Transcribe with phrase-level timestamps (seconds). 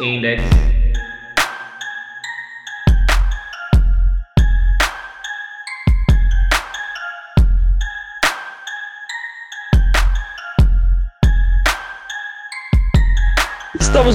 [0.00, 0.77] Index.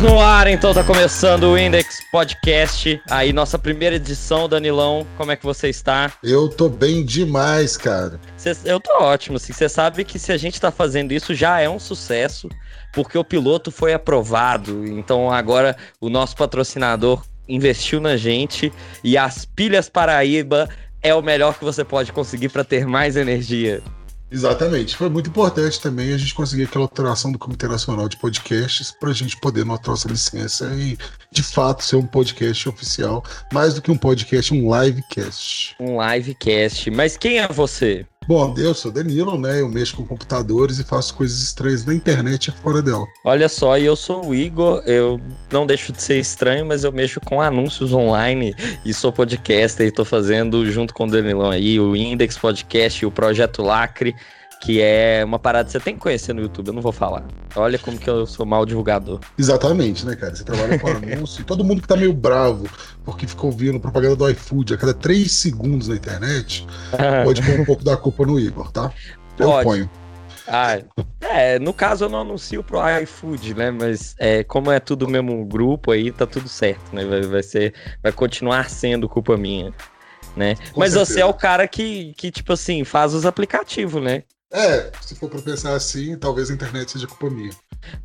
[0.04, 3.02] No ar, então tá começando o Index Podcast.
[3.10, 5.08] Aí, nossa primeira edição, Danilão.
[5.16, 6.12] Como é que você está?
[6.22, 8.20] Eu tô bem demais, cara.
[8.36, 9.54] Cê, eu tô ótimo, assim.
[9.54, 12.50] Você sabe que se a gente tá fazendo isso já é um sucesso,
[12.92, 14.86] porque o piloto foi aprovado.
[14.86, 18.74] Então agora o nosso patrocinador investiu na gente
[19.06, 20.68] e as pilhas Paraíba
[21.02, 23.82] é o melhor que você pode conseguir para ter mais energia.
[24.34, 24.98] Exatamente.
[24.98, 29.12] Foi muito importante também a gente conseguir aquela alteração do Comitê Nacional de Podcasts para
[29.12, 30.98] a gente poder notar nossa licença e,
[31.32, 33.24] de fato, ser um podcast oficial,
[33.54, 35.76] mais do que um podcast, um livecast.
[35.80, 36.90] Um livecast.
[36.90, 38.08] Mas quem é você?
[38.28, 39.60] Bom, eu sou Danilo, né?
[39.60, 43.06] Eu mexo com computadores e faço coisas estranhas na internet e fora dela.
[43.26, 45.20] Olha só, eu sou o Igor, eu
[45.52, 49.92] não deixo de ser estranho, mas eu mexo com anúncios online e sou podcaster e
[49.92, 54.16] tô fazendo junto com o Danilão aí o Index Podcast e o Projeto Lacre
[54.64, 57.26] que é uma parada que você tem que conhecer no YouTube, eu não vou falar.
[57.54, 59.20] Olha como que eu sou mal divulgador.
[59.38, 60.34] Exatamente, né, cara?
[60.34, 62.66] Você trabalha com anúncio e todo mundo que tá meio bravo
[63.04, 66.66] porque ficou ouvindo propaganda do iFood a cada três segundos na internet,
[67.26, 68.90] pode pôr um pouco da culpa no Igor, tá?
[69.38, 69.66] Eu pode.
[69.66, 69.90] ponho.
[70.48, 70.80] Ah,
[71.20, 73.70] é, no caso eu não anuncio pro iFood, né?
[73.70, 77.04] Mas é, como é tudo o mesmo grupo aí, tá tudo certo, né?
[77.04, 79.74] Vai, vai, ser, vai continuar sendo culpa minha,
[80.38, 80.56] né?
[80.72, 81.14] Com Mas certeza.
[81.14, 84.24] você é o cara que, que, tipo assim, faz os aplicativos, né?
[84.54, 87.50] É, se for pra pensar assim, talvez a internet seja culpa minha.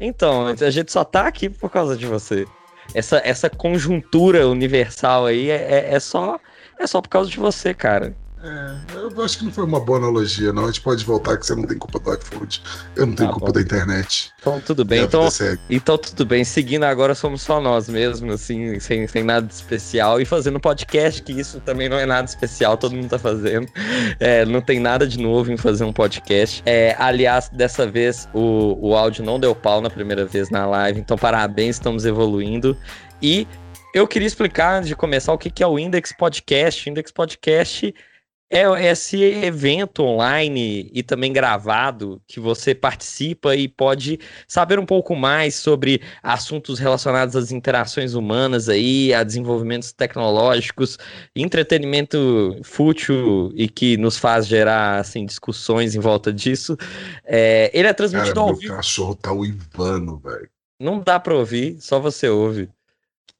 [0.00, 2.46] Então, a gente só tá aqui por causa de você.
[2.94, 6.40] Essa, essa conjuntura universal aí é, é, é só
[6.78, 8.16] é só por causa de você, cara.
[8.42, 10.64] É, eu acho que não foi uma boa analogia, não.
[10.64, 12.62] A gente pode voltar que você não tem culpa do iFood.
[12.94, 13.52] Eu não tenho tá culpa bom.
[13.52, 14.32] da internet.
[14.40, 15.02] Então tudo bem.
[15.02, 15.28] Então,
[15.68, 16.44] então tudo bem.
[16.44, 20.20] Seguindo agora somos só nós mesmos, assim, sem, sem nada de especial.
[20.20, 23.68] E fazendo podcast, que isso também não é nada especial, todo mundo tá fazendo.
[24.20, 26.62] É, não tem nada de novo em fazer um podcast.
[26.64, 31.00] É, aliás, dessa vez o, o áudio não deu pau na primeira vez na live.
[31.00, 32.76] Então, parabéns, estamos evoluindo.
[33.20, 33.48] E
[33.92, 36.88] eu queria explicar, antes de começar, o que é o Index Podcast.
[36.88, 37.94] O Index Podcast
[38.50, 45.14] é esse evento online e também gravado que você participa e pode saber um pouco
[45.14, 50.98] mais sobre assuntos relacionados às interações humanas aí, a desenvolvimentos tecnológicos,
[51.36, 56.76] entretenimento fútil e que nos faz gerar assim discussões em volta disso.
[57.24, 58.72] É, ele é transmitido Cara, ao vivo.
[58.72, 60.48] O cachorro tá uivando, velho.
[60.80, 62.70] Não dá para ouvir, só você ouve.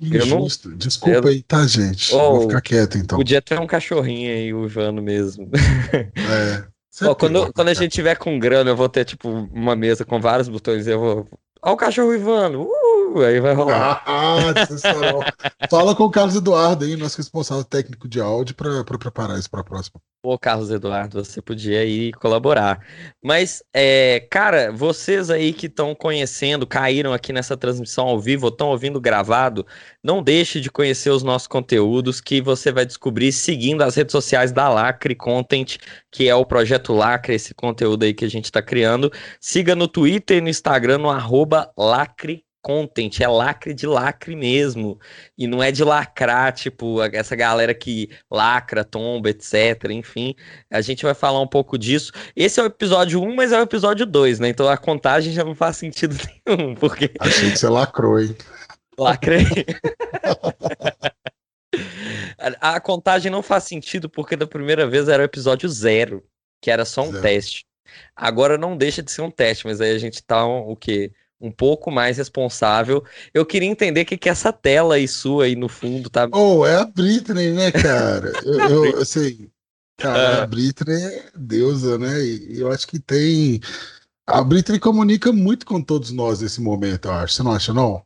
[0.00, 0.70] Injusto.
[0.70, 0.76] Não...
[0.76, 1.28] Desculpa eu...
[1.28, 2.14] aí, tá, gente?
[2.14, 3.18] Oh, Vou ficar quieto então.
[3.18, 5.50] Podia ter um cachorrinho aí, o Ivano mesmo.
[5.92, 6.64] É.
[7.02, 10.20] Ó, quando, quando a gente tiver com grana, eu vou ter, tipo, uma mesa com
[10.20, 11.28] vários botões e eu vou.
[11.62, 12.62] Ó, o cachorro Ivano!
[12.62, 14.02] Uh, aí vai rolar.
[14.06, 14.36] Ah,
[15.70, 19.60] Fala com o Carlos Eduardo aí, nosso responsável técnico de áudio, para preparar isso para
[19.60, 20.00] a próxima.
[20.20, 22.84] Pô, Carlos Eduardo, você podia aí colaborar.
[23.22, 28.68] Mas, é, cara, vocês aí que estão conhecendo, caíram aqui nessa transmissão ao vivo, estão
[28.70, 29.64] ouvindo gravado,
[30.02, 34.50] não deixe de conhecer os nossos conteúdos que você vai descobrir seguindo as redes sociais
[34.50, 35.78] da Lacre Content,
[36.10, 39.12] que é o projeto Lacre, esse conteúdo aí que a gente está criando.
[39.40, 45.00] Siga no Twitter e no Instagram, no arroba Lacre content, é lacre de lacre mesmo.
[45.38, 49.84] E não é de lacrar, tipo, essa galera que lacra, tomba, etc.
[49.90, 50.34] Enfim,
[50.70, 52.12] a gente vai falar um pouco disso.
[52.36, 54.50] Esse é o episódio 1, mas é o episódio 2, né?
[54.50, 56.14] Então a contagem já não faz sentido
[56.46, 57.10] nenhum, porque.
[57.18, 58.36] Achei que você lacrou, hein?
[58.98, 59.46] Lacrei.
[62.60, 66.22] a contagem não faz sentido porque da primeira vez era o episódio 0,
[66.60, 67.22] que era só um zero.
[67.22, 67.64] teste.
[68.14, 71.10] Agora não deixa de ser um teste, mas aí a gente tá um, o quê?
[71.40, 73.04] Um pouco mais responsável.
[73.32, 76.28] Eu queria entender o que, que é essa tela aí sua aí no fundo tá.
[76.32, 78.32] Oh, é a Britney, né, cara?
[78.44, 79.48] eu, eu assim,
[79.96, 80.46] cara, a ah.
[80.46, 82.20] Britney é deusa, né?
[82.24, 83.60] E eu acho que tem.
[84.26, 87.34] A Britney comunica muito com todos nós nesse momento, eu acho.
[87.34, 88.02] Você não acha, não?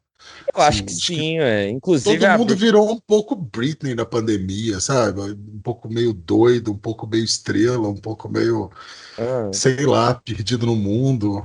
[0.54, 1.68] Eu acho que sim, é.
[1.68, 2.18] Inclusive.
[2.18, 5.20] Todo mundo virou um pouco Britney na pandemia, sabe?
[5.20, 8.70] Um pouco meio doido, um pouco meio estrela, um pouco meio.
[9.18, 9.50] Ah.
[9.52, 11.42] Sei lá, perdido no mundo.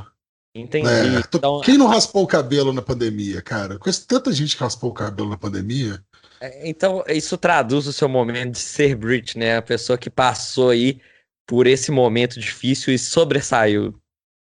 [0.59, 0.87] Entendi.
[0.87, 3.77] É, então, quem não raspou o cabelo na pandemia, cara?
[3.77, 6.03] Conheço tanta gente que raspou o cabelo na pandemia.
[6.41, 9.57] É, então, isso traduz o seu momento de ser Brit, né?
[9.57, 10.99] A pessoa que passou aí
[11.45, 13.93] por esse momento difícil e sobressaiu.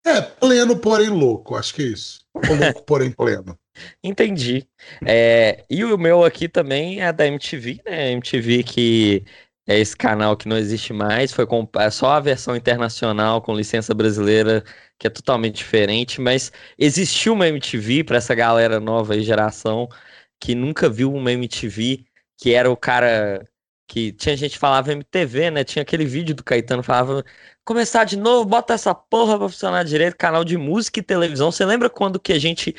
[0.05, 2.21] É, pleno, porém louco, acho que é isso.
[2.33, 3.57] louco, porém pleno.
[4.03, 4.67] Entendi.
[5.05, 8.11] É, e o meu aqui também é da MTV, né?
[8.13, 9.25] MTV que
[9.67, 11.45] é esse canal que não existe mais, foi
[11.79, 14.63] é só a versão internacional com licença brasileira
[14.97, 19.87] que é totalmente diferente, mas existiu uma MTV para essa galera nova aí, geração,
[20.39, 22.05] que nunca viu uma MTV,
[22.37, 23.45] que era o cara
[23.87, 25.63] que tinha gente que falava MTV, né?
[25.63, 27.23] Tinha aquele vídeo do Caetano falava
[27.63, 31.51] começar de novo, bota essa porra pra funcionar direito, canal de música e televisão.
[31.51, 32.75] Você lembra quando que a gente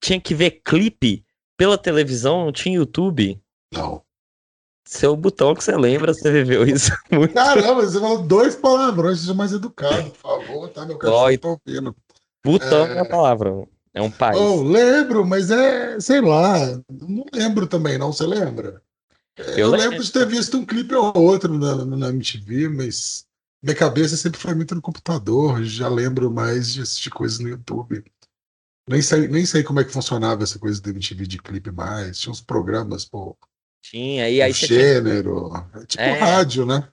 [0.00, 1.24] tinha que ver clipe
[1.56, 3.40] pela televisão, não tinha YouTube?
[3.72, 4.02] Não.
[4.90, 7.32] Seu botão que você lembra, você viveu isso muito.
[7.32, 10.84] Caramba, você falou dois palavrões, seja mais educado, por favor, tá?
[10.84, 11.96] Meu cachorro tá ouvindo.
[12.44, 12.96] Botão é...
[12.96, 13.68] é a palavra.
[13.94, 14.36] É um país.
[14.36, 16.58] Oh, lembro, mas é, sei lá,
[16.90, 18.12] não lembro também, não.
[18.12, 18.82] Você lembra?
[19.36, 23.24] Eu, eu lembro de ter visto um clipe ou outro na, na MTV, mas
[23.62, 25.62] minha cabeça sempre foi muito no computador.
[25.62, 28.04] Já lembro mais de assistir coisas no YouTube.
[28.88, 32.18] Nem sei, nem sei como é que funcionava essa coisa da MTV de clipe mais.
[32.18, 33.36] Tinha uns programas, pô.
[33.82, 34.52] Tinha, e aí.
[34.52, 35.50] Gênero.
[35.72, 35.86] Tinha...
[35.86, 36.18] Tipo é...
[36.18, 36.88] rádio, né?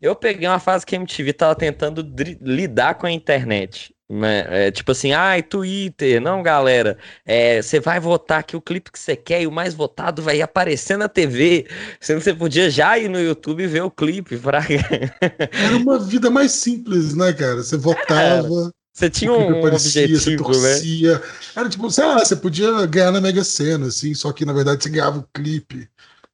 [0.00, 2.06] Eu peguei uma fase que a MTV tava tentando
[2.40, 3.94] lidar com a internet.
[4.10, 4.44] Né?
[4.48, 6.98] É, tipo assim, ai, Twitter, não, galera.
[7.24, 10.42] É, você vai votar aqui o clipe que você quer e o mais votado vai
[10.42, 11.68] aparecer na TV.
[12.00, 14.36] Sendo você podia já ir no YouTube e ver o clipe.
[14.36, 14.60] Pra...
[15.52, 17.62] Era uma vida mais simples, né, cara?
[17.62, 18.72] Você votava.
[18.92, 20.70] Você tinha um aparecia, objetivo, você né?
[20.72, 21.14] torcia.
[21.14, 21.20] Né?
[21.56, 24.82] Era tipo, sei lá, você podia ganhar na Mega Sena, assim, só que na verdade
[24.82, 25.88] você ganhava o clipe.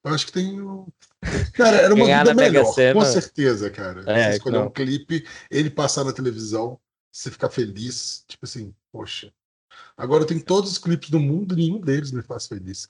[0.07, 0.57] Eu acho que tem.
[1.55, 4.05] Cara, era uma ganhar vida melhor, com certeza, cara.
[4.07, 6.79] É, você escolher um clipe, ele passar na televisão
[7.11, 9.33] você ficar feliz, tipo assim, poxa.
[9.97, 12.89] Agora eu tenho todos os clipes do mundo e nenhum deles me faz feliz.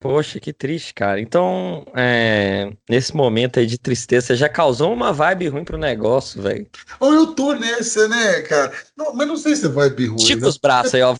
[0.00, 1.20] Poxa, que triste, cara.
[1.20, 6.66] Então, é, nesse momento aí de tristeza, já causou uma vibe ruim pro negócio, velho.
[6.98, 8.72] Ou eu tô nessa, né, cara?
[8.96, 10.16] Não, mas não sei se é vibe ruim.
[10.16, 10.48] Estica né?
[10.48, 11.14] os braços aí, ó.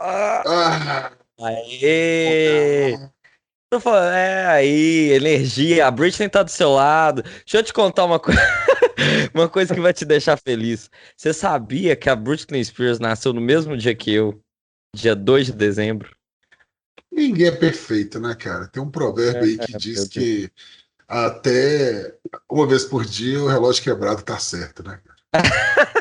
[0.00, 1.12] Ah.
[1.38, 2.96] Aê!
[4.14, 5.86] É, aí, energia.
[5.86, 7.22] A Britney tá do seu lado.
[7.22, 8.40] Deixa eu te contar uma coisa.
[9.34, 10.90] Uma coisa que vai te deixar feliz.
[11.14, 14.40] Você sabia que a Britney Spears nasceu no mesmo dia que eu?
[14.94, 16.16] Dia 2 de dezembro.
[17.12, 18.68] Ninguém é perfeito, né, cara?
[18.68, 20.50] Tem um provérbio é, aí que é, diz que
[21.06, 22.14] até
[22.50, 25.00] uma vez por dia o relógio quebrado tá certo, né,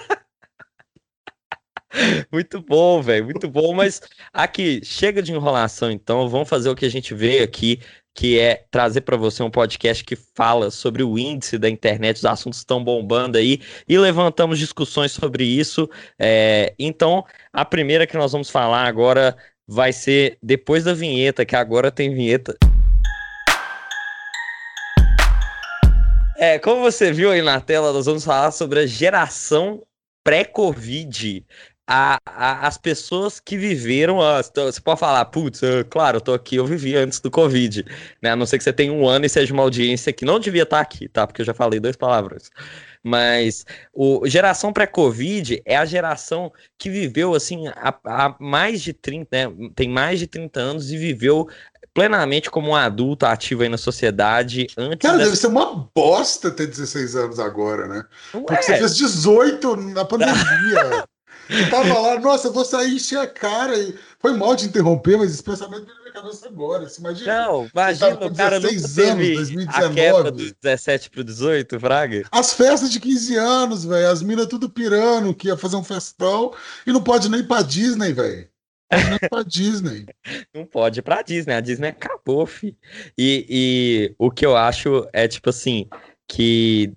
[2.31, 3.73] Muito bom, velho, muito bom.
[3.73, 4.01] Mas
[4.33, 6.27] aqui, chega de enrolação então.
[6.27, 7.79] Vamos fazer o que a gente veio aqui
[8.17, 12.25] que é trazer para você um podcast que fala sobre o índice da internet, os
[12.25, 15.89] assuntos estão bombando aí, e levantamos discussões sobre isso.
[16.17, 19.35] É, então, a primeira que nós vamos falar agora
[19.67, 22.55] vai ser depois da vinheta, que agora tem vinheta.
[26.37, 29.83] É, como você viu aí na tela, nós vamos falar sobre a geração
[30.23, 31.45] pré-Covid
[31.87, 34.21] a, a, as pessoas que viveram.
[34.21, 37.85] A, você pode falar, putz, claro, eu tô aqui, eu vivi antes do Covid,
[38.21, 38.31] né?
[38.31, 40.63] A não ser que você tenha um ano e seja uma audiência que não devia
[40.63, 41.25] estar aqui, tá?
[41.27, 42.49] Porque eu já falei duas palavras.
[43.03, 49.69] Mas o geração pré-Covid é a geração que viveu assim há, mais de 30, né?
[49.75, 51.47] Tem mais de 30 anos e viveu
[51.93, 55.07] plenamente como um adulto ativo aí na sociedade antes.
[55.07, 55.29] Cara, dessa...
[55.29, 58.03] deve ser uma bosta ter 16 anos agora, né?
[58.31, 61.05] Porque você fez 18 na pandemia.
[61.69, 63.77] Tava lá, nossa, eu vou sair encher a cara.
[63.77, 63.95] E...
[64.19, 66.89] Foi mal de interromper, mas esse pensamento veio na minha cabeça agora.
[66.89, 67.45] Você imagina?
[67.45, 69.71] Não, imagina, o cara não anos, 2019.
[69.71, 72.23] a quebra do 17 pro 18, Fraga.
[72.31, 74.09] As festas de 15 anos, velho.
[74.09, 76.53] As minas tudo pirando que ia fazer um festão
[76.87, 78.47] e não pode nem ir pra Disney, velho.
[78.91, 80.05] Não pra Disney.
[80.53, 81.53] Não pode ir pra Disney.
[81.53, 82.77] A Disney acabou, fi.
[83.17, 85.87] E, e o que eu acho é, tipo assim,
[86.27, 86.93] que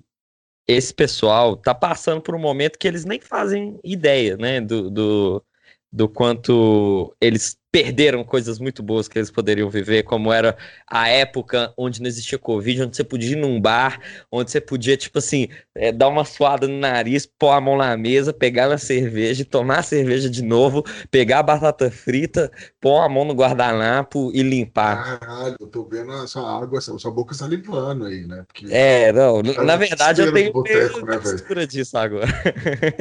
[0.68, 5.44] esse pessoal tá passando por um momento que eles nem fazem ideia, né, do, do,
[5.90, 10.56] do quanto eles perderam coisas muito boas que eles poderiam viver, como era
[10.86, 14.00] a época onde não existia Covid, onde você podia ir num bar,
[14.32, 17.94] onde você podia, tipo assim, é, dar uma suada no nariz, pôr a mão na
[17.96, 23.08] mesa, pegar na cerveja, tomar a cerveja de novo, pegar a batata frita, pôr a
[23.08, 25.18] mão no guardanapo e limpar.
[25.18, 28.44] Caralho, eu tô vendo a sua água, a sua boca está limpando aí, né?
[28.46, 32.26] Porque é, não, na verdade eu tenho boteco, né, textura disso agora.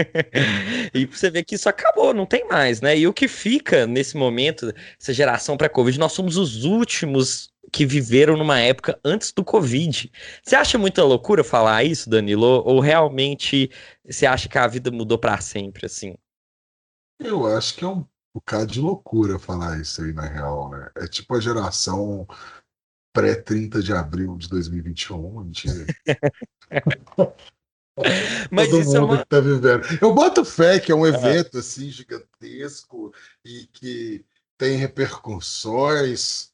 [0.93, 2.97] e você vê que isso acabou, não tem mais, né?
[2.97, 4.66] E o que fica nesse momento
[4.99, 10.11] essa geração pré-Covid, nós somos os últimos que viveram numa época antes do Covid.
[10.43, 12.63] Você acha muita loucura falar isso, Danilo?
[12.65, 13.69] Ou realmente
[14.05, 16.15] você acha que a vida mudou para sempre, assim?
[17.19, 20.89] Eu acho que é um bocado de loucura falar isso aí, na real, né?
[20.97, 22.27] É tipo a geração
[23.13, 25.41] pré-30 de abril de 2021.
[25.41, 25.67] A gente...
[28.51, 29.17] Mas Todo é mundo é uma...
[29.17, 29.81] que tá vivendo.
[29.99, 33.11] Eu boto fé que é um evento assim gigantesco
[33.43, 34.23] e que
[34.57, 36.49] tem repercussões.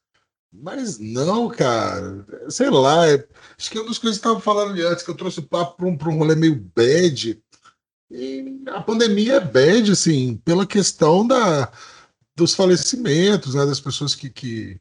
[0.52, 2.26] Mas não, cara.
[2.50, 3.08] Sei lá.
[3.10, 3.28] É...
[3.58, 5.48] Acho que é uma das coisas que eu estava falando antes, que eu trouxe o
[5.48, 7.42] papo para um, um rolê meio bad.
[8.12, 11.72] E a pandemia é bad, assim, pela questão da,
[12.36, 14.80] dos falecimentos, né, das pessoas que, que,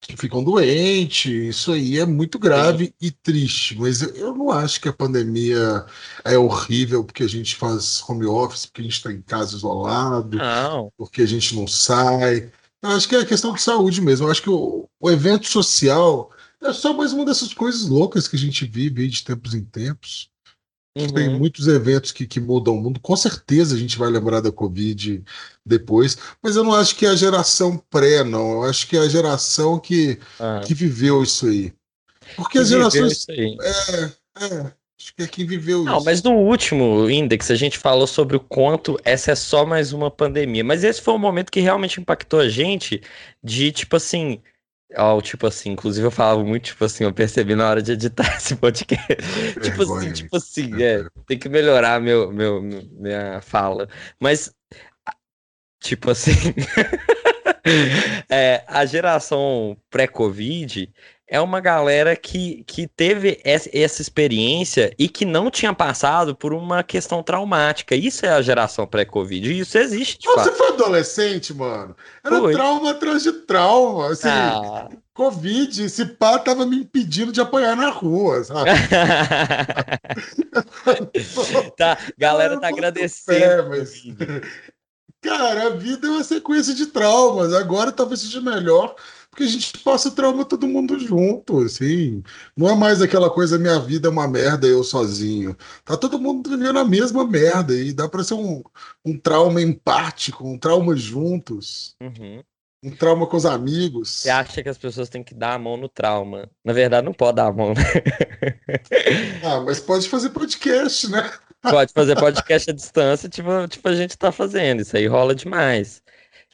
[0.00, 1.30] que ficam doentes.
[1.30, 2.92] Isso aí é muito grave Sim.
[3.00, 3.78] e triste.
[3.78, 5.84] Mas eu não acho que a pandemia
[6.24, 10.38] é horrível porque a gente faz home office, porque a gente está em casa isolado,
[10.38, 10.92] não.
[10.96, 12.50] porque a gente não sai.
[12.82, 14.26] Eu acho que é questão de saúde mesmo.
[14.26, 16.30] Eu acho que o, o evento social
[16.62, 20.30] é só mais uma dessas coisas loucas que a gente vive de tempos em tempos.
[20.96, 21.08] Uhum.
[21.08, 22.98] Tem muitos eventos que, que mudam o mundo.
[23.00, 25.22] Com certeza a gente vai lembrar da Covid
[25.64, 28.52] depois, mas eu não acho que é a geração pré, não.
[28.52, 30.60] Eu acho que é a geração que, ah.
[30.66, 31.72] que viveu isso aí.
[32.34, 33.26] Porque que as gerações.
[33.28, 33.44] É,
[34.40, 36.04] é, acho que é quem viveu não, isso.
[36.04, 40.10] Mas no último Index a gente falou sobre o quanto essa é só mais uma
[40.10, 40.64] pandemia.
[40.64, 43.00] Mas esse foi um momento que realmente impactou a gente
[43.42, 44.42] de tipo assim
[44.96, 48.26] Ó, tipo assim, inclusive eu falava muito, tipo assim, eu percebi na hora de editar
[48.36, 49.06] esse podcast.
[49.62, 53.88] tipo assim, tipo assim, é, tem que melhorar meu, meu, minha fala.
[54.18, 54.52] Mas,
[55.80, 56.32] tipo assim,
[58.28, 60.92] é, a geração pré-Covid
[61.30, 66.82] é uma galera que, que teve essa experiência e que não tinha passado por uma
[66.82, 67.94] questão traumática.
[67.94, 69.60] Isso é a geração pré-Covid.
[69.60, 70.18] Isso existe.
[70.18, 71.94] De Você foi adolescente, mano.
[72.24, 74.10] Era trauma atrás de trauma.
[74.10, 74.88] Assim, ah.
[75.14, 78.70] Covid, esse pá tava me impedindo de apanhar na rua, sabe?
[81.78, 83.38] tá, galera tá agradecendo.
[83.38, 84.02] Pé, mas...
[85.22, 87.52] Cara, a vida é uma sequência de traumas.
[87.52, 88.96] Agora talvez seja melhor
[89.30, 92.22] porque a gente passa trauma todo mundo junto, assim.
[92.56, 95.56] Não é mais aquela coisa, minha vida é uma merda, eu sozinho.
[95.84, 98.62] Tá todo mundo vivendo a mesma merda e dá para ser um,
[99.04, 101.94] um trauma empático, um trauma juntos.
[102.00, 102.42] Uhum.
[102.82, 104.08] Um trauma com os amigos.
[104.08, 106.50] Você acha que as pessoas têm que dar a mão no trauma?
[106.64, 107.82] Na verdade, não pode dar a mão, né?
[109.44, 111.30] ah, mas pode fazer podcast, né?
[111.62, 114.80] Pode fazer podcast à distância, tipo, tipo a gente tá fazendo.
[114.80, 116.02] Isso aí rola demais.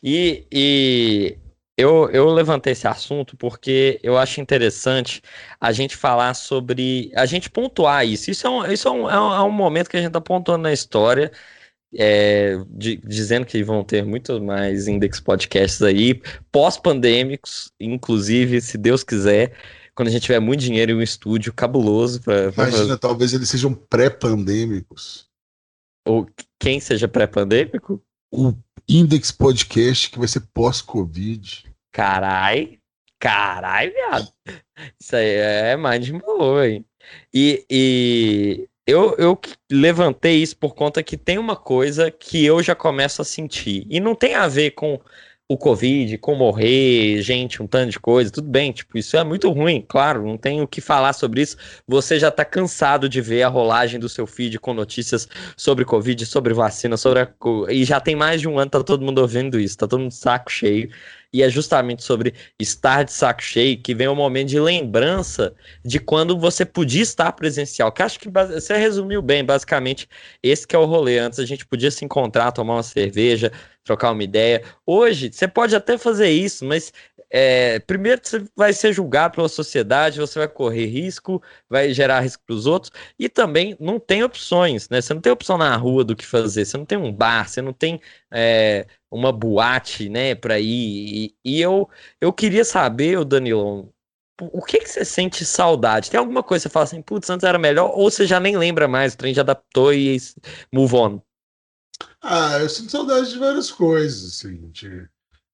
[0.02, 1.38] E, e
[1.76, 5.21] eu, eu levantei esse assunto porque eu acho interessante
[5.61, 7.11] a gente falar sobre.
[7.14, 8.30] a gente pontuar isso.
[8.30, 10.62] Isso é um, isso é um, é um, é momento que a gente está pontuando
[10.62, 11.30] na história,
[11.95, 19.04] é, de, dizendo que vão ter muito mais index podcasts aí, pós-pandêmicos, inclusive, se Deus
[19.04, 19.54] quiser,
[19.95, 22.23] quando a gente tiver muito dinheiro e um estúdio cabuloso.
[22.23, 22.99] Pra, pra Imagina, fazer...
[22.99, 25.28] talvez eles sejam pré-pandêmicos.
[26.06, 26.26] Ou
[26.59, 28.02] quem seja pré-pandêmico?
[28.33, 28.52] O
[28.88, 31.64] Index Podcast que vai ser pós-Covid.
[31.92, 32.78] Carai,
[33.18, 34.33] carai, viado.
[35.00, 36.85] Isso aí é mind blowing.
[37.33, 39.38] E, e eu, eu
[39.71, 43.87] levantei isso por conta que tem uma coisa que eu já começo a sentir.
[43.90, 45.00] E não tem a ver com
[45.48, 49.48] o Covid, com morrer, gente, um tanto de coisa, tudo bem, tipo, isso é muito
[49.52, 51.56] ruim, claro, não tem o que falar sobre isso.
[51.86, 56.26] Você já tá cansado de ver a rolagem do seu feed com notícias sobre Covid,
[56.26, 57.28] sobre vacina, sobre a...
[57.70, 60.12] e já tem mais de um ano, tá todo mundo ouvindo isso, tá todo mundo
[60.12, 60.90] saco cheio.
[61.33, 65.54] E é justamente sobre estar de saco cheio que vem o um momento de lembrança
[65.85, 67.92] de quando você podia estar presencial.
[67.92, 70.09] Que acho que você resumiu bem, basicamente,
[70.42, 71.18] esse que é o rolê.
[71.18, 73.52] Antes a gente podia se encontrar, tomar uma cerveja,
[73.85, 74.62] trocar uma ideia.
[74.85, 76.92] Hoje, você pode até fazer isso, mas
[77.30, 82.42] é, primeiro você vai ser julgado pela sociedade, você vai correr risco, vai gerar risco
[82.47, 85.00] para os outros, e também não tem opções, né?
[85.00, 87.61] Você não tem opção na rua do que fazer, você não tem um bar, você
[87.61, 91.35] não tem é, uma boate, né, para ir.
[91.45, 91.88] E, e, eu,
[92.21, 93.92] eu queria saber, o Danilão,
[94.40, 96.11] o que, que você sente saudade?
[96.11, 98.56] Tem alguma coisa que você fala assim, putz, antes era melhor, ou você já nem
[98.56, 100.18] lembra mais, o trem já adaptou e
[100.73, 101.21] move on?
[102.21, 105.09] Ah, eu sinto saudade de várias coisas, assim, de,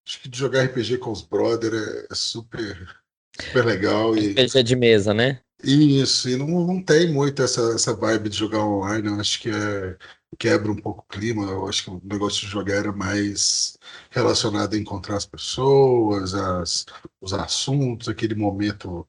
[0.07, 3.03] acho que jogar RPG com os brother é, é super,
[3.41, 4.17] super legal.
[4.17, 5.41] E, RPG de mesa, né?
[5.63, 9.49] Isso, e não, não tem muito essa, essa vibe de jogar online, eu acho que
[9.49, 9.97] é,
[10.37, 13.79] quebra um pouco o clima, eu acho que o negócio de jogar era mais
[14.11, 16.85] relacionado a encontrar as pessoas, as,
[17.21, 19.09] os assuntos, aquele momento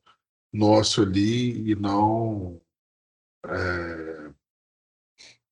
[0.53, 2.61] nosso ali, e não
[3.47, 4.31] é,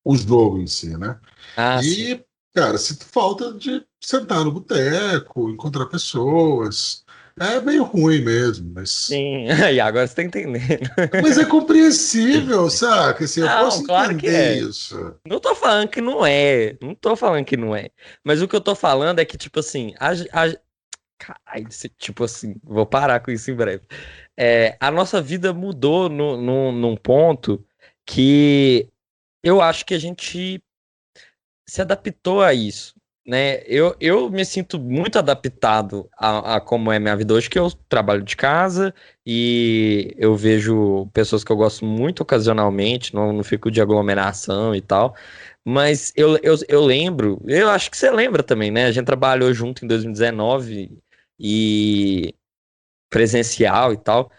[0.04, 1.20] o jogo em si, né?
[1.56, 2.24] Ah, e, sim.
[2.54, 7.04] cara, sinto falta de sentar no boteco, encontrar pessoas.
[7.40, 8.90] É meio ruim mesmo, mas.
[8.90, 10.90] Sim, e agora você tá entendendo.
[11.22, 13.24] Mas é compreensível, saca?
[13.24, 14.58] Assim, eu não, posso claro entender é.
[14.58, 15.14] isso.
[15.26, 16.76] Não tô falando que não é.
[16.82, 17.88] Não tô falando que não é.
[18.22, 20.54] Mas o que eu tô falando é que, tipo assim, a, a...
[21.18, 23.84] Caralho, tipo assim, vou parar com isso em breve.
[24.36, 27.64] É, a nossa vida mudou no, no, num ponto
[28.04, 28.88] que
[29.42, 30.62] eu acho que a gente
[31.66, 32.94] se adaptou a isso.
[33.24, 37.56] Né, eu, eu me sinto muito adaptado a, a, como é minha vida hoje, que
[37.56, 38.92] eu trabalho de casa
[39.24, 44.80] e eu vejo pessoas que eu gosto muito ocasionalmente, não, não fico de aglomeração e
[44.80, 45.14] tal.
[45.64, 48.86] Mas eu, eu, eu lembro, eu acho que você lembra também, né?
[48.86, 50.98] A gente trabalhou junto em 2019
[51.38, 52.34] e
[53.10, 54.32] presencial e tal.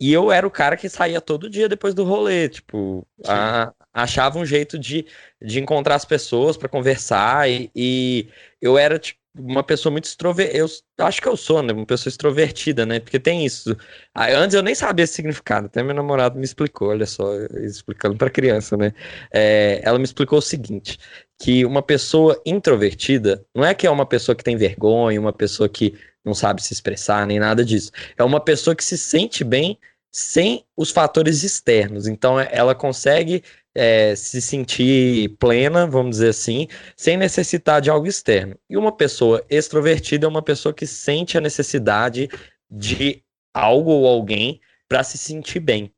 [0.00, 4.38] E eu era o cara que saía todo dia depois do rolê, tipo, a, achava
[4.38, 5.06] um jeito de,
[5.42, 8.28] de encontrar as pessoas para conversar e, e,
[8.60, 10.58] eu era tipo, uma pessoa muito extrovertida,
[10.98, 13.76] eu acho que eu sou, né, uma pessoa extrovertida, né, porque tem isso.
[14.14, 17.32] Antes eu nem sabia esse significado, até meu namorado me explicou, olha só,
[17.62, 18.92] explicando para criança, né,
[19.32, 20.98] é, ela me explicou o seguinte,
[21.38, 25.68] que uma pessoa introvertida não é que é uma pessoa que tem vergonha, uma pessoa
[25.68, 25.94] que
[26.24, 27.90] não sabe se expressar, nem nada disso.
[28.16, 29.78] É uma pessoa que se sente bem
[30.12, 32.06] sem os fatores externos.
[32.06, 33.42] Então, ela consegue
[33.74, 38.56] é, se sentir plena, vamos dizer assim, sem necessitar de algo externo.
[38.68, 42.28] E uma pessoa extrovertida é uma pessoa que sente a necessidade
[42.70, 43.22] de
[43.54, 45.92] algo ou alguém para se sentir bem.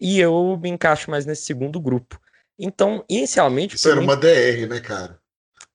[0.00, 2.20] E eu me encaixo mais nesse segundo grupo.
[2.58, 3.76] Então, inicialmente.
[3.76, 4.06] Isso era mim...
[4.06, 5.18] uma DR, né, cara?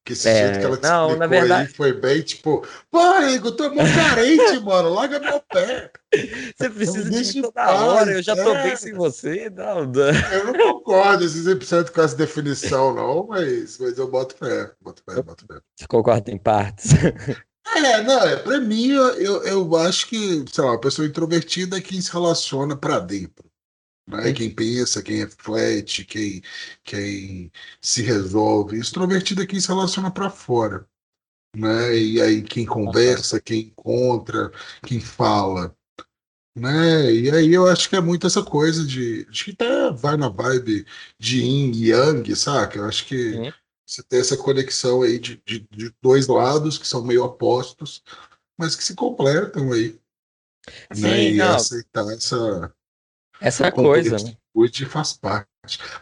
[0.04, 1.68] Que esse é, jeito que ela te não, na verdade...
[1.68, 5.92] aí foi bem, tipo, pô, Igor, tu é muito carente, mano, larga meu pé.
[6.58, 8.64] Você precisa de mim toda paz, hora, eu já tô é.
[8.64, 9.50] bem sem você.
[9.52, 10.32] Não, não.
[10.32, 15.22] Eu não concordo 100% com essa definição, não, mas, mas eu boto fé, boto fé,
[15.22, 15.60] boto fé.
[15.76, 16.92] Você concorda em partes?
[17.76, 21.82] É, não, é, pra mim, eu, eu acho que, sei lá, a pessoa introvertida é
[21.82, 23.51] quem se relaciona para dentro.
[24.12, 24.34] Né?
[24.34, 26.42] Quem pensa, quem reflete, quem,
[26.84, 27.52] quem
[27.82, 28.78] se resolve.
[28.78, 30.86] Extrovertido é quem se relaciona para fora.
[31.56, 31.98] Né?
[31.98, 34.52] E aí quem conversa, quem encontra,
[34.86, 35.76] quem fala.
[36.56, 37.14] Né?
[37.14, 39.26] E aí eu acho que é muito essa coisa de.
[39.30, 40.86] Acho que até vai na vibe
[41.18, 42.78] de yin e yang, saca?
[42.78, 43.54] Eu acho que uhum.
[43.86, 48.04] você tem essa conexão aí de, de, de, dois lados que são meio opostos,
[48.58, 49.98] mas que se completam aí.
[50.94, 51.24] Sim, né?
[51.32, 51.56] E não.
[51.56, 52.74] aceitar essa,
[53.42, 54.36] essa coisa, né?
[54.54, 55.48] Hoje faz parte.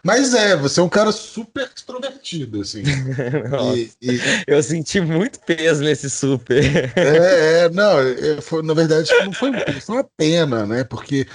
[0.03, 2.83] Mas é, você é um cara super extrovertido, assim.
[3.75, 4.19] e, e...
[4.47, 6.63] Eu senti muito peso nesse super.
[6.97, 10.83] é, é, não, é, foi, na verdade não foi, foi uma pena, né?
[10.83, 11.27] Porque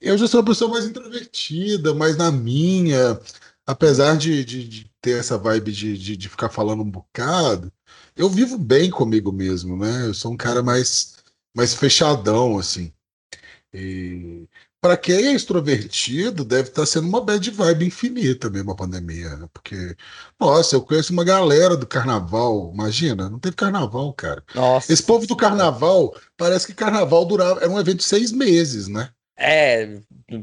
[0.00, 3.18] eu já sou uma pessoa mais introvertida, mais na minha.
[3.66, 7.72] Apesar de, de, de ter essa vibe de, de, de, ficar falando um bocado,
[8.16, 10.06] eu vivo bem comigo mesmo, né?
[10.06, 11.16] Eu sou um cara mais,
[11.54, 12.92] mais fechadão, assim.
[13.72, 14.48] E
[14.80, 19.36] para quem é extrovertido, deve estar tá sendo uma bad vibe infinita mesmo a pandemia,
[19.36, 19.48] né?
[19.52, 19.96] Porque,
[20.38, 24.42] nossa, eu conheço uma galera do carnaval, imagina, não teve carnaval, cara.
[24.54, 24.92] Nossa.
[24.92, 29.10] Esse povo do carnaval, parece que carnaval durava, era um evento de seis meses, né?
[29.40, 30.00] É,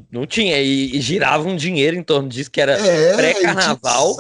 [0.10, 4.16] não tinha, e, e girava um dinheiro em torno disso, que era é, pré-carnaval.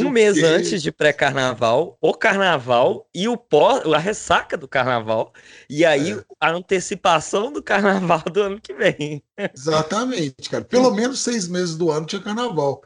[0.00, 5.34] Um mês antes de pré-carnaval, o carnaval e o pó, a ressaca do carnaval.
[5.68, 6.24] E aí é.
[6.40, 9.22] a antecipação do carnaval do ano que vem.
[9.54, 10.64] Exatamente, cara.
[10.64, 12.82] Pelo menos seis meses do ano tinha carnaval.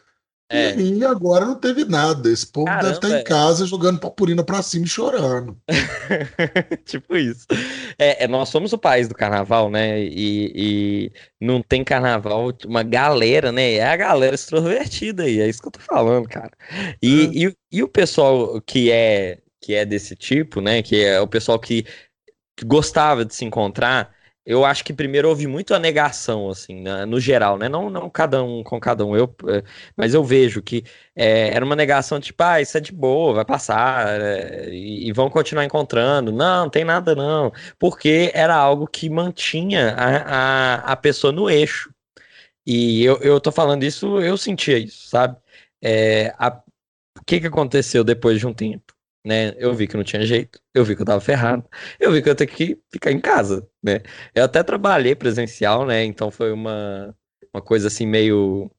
[0.51, 0.75] É.
[0.81, 2.31] E agora não teve nada.
[2.31, 3.23] Esse povo Caramba, deve estar em é.
[3.23, 5.57] casa jogando purpurina pra cima e chorando.
[6.87, 7.47] tipo isso.
[7.99, 10.01] É, é, nós somos o país do carnaval, né?
[10.01, 13.75] E, e, não tem carnaval, uma galera, né?
[13.75, 16.53] É a galera extrovertida aí, é isso que eu tô falando, cara.
[17.03, 17.49] E, é.
[17.49, 20.83] e, e, o pessoal que é, que é desse tipo, né?
[20.83, 21.85] Que é o pessoal que
[22.65, 24.17] gostava de se encontrar
[24.49, 27.69] eu acho que primeiro houve muito a negação, assim, né, no geral, né?
[27.69, 29.63] Não, não cada um com cada um, eu, é,
[29.95, 30.85] mas eu vejo que
[31.15, 35.13] é, era uma negação tipo, ah, isso é de boa, vai passar, é, e, e,
[35.13, 36.33] vão continuar encontrando.
[36.33, 41.51] Não, não tem nada não, porque era algo que mantinha a, a, a pessoa no
[41.51, 41.93] eixo.
[42.67, 45.37] E eu, eu tô falando isso, eu sentia isso, sabe?
[45.83, 46.49] É, a,
[47.19, 48.98] o que que aconteceu depois de um tempo?
[49.25, 49.55] Né?
[49.59, 51.65] Eu vi que não tinha jeito, eu vi que eu tava ferrado,
[51.99, 54.01] eu vi que eu ia ter que ficar em casa, né?
[54.35, 56.05] Eu até trabalhei presencial, né?
[56.05, 57.15] Então foi uma,
[57.53, 58.71] uma coisa assim meio.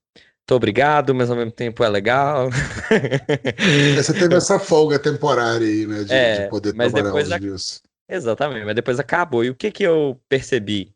[0.46, 2.50] Tô obrigado, mas ao mesmo tempo é legal.
[3.96, 6.04] Você teve essa folga temporária aí, né?
[6.04, 7.84] De, é, de poder mas trabalhar depois dias.
[8.10, 9.46] Exatamente, mas depois acabou.
[9.46, 10.92] E o que que eu percebi?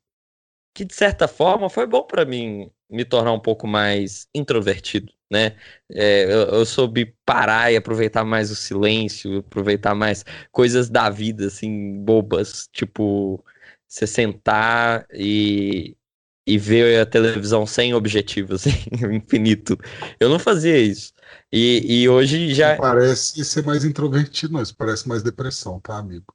[0.74, 5.56] Que de certa forma foi bom para mim me tornar um pouco mais introvertido, né?
[5.92, 11.48] É, eu, eu, soube parar e aproveitar mais o silêncio, aproveitar mais coisas da vida,
[11.48, 13.44] assim, bobas, tipo,
[13.88, 15.98] você sentar e,
[16.46, 18.70] e ver a televisão sem objetivo, assim,
[19.12, 19.76] infinito.
[20.20, 21.12] Eu não fazia isso.
[21.52, 22.78] E, e hoje já.
[22.78, 26.28] parece ser mais introvertido, isso parece mais depressão, tá, amigo?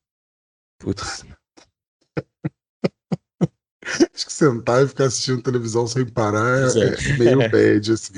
[0.80, 1.24] Putz.
[4.14, 8.12] Acho que sentar e ficar assistindo televisão sem parar é, é meio bad, assim.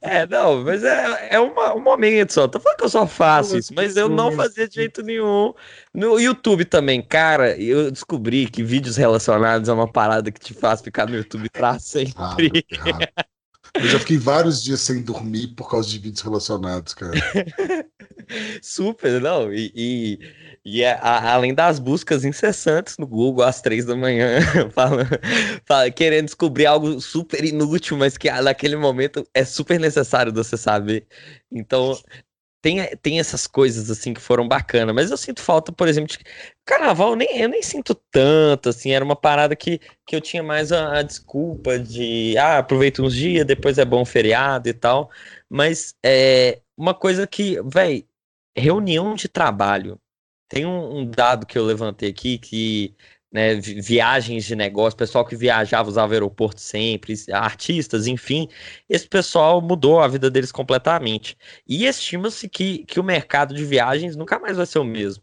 [0.00, 2.48] É, não, mas é, é uma, um momento só.
[2.48, 5.54] Tô falando que eu só faço isso, mas eu não fazia de jeito nenhum.
[5.92, 10.80] No YouTube também, cara, eu descobri que vídeos relacionados é uma parada que te faz
[10.80, 12.64] ficar no YouTube pra sempre.
[13.74, 17.12] Eu já fiquei vários dias sem dormir por causa de vídeos relacionados, cara.
[18.62, 19.52] Super, não.
[19.52, 20.18] E, e,
[20.64, 24.40] e é, a, além das buscas incessantes no Google às três da manhã,
[24.72, 25.10] falando,
[25.66, 31.06] fala, querendo descobrir algo super inútil, mas que naquele momento é super necessário você saber.
[31.52, 31.98] Então,
[32.62, 36.24] tem, tem essas coisas assim que foram bacanas, mas eu sinto falta, por exemplo, de
[36.64, 40.72] carnaval, nem, eu nem sinto tanto, assim, era uma parada que, que eu tinha mais
[40.72, 42.66] a, a desculpa de, ah,
[43.00, 45.10] uns dias, depois é bom feriado e tal,
[45.48, 48.02] mas é uma coisa que, velho,
[48.56, 50.00] reunião de trabalho,
[50.48, 52.94] tem um, um dado que eu levantei aqui que
[53.34, 58.48] né, viagens de negócio, pessoal que viajava, usava aeroporto sempre, artistas, enfim,
[58.88, 61.36] esse pessoal mudou a vida deles completamente.
[61.66, 65.22] E estima-se que, que o mercado de viagens nunca mais vai ser o mesmo.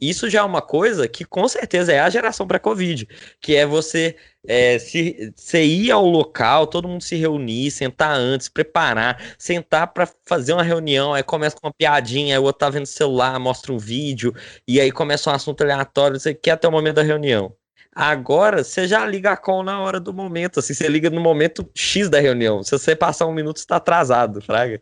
[0.00, 3.08] Isso já é uma coisa que com certeza é a geração pré-Covid,
[3.40, 4.16] que é você
[4.46, 10.08] é, se, se ir ao local, todo mundo se reunir, sentar antes, preparar, sentar para
[10.24, 13.38] fazer uma reunião, aí começa com uma piadinha, aí o outro tá vendo o celular,
[13.38, 14.34] mostra um vídeo,
[14.66, 17.54] e aí começa um assunto aleatório, você quer até o momento da reunião.
[17.94, 21.68] Agora, você já liga a call na hora do momento, assim, você liga no momento
[21.74, 22.62] X da reunião.
[22.62, 24.80] Se você passar um minuto, está atrasado, fraga.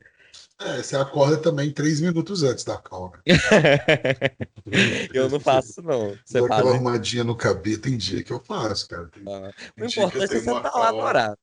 [0.61, 3.13] É, você acorda também três minutos antes da call.
[3.13, 3.23] Né?
[5.15, 6.17] eu não faço, não.
[6.25, 9.07] Você faz aquela arrumadinha no cabelo, tem dia que eu faço, cara.
[9.07, 11.39] Tem, ah, tem o importante é você estar tá lá no horário.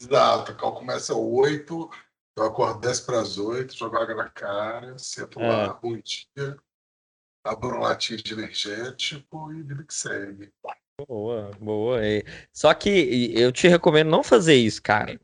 [0.00, 1.90] Exato, a call começa às oito,
[2.36, 5.46] eu acordo dez para as oito, jogo água na cara, sento é.
[5.46, 6.56] lá, bom dia,
[7.44, 10.50] abro um latinho de energético e vida que segue.
[11.06, 12.00] Boa, boa.
[12.52, 15.20] Só que eu te recomendo não fazer isso, cara.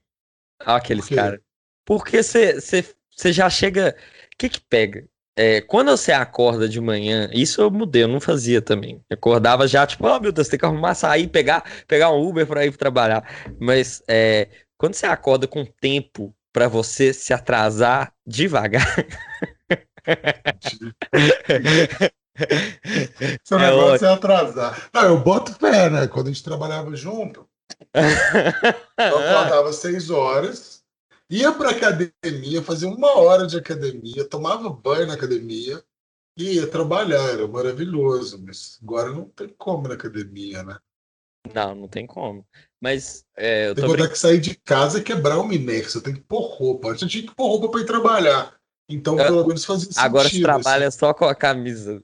[0.61, 1.41] Aqueles caras.
[1.85, 2.61] Porque você
[3.17, 3.97] você já chega.
[4.33, 5.05] O que que pega?
[5.37, 9.03] É, quando você acorda de manhã, isso eu mudei, eu não fazia também.
[9.11, 12.47] Eu acordava já, tipo, oh meu Deus, tem que arrumar, sair, pegar, pegar um Uber
[12.47, 13.29] para ir trabalhar.
[13.61, 14.49] Mas é,
[14.79, 18.87] quando você acorda com tempo para você se atrasar devagar.
[23.45, 24.89] Seu é negócio é atrasar.
[24.93, 26.07] Não, eu boto pé, né?
[26.07, 27.45] Quando a gente trabalhava junto,
[27.93, 30.74] eu acordava seis horas
[31.31, 35.83] ia para academia, fazia uma hora de academia, tomava banho na academia
[36.37, 40.79] e ia trabalhar, era maravilhoso, mas agora não tem como na academia, né?
[41.53, 42.47] Não, não tem como.
[42.81, 46.15] Mas é, eu tem que que sair de casa e quebrar o minério, você tem
[46.15, 46.89] que pôr roupa.
[46.89, 48.55] Antes eu tinha que pôr roupa para ir trabalhar.
[48.89, 50.05] Então, eu, pelo menos fazia sentido.
[50.05, 50.99] Agora você trabalha assim.
[50.99, 52.03] só com a camisa.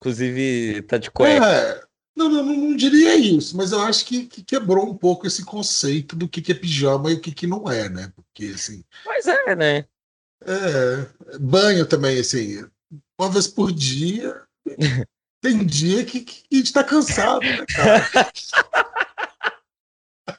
[0.00, 1.46] Inclusive, tá de cueca.
[1.46, 1.82] É,
[2.14, 6.14] não, não, não, diria isso, mas eu acho que, que, quebrou um pouco esse conceito
[6.14, 8.12] do que, que é pijama e o que, que não é, né?
[8.14, 8.84] Porque assim.
[9.06, 9.86] Mas é, né?
[10.44, 12.64] É, banho também, assim,
[13.18, 14.42] uma vez por dia.
[15.40, 18.30] Tem dia que, que a gente tá cansado, né, cara?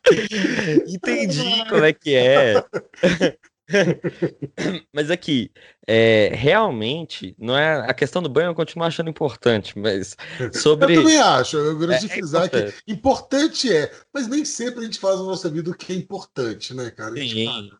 [0.88, 2.63] Entendi como é que é.
[4.93, 5.52] mas aqui,
[5.88, 10.17] é, realmente, não é a questão do banho eu continuo achando importante, mas
[10.54, 10.95] sobre.
[10.95, 14.82] Eu também acho, eu gosto é, de frisar é que importante é, mas nem sempre
[14.82, 17.15] a gente faz na nossa vida o que é importante, né, cara?
[17.15, 17.71] Sim.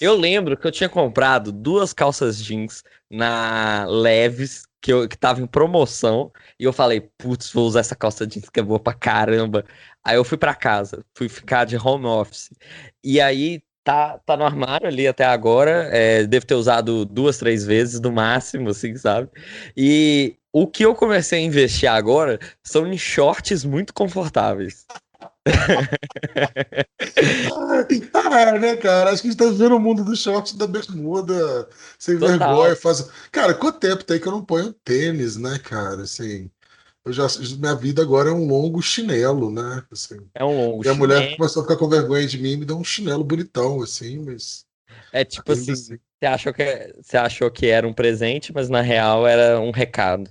[0.00, 5.40] Eu lembro que eu tinha comprado duas calças jeans na Leves, que, eu, que tava
[5.40, 8.92] em promoção, e eu falei, putz, vou usar essa calça jeans que é boa pra
[8.92, 9.64] caramba.
[10.04, 12.50] Aí eu fui para casa, fui ficar de home office.
[13.04, 15.88] E aí tá, tá no armário ali até agora.
[15.92, 19.28] É, devo ter usado duas, três vezes no máximo, assim, sabe?
[19.76, 24.86] E o que eu comecei a investir agora são em shorts muito confortáveis.
[28.14, 29.10] ah, né, cara?
[29.10, 32.38] Acho que a gente tá vivendo o mundo do short da bermuda, sem Total.
[32.38, 32.76] vergonha.
[32.76, 33.10] Faz...
[33.32, 36.02] Cara, quanto tempo tem que eu não ponho tênis, né, cara?
[36.02, 36.48] Assim,
[37.04, 37.26] eu já,
[37.58, 39.82] minha vida agora é um longo chinelo, né?
[39.90, 42.64] Assim, é um longo Minha mulher começou a ficar com vergonha de mim e me
[42.64, 44.66] deu um chinelo bonitão, assim, mas.
[45.12, 48.80] É tipo assim, assim, Você, achou que, você achou que era um presente, mas na
[48.80, 50.30] real era um recado.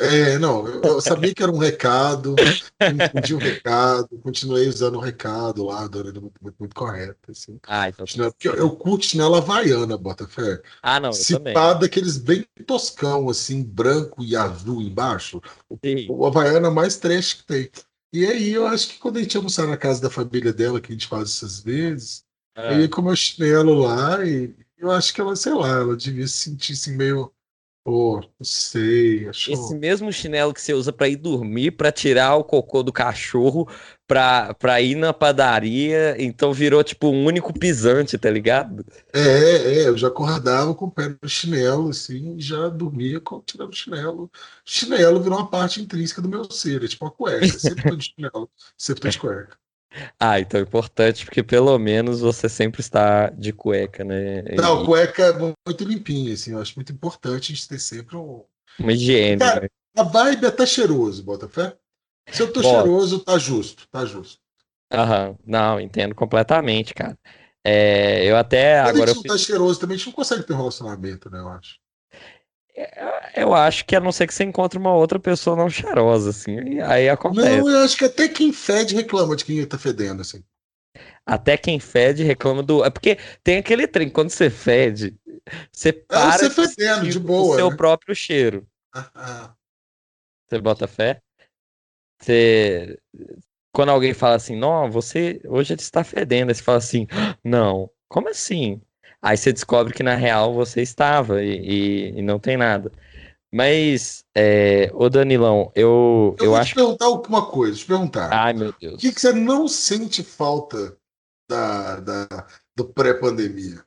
[0.00, 2.36] É, não, eu, sabia que era um recado,
[2.80, 7.30] entendi o recado, continuei usando o recado lá, da muito, muito, muito correto.
[7.30, 7.58] Assim.
[7.66, 8.06] Ah, então.
[8.06, 10.60] Chinelo, porque eu, eu curto chinelo havaiana, Botafé.
[10.82, 15.40] Ah, não, eu Cipado aqueles bem toscão, assim, branco e azul embaixo.
[15.84, 16.06] Sim.
[16.08, 17.70] O, o havaiana mais trash que tem.
[18.12, 20.92] E aí eu acho que quando a gente almoçar na casa da família dela, que
[20.92, 22.24] a gente faz essas vezes,
[22.56, 25.96] eu ia com o meu chinelo lá e eu acho que ela, sei lá, ela
[25.96, 27.32] devia se sentir assim, meio
[27.88, 29.26] Pô, oh, sei.
[29.30, 29.54] Achou...
[29.54, 33.66] Esse mesmo chinelo que você usa para ir dormir, para tirar o cocô do cachorro,
[34.06, 38.84] pra, pra ir na padaria, então virou tipo um único pisante, tá ligado?
[39.10, 43.72] É, é, eu já acordava com o pé no chinelo, assim, já dormia com tirando
[43.72, 44.30] o chinelo.
[44.66, 47.58] Chinelo virou uma parte intrínseca do meu ser, é tipo uma cueca.
[47.58, 49.56] Sempre tô de chinelo, sempre tô de cueca.
[50.18, 54.42] Ah, então é importante, porque pelo menos você sempre está de cueca, né?
[54.56, 58.44] Não, cueca é muito limpinha, assim, eu acho muito importante a gente ter sempre um...
[58.78, 59.38] uma higiene.
[59.38, 59.68] Cara, né?
[59.96, 61.76] A vibe é tá cheiroso, Botafé.
[62.30, 62.82] Se eu tô Bota.
[62.82, 64.40] cheiroso, tá justo, tá justo.
[64.92, 67.18] Aham, não, entendo completamente, cara.
[67.64, 69.08] É, eu até Quando agora.
[69.08, 71.38] Se gente não tá cheiroso também, a gente não consegue ter um relacionamento, né?
[71.40, 71.78] Eu acho.
[72.80, 76.30] É, eu acho que a não ser que você encontre uma outra pessoa não cheirosa,
[76.30, 77.58] assim, aí acontece.
[77.58, 80.44] Não, eu acho que até quem fede reclama de quem tá fedendo, assim.
[81.26, 82.84] Até quem fede reclama do.
[82.84, 85.18] É porque tem aquele trem, quando você fede,
[85.72, 87.76] você para é você fedendo, de boa, o seu né?
[87.76, 88.66] próprio cheiro.
[88.94, 89.54] Ah, ah.
[90.46, 91.20] Você bota fé?
[92.20, 92.96] Você.
[93.72, 97.06] Quando alguém fala assim, não, você hoje ele está fedendo, aí você fala assim,
[97.44, 98.80] não, como assim?
[99.22, 102.92] Aí você descobre que na real você estava e, e, e não tem nada.
[103.52, 106.70] Mas, é, ô Danilão, eu, eu, eu vou acho.
[106.70, 108.32] te perguntar uma coisa, te perguntar.
[108.32, 108.94] Ai, meu Deus.
[108.94, 110.96] O que, que você não sente falta
[111.50, 113.82] da, da do pré-pandemia?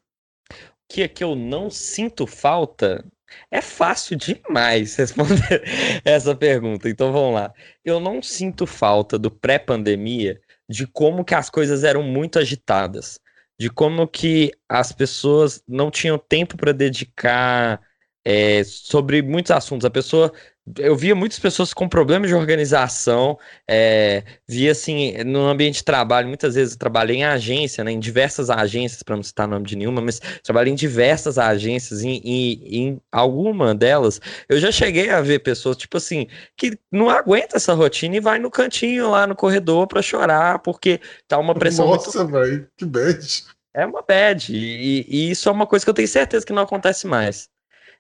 [0.51, 3.05] O que é que eu não sinto falta?
[3.49, 5.63] É fácil demais responder
[6.03, 6.89] essa pergunta.
[6.89, 7.53] Então vamos lá.
[7.85, 13.20] Eu não sinto falta do pré-pandemia de como que as coisas eram muito agitadas
[13.62, 17.80] de como que as pessoas não tinham tempo para dedicar
[18.26, 19.86] é, sobre muitos assuntos.
[19.86, 20.34] A pessoa
[20.78, 26.28] eu via muitas pessoas com problemas de organização, é, via assim, no ambiente de trabalho,
[26.28, 29.76] muitas vezes eu trabalhei em agência, né, em diversas agências, para não citar nome de
[29.76, 35.19] nenhuma, mas trabalhei em diversas agências, e em, em alguma delas, eu já cheguei a
[35.19, 39.36] ver pessoas, tipo assim, que não aguenta essa rotina e vai no cantinho lá no
[39.36, 41.88] corredor para chorar, porque tá uma pressão.
[41.88, 42.34] Nossa, muito...
[42.34, 43.43] velho, que bad.
[43.74, 46.63] É uma bad, e, e isso é uma coisa que eu tenho certeza que não
[46.63, 47.50] acontece mais.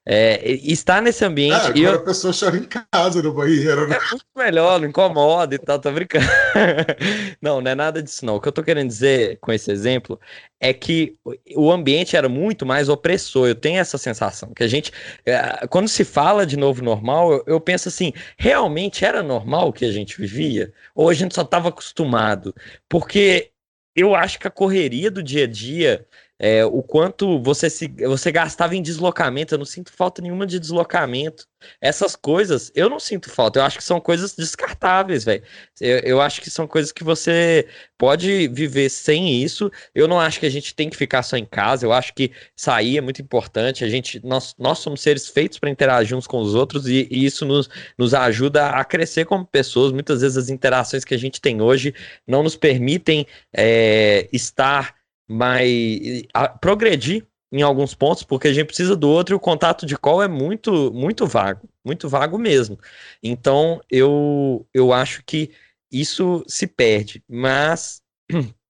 [0.03, 1.53] É, estar nesse ambiente.
[1.53, 1.95] Ah, agora eu...
[1.95, 3.97] a pessoa chora em casa no banheiro, né?
[3.97, 6.25] É muito melhor, não incomoda e tal, tô brincando.
[7.39, 8.35] não, não é nada disso, não.
[8.35, 10.19] O que eu tô querendo dizer com esse exemplo
[10.59, 11.15] é que
[11.55, 13.47] o ambiente era muito mais opressor.
[13.47, 14.51] Eu tenho essa sensação.
[14.55, 14.91] Que a gente,
[15.23, 19.73] é, quando se fala de novo normal, eu, eu penso assim: realmente era normal o
[19.73, 20.73] que a gente vivia?
[20.95, 22.55] Ou a gente só estava acostumado?
[22.89, 23.51] Porque
[23.95, 26.07] eu acho que a correria do dia a dia
[26.43, 30.59] é, o quanto você se você gastava em deslocamento, eu não sinto falta nenhuma de
[30.59, 31.47] deslocamento.
[31.79, 33.59] Essas coisas, eu não sinto falta.
[33.59, 35.43] Eu acho que são coisas descartáveis, velho.
[35.79, 39.71] Eu, eu acho que são coisas que você pode viver sem isso.
[39.93, 41.85] Eu não acho que a gente tem que ficar só em casa.
[41.85, 43.83] Eu acho que sair é muito importante.
[43.83, 47.23] A gente, nós, nós somos seres feitos para interagir uns com os outros e, e,
[47.23, 49.91] isso nos, nos ajuda a crescer como pessoas.
[49.91, 51.93] Muitas vezes as interações que a gente tem hoje
[52.25, 55.00] não nos permitem é, estar
[55.31, 59.85] mas a, progredir em alguns pontos, porque a gente precisa do outro e o contato
[59.85, 62.79] de call é muito, muito vago, muito vago mesmo.
[63.21, 65.51] Então, eu, eu acho que
[65.91, 68.01] isso se perde, mas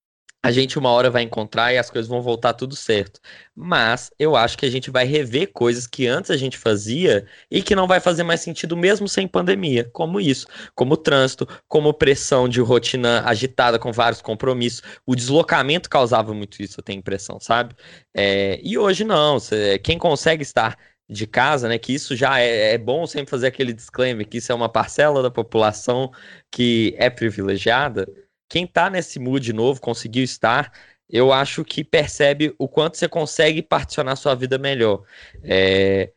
[0.43, 3.19] a gente uma hora vai encontrar e as coisas vão voltar tudo certo.
[3.55, 7.61] Mas eu acho que a gente vai rever coisas que antes a gente fazia e
[7.61, 12.49] que não vai fazer mais sentido mesmo sem pandemia, como isso, como trânsito, como pressão
[12.49, 14.81] de rotina agitada com vários compromissos.
[15.05, 17.75] O deslocamento causava muito isso, eu tenho impressão, sabe?
[18.13, 19.37] É, e hoje não,
[19.83, 20.75] quem consegue estar
[21.09, 21.77] de casa, né?
[21.77, 25.21] Que isso já é, é, bom sempre fazer aquele disclaimer que isso é uma parcela
[25.21, 26.11] da população
[26.49, 28.07] que é privilegiada
[28.51, 30.73] quem tá nesse mood novo, conseguiu estar,
[31.09, 35.03] eu acho que percebe o quanto você consegue particionar sua vida melhor.
[35.41, 36.11] É,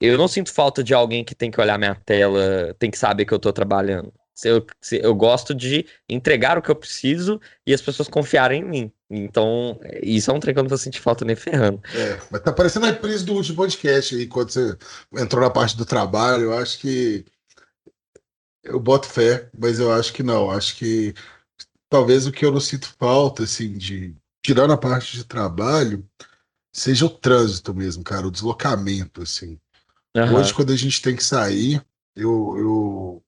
[0.00, 3.24] eu não sinto falta de alguém que tem que olhar minha tela, tem que saber
[3.24, 4.12] que eu tô trabalhando.
[4.44, 8.92] Eu, eu gosto de entregar o que eu preciso e as pessoas confiarem em mim.
[9.08, 11.80] Então, isso é um trem que eu não vou sentir falta nem ferrando.
[11.94, 14.76] É, mas tá parecendo a reprise do último podcast aí, quando você
[15.16, 16.46] entrou na parte do trabalho.
[16.46, 17.24] Eu acho que.
[18.64, 20.50] Eu boto fé, mas eu acho que não.
[20.50, 21.14] Acho que
[21.88, 26.06] talvez o que eu não sinto falta, assim, de tirar a parte de trabalho,
[26.72, 29.58] seja o trânsito mesmo, cara, o deslocamento, assim.
[30.16, 30.36] Uhum.
[30.36, 31.82] Hoje, quando a gente tem que sair,
[32.16, 33.22] eu, eu.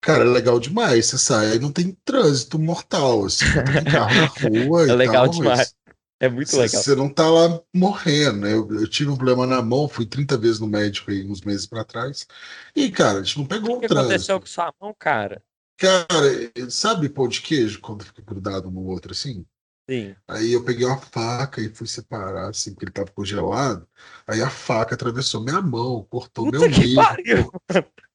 [0.00, 1.06] Cara, é legal demais.
[1.06, 4.26] Você sai, não tem trânsito mortal, assim, tem carro na
[4.66, 4.88] rua.
[4.88, 5.74] é legal tal, demais.
[6.20, 6.82] É muito cê, legal.
[6.82, 8.52] Você não tá lá morrendo, né?
[8.52, 11.66] Eu, eu, tive um problema na mão, fui 30 vezes no médico aí uns meses
[11.66, 12.26] para trás.
[12.76, 13.86] E, cara, a gente não pegou o que.
[13.86, 15.42] O que aconteceu com sua mão, cara?
[15.80, 19.46] Cara, sabe pão de queijo quando fica grudado um no outro assim?
[19.88, 20.14] Sim.
[20.28, 23.88] Aí eu peguei uma faca e fui separar, assim, porque ele tava congelado.
[24.26, 27.50] Aí a faca atravessou minha mão, cortou Puta meu dedo.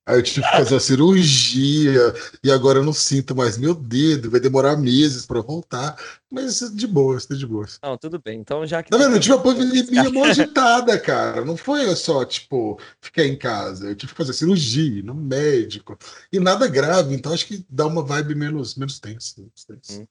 [0.08, 2.13] Aí eu tive que fazer a cirurgia
[2.44, 5.98] e agora eu não sinto mais meu dedo, vai demorar meses para voltar,
[6.32, 7.65] mas de boa, tá de boa.
[7.82, 8.39] Não, tudo bem.
[8.39, 9.15] Então já que Tá vendo?
[9.15, 11.44] Eu tive a pandemia mão agitada, cara.
[11.44, 15.98] Não foi só tipo ficar em casa, eu tive que fazer cirurgia no médico
[16.32, 19.34] e nada grave, então acho que dá uma vibe menos menos tensa.
[19.39, 20.02] Menos tensa.
[20.02, 20.08] Hum.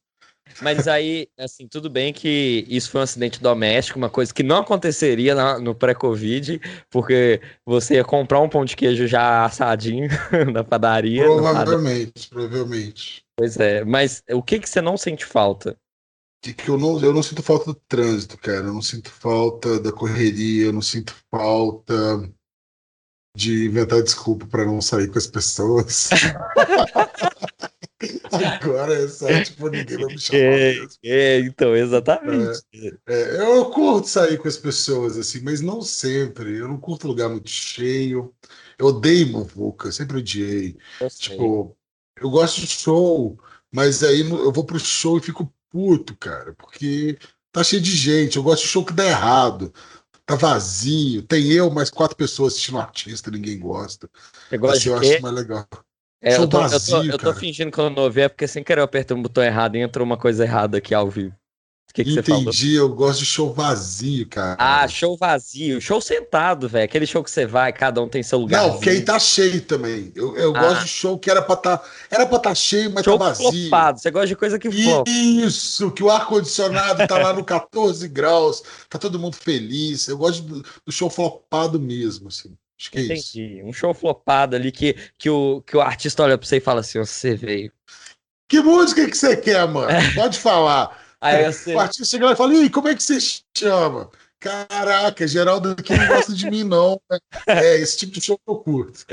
[0.60, 4.58] Mas aí, assim, tudo bem que isso foi um acidente doméstico, uma coisa que não
[4.58, 10.08] aconteceria na, no pré-Covid, porque você ia comprar um pão de queijo já assadinho
[10.52, 11.24] na padaria.
[11.24, 13.24] Provavelmente, provavelmente.
[13.36, 15.76] Pois é, mas o que, que você não sente falta?
[16.44, 18.66] De que eu não, eu não sinto falta do trânsito, cara.
[18.66, 22.30] Eu não sinto falta da correria, eu não sinto falta
[23.36, 26.10] de inventar desculpa para não sair com as pessoas.
[28.60, 30.40] Agora é só, tipo, ninguém vai me chamar.
[30.40, 32.62] É, é então, exatamente.
[33.06, 36.56] É, é, eu curto sair com as pessoas, assim, mas não sempre.
[36.56, 38.34] Eu não curto lugar muito cheio.
[38.78, 40.76] Eu odeio Muvuca, sempre odiei.
[41.00, 41.76] Eu tipo,
[42.20, 43.38] eu gosto de show,
[43.72, 47.18] mas aí eu vou pro show e fico puto, cara, porque
[47.50, 48.36] tá cheio de gente.
[48.36, 49.72] Eu gosto de show que dá errado.
[50.26, 51.22] Tá vazio.
[51.22, 54.08] Tem eu, mais quatro pessoas assistindo um artista, ninguém gosta.
[54.48, 55.68] Você gosta assim, eu acho mais legal.
[56.24, 58.48] É, eu, tô, vazio, eu, tô, eu tô fingindo que eu não ouvi, é porque
[58.48, 61.34] sem querer eu apertei um botão errado e entrou uma coisa errada aqui ao vivo.
[61.90, 64.56] O que, que Entendi, eu gosto de show vazio, cara.
[64.58, 65.80] Ah, show vazio.
[65.80, 66.86] Show sentado, velho.
[66.86, 68.66] Aquele show que você vai, cada um tem seu lugar.
[68.66, 70.10] Não, quem tá cheio também.
[70.16, 70.60] Eu, eu ah.
[70.60, 73.48] gosto de show que era pra tá, era pra tá cheio, mas show tá vazio.
[73.52, 74.00] Flopado.
[74.00, 75.08] Você gosta de coisa que flopa.
[75.08, 80.08] Isso, que o ar-condicionado tá lá no 14 graus, tá todo mundo feliz.
[80.08, 82.56] Eu gosto do, do show flopado mesmo, assim.
[82.78, 83.42] Acho que Entendi.
[83.42, 83.66] é isso.
[83.66, 86.80] Um show flopado ali que, que, o, que o artista olha pra você e fala
[86.80, 87.72] assim: você veio.
[88.48, 89.88] Que música que você quer, mano?
[90.14, 91.02] Pode falar.
[91.20, 93.18] Aí O artista chega lá e fala: Ih, como é que você
[93.56, 94.10] chama?
[94.44, 97.00] Caraca, Geraldo aqui não gosta de mim, não.
[97.48, 99.06] É esse tipo de show que eu curto.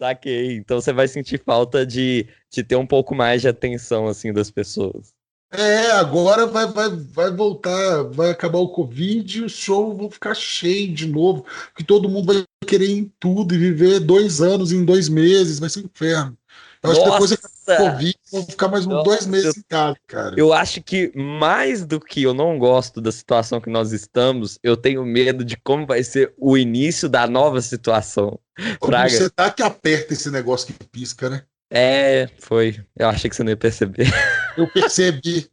[0.00, 0.56] Saquei.
[0.56, 4.50] Então você vai sentir falta de, de ter um pouco mais de atenção, assim, das
[4.50, 5.12] pessoas.
[5.52, 10.34] É, agora vai, vai, vai voltar, vai acabar o Covid e os shows vão ficar
[10.34, 14.70] cheios de novo, porque todo mundo vai querer ir em tudo e viver dois anos
[14.70, 16.38] em dois meses, vai ser um inferno.
[16.82, 17.30] Eu acho que depois
[17.66, 20.34] da Covid vão ficar mais uns dois meses em casa, cara.
[20.38, 24.76] Eu acho que mais do que eu não gosto da situação que nós estamos, eu
[24.76, 28.38] tenho medo de como vai ser o início da nova situação.
[28.80, 29.10] Praga.
[29.10, 31.42] Você tá que aperta esse negócio que pisca, né?
[31.70, 32.82] É, foi.
[32.96, 34.06] Eu achei que você não ia perceber.
[34.56, 35.50] Eu percebi.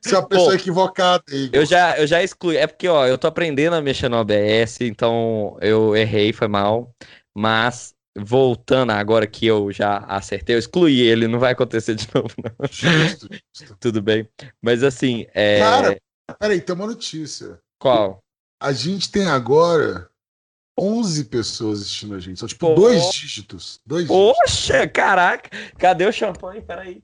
[0.00, 1.24] Você é uma pessoa Bom, equivocada.
[1.30, 1.50] Igor.
[1.52, 2.56] Eu já, eu já excluí.
[2.56, 6.90] É porque, ó, eu tô aprendendo a mexer no OBS, então eu errei, foi mal.
[7.36, 12.34] Mas, voltando agora que eu já acertei, eu excluí ele, não vai acontecer de novo,
[12.38, 12.68] não.
[12.68, 13.76] Justo, justo.
[13.78, 14.28] Tudo bem.
[14.62, 15.26] Mas assim.
[15.34, 15.58] É...
[15.58, 16.00] Cara,
[16.38, 17.58] peraí, tem uma notícia.
[17.78, 18.20] Qual?
[18.60, 20.08] A gente tem agora
[20.78, 22.38] 11 pessoas assistindo a gente.
[22.38, 22.74] São tipo Pô.
[22.74, 23.80] dois dígitos.
[23.86, 24.92] Dois Poxa, dígitos.
[24.92, 25.50] caraca.
[25.78, 26.60] Cadê o champanhe?
[26.60, 27.02] Peraí.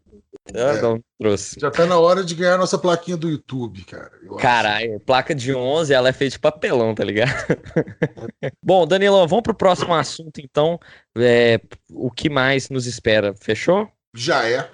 [0.55, 0.83] Ah, é.
[0.83, 1.59] não, trouxe.
[1.61, 4.11] Já tá na hora de ganhar a nossa plaquinha do YouTube, cara.
[4.39, 7.31] Caralho, placa de 11, ela é feita de papelão, tá ligado?
[8.63, 10.79] Bom, Danilão, vamos pro próximo assunto, então.
[11.17, 13.35] É, o que mais nos espera?
[13.41, 13.89] Fechou?
[14.15, 14.69] Já é.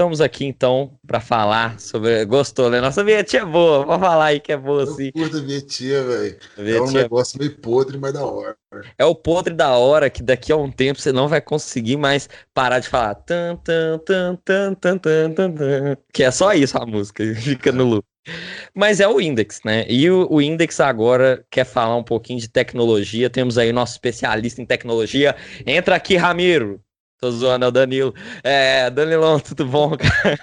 [0.00, 2.24] Estamos aqui então para falar sobre.
[2.24, 2.80] Gostou, né?
[2.80, 5.08] Nossa vinhetinha é boa, vamos falar aí que é boa sim.
[5.08, 6.38] Eu curto a vinhetinha, velho.
[6.56, 8.56] É um negócio meio podre, mas da hora.
[8.96, 12.30] É o podre da hora que daqui a um tempo você não vai conseguir mais
[12.54, 13.14] parar de falar.
[13.14, 17.70] Tan, tan, tan, tan, tan, tan, tan, tan, que é só isso a música, fica
[17.70, 18.04] no loop.
[18.74, 19.84] Mas é o Index, né?
[19.86, 23.28] E o, o, Index agora quer falar um pouquinho de tecnologia.
[23.28, 25.36] Temos aí nosso especialista em tecnologia.
[25.66, 26.80] Entra aqui, Ramiro.
[27.20, 28.14] Tô zoando, é o Danilo.
[28.42, 30.38] É, Danilão, tudo bom, cara?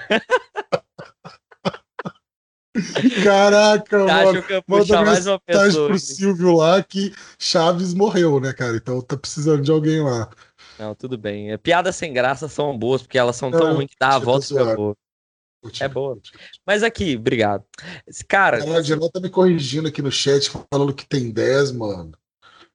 [3.23, 4.43] Caraca, mano.
[4.43, 5.87] Que eu Manda mais uma pessoa.
[5.87, 8.77] pro Silvio lá que Chaves morreu, né, cara?
[8.77, 10.29] Então tá precisando de alguém lá.
[10.77, 11.51] Não, tudo bem.
[11.51, 14.53] É, piadas sem graça são boas, porque elas são tão ruins que dá a volta
[14.53, 14.95] e é boa.
[15.79, 16.19] É boa.
[16.65, 17.63] Mas aqui, obrigado.
[18.27, 18.57] Cara.
[18.57, 22.11] A Janela tá me corrigindo aqui no chat, falando que tem 10, mano.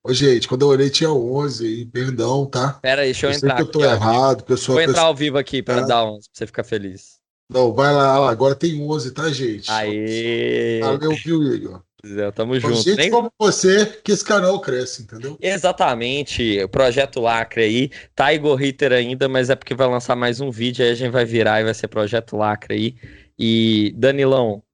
[0.04, 2.72] Ô, gente, quando eu olhei tinha 11 e perdão, tá?
[2.82, 3.54] Pera aí, deixa eu, eu entrar.
[3.54, 6.38] que eu tô aqui, errado, sou Vou entrar ao vivo aqui para dar 11, pra
[6.38, 7.20] você ficar feliz.
[7.48, 9.70] Não, vai lá, agora tem 11, tá, gente?
[9.70, 10.80] Aê!
[10.80, 11.82] Valeu, viu, Igor?
[12.04, 12.82] É, tamo junto.
[12.82, 13.10] Gente Nem...
[13.10, 15.38] como você, que esse canal cresce, entendeu?
[15.40, 16.60] Exatamente.
[16.64, 17.90] O Projeto Lacre aí.
[18.12, 21.12] Tá Igor Ritter ainda, mas é porque vai lançar mais um vídeo, aí a gente
[21.12, 22.96] vai virar e vai ser Projeto Lacre aí.
[23.38, 24.64] E, Danilão,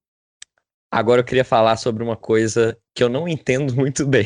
[0.91, 4.25] Agora eu queria falar sobre uma coisa que eu não entendo muito bem.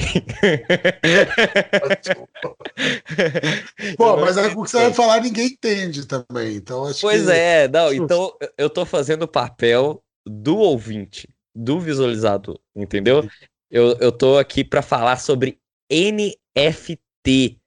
[3.96, 6.56] Pô, mas é o que você vai falar ninguém entende também.
[6.56, 7.32] Então pois que...
[7.32, 13.30] é, não, então eu tô fazendo o papel do ouvinte, do visualizador, entendeu?
[13.70, 15.60] Eu, eu tô aqui para falar sobre
[15.92, 17.60] NFT,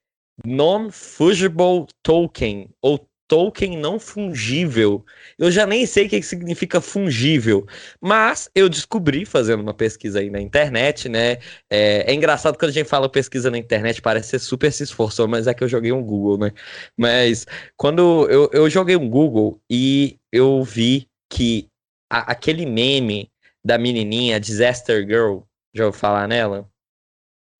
[0.45, 5.05] Non-Fungible Token, ou token não fungível.
[5.37, 7.67] Eu já nem sei o que significa fungível,
[8.01, 11.33] mas eu descobri fazendo uma pesquisa aí na internet, né?
[11.69, 15.27] É, é, engraçado quando a gente fala pesquisa na internet, parece ser super se esforçou,
[15.27, 16.51] mas é que eu joguei um Google, né?
[16.97, 21.67] Mas quando eu, eu joguei um Google e eu vi que
[22.09, 23.29] a, aquele meme
[23.63, 25.39] da menininha Disaster Girl,
[25.73, 26.69] já ouviu falar nela?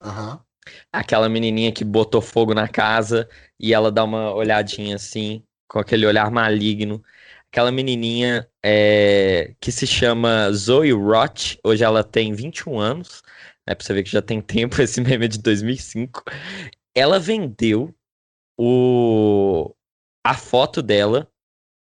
[0.01, 0.31] Aham.
[0.33, 0.39] Uhum.
[0.91, 6.05] Aquela menininha que botou fogo na casa e ela dá uma olhadinha assim, com aquele
[6.05, 7.03] olhar maligno.
[7.51, 13.23] Aquela menininha é, que se chama Zoe Roth, hoje ela tem 21 anos,
[13.65, 16.23] né, pra você ver que já tem tempo, esse meme é de 2005.
[16.95, 17.93] Ela vendeu
[18.57, 19.73] o,
[20.25, 21.29] a foto dela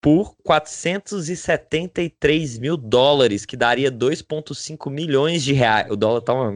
[0.01, 5.91] por 473 mil dólares, que daria 2,5 milhões de reais.
[5.91, 6.51] O dólar tá uma,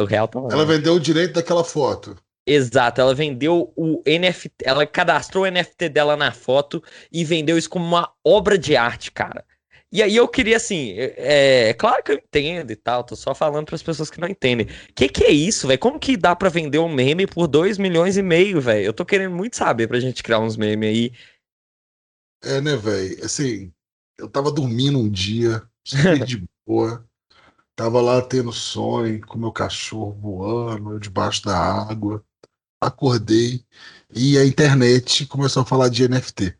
[0.00, 0.52] o, real tá uma.
[0.52, 2.16] Ela vendeu o direito daquela foto.
[2.50, 6.82] Exato, ela vendeu o NFT, ela cadastrou o NFT dela na foto
[7.12, 9.44] e vendeu isso como uma obra de arte, cara.
[9.92, 13.34] E aí eu queria assim, é, é claro que eu entendo e tal, tô só
[13.34, 14.66] falando para as pessoas que não entendem.
[14.94, 15.78] Que que é isso, velho?
[15.78, 18.86] Como que dá para vender um meme por 2 milhões e meio, velho?
[18.86, 21.12] Eu tô querendo muito saber pra gente criar uns memes aí.
[22.42, 23.22] É, né, velho?
[23.26, 23.70] Assim,
[24.18, 25.62] eu tava dormindo um dia,
[26.26, 27.06] de boa.
[27.76, 32.24] Tava lá tendo sonho com meu cachorro voando, eu debaixo da água
[32.80, 33.62] acordei
[34.14, 36.54] e a internet começou a falar de NFT.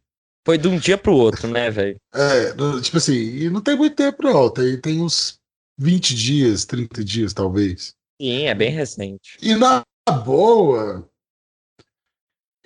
[0.44, 1.96] Foi de um dia pro outro, né, velho?
[2.14, 4.48] É, tipo assim, e não tem muito tempo, não.
[4.50, 5.38] Tem, tem uns
[5.78, 7.94] 20 dias, 30 dias, talvez.
[8.20, 9.36] Sim, é bem recente.
[9.40, 9.82] E na
[10.24, 11.08] boa,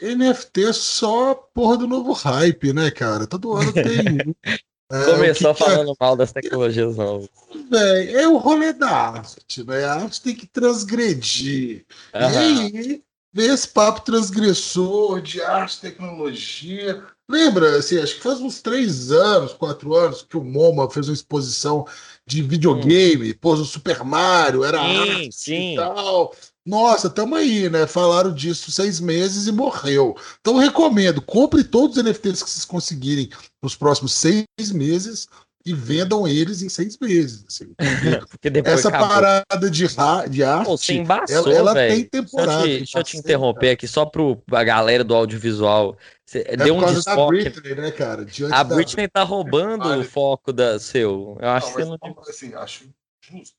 [0.00, 3.26] NFT é só porra do novo hype, né, cara?
[3.26, 3.84] Todo ano tem.
[4.90, 5.94] é, Começou falando é...
[6.00, 7.28] mal das tecnologias novas.
[7.70, 9.84] Véi, é o rolê da arte, né?
[9.84, 11.84] A arte tem que transgredir.
[12.14, 12.20] Uhum.
[12.20, 13.03] E aí,
[13.33, 17.03] ver esse papo transgressor de arte, tecnologia.
[17.28, 21.14] Lembra, assim, acho que faz uns três anos, quatro anos, que o MoMA fez uma
[21.14, 21.87] exposição
[22.26, 23.37] de videogame, hum.
[23.41, 25.72] pôs o Super Mario, era sim, arte sim.
[25.72, 26.35] e tal.
[26.64, 27.87] Nossa, tamo aí, né?
[27.87, 30.16] Falaram disso seis meses e morreu.
[30.41, 33.30] Então recomendo, compre todos os NFTs que vocês conseguirem
[33.61, 35.26] nos próximos seis meses
[35.65, 37.45] e vendam eles em seis meses.
[37.47, 37.73] Assim,
[38.65, 39.09] Essa acabou.
[39.09, 39.87] parada de,
[40.31, 42.63] de arte, Pô, embaçou, ela, ela tem temporada.
[42.63, 45.97] Deixa eu te, deixa eu te interromper aqui só para a galera do audiovisual.
[46.27, 47.43] Você é deu um desfoque.
[47.43, 48.25] Britney, né, cara?
[48.25, 51.37] Diante a Britney tá roubando o foco da seu.
[51.41, 52.23] Eu acho não, que não.
[52.29, 52.89] Assim, acho
[53.21, 53.55] justo.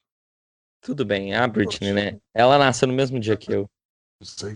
[0.82, 2.20] Tudo bem, a Britney, né?
[2.34, 3.70] Ela nasceu no mesmo dia que eu.
[4.20, 4.54] Não sei.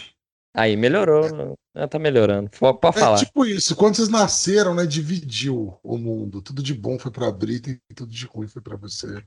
[0.56, 1.26] Aí, melhorou.
[1.26, 1.54] É.
[1.78, 2.50] Ela tá melhorando.
[2.50, 3.18] Pode é falar.
[3.18, 3.76] É tipo isso.
[3.76, 4.86] Quando vocês nasceram, né?
[4.86, 6.42] Dividiu o mundo.
[6.42, 9.24] Tudo de bom foi pra Brita e tudo de ruim foi pra você.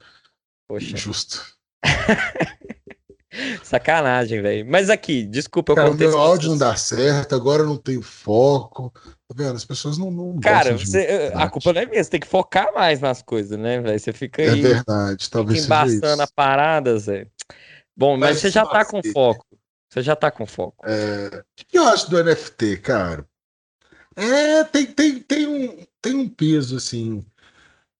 [0.69, 0.93] Poxa.
[0.93, 1.47] Injusto.
[3.63, 4.69] Sacanagem, velho.
[4.69, 6.09] Mas aqui, desculpa, eu Cara, contei.
[6.09, 8.93] Meu áudio não dá certo, agora eu não tenho foco.
[8.93, 9.55] Tá vendo?
[9.55, 10.11] As pessoas não.
[10.11, 13.57] não Cara, você, a culpa não é minha, você tem que focar mais nas coisas,
[13.57, 13.99] né, velho?
[13.99, 14.59] Você fica é aí.
[14.59, 15.65] É verdade, talvez.
[15.65, 17.29] Embaçando a parada, Zé.
[17.97, 19.47] Bom, mas, mas você já tá com foco.
[19.91, 20.87] Você já tá com foco.
[20.87, 21.45] É...
[21.61, 23.27] O que eu acho do NFT, cara?
[24.15, 27.25] É, tem, tem, tem, um, tem um peso, assim,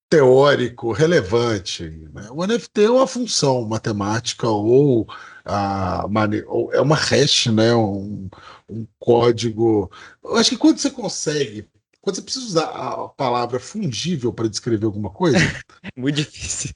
[0.09, 1.89] teórico relevante.
[2.13, 2.29] Né?
[2.31, 5.09] O NFT é uma função matemática ou,
[5.45, 6.07] a,
[6.47, 7.75] ou é uma hash, né?
[7.75, 8.29] Um,
[8.69, 9.91] um código.
[10.23, 11.69] Eu acho que quando você consegue
[12.01, 15.37] quando você precisa usar a palavra fungível para descrever alguma coisa.
[15.97, 16.71] Muito difícil.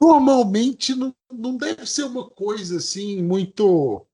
[0.00, 4.06] Normalmente não, não deve ser uma coisa assim muito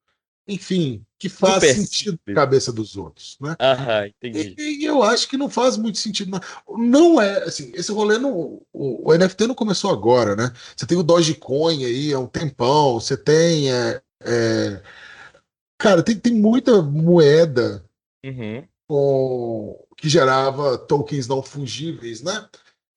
[0.50, 3.54] enfim, que faz sentido na cabeça dos outros, né?
[3.60, 4.54] Aham, entendi.
[4.58, 6.30] E, e, eu acho que não faz muito sentido.
[6.30, 8.62] Não, não é, assim, esse rolê não.
[8.72, 10.52] O, o, NFT não começou agora, né?
[10.74, 13.70] Você tem o Dogecoin aí há um tempão, você tem.
[13.70, 14.82] É, é,
[15.78, 17.84] cara, tem, tem muita moeda
[18.24, 18.64] uhum.
[18.88, 22.48] com, que gerava tokens não fungíveis, né?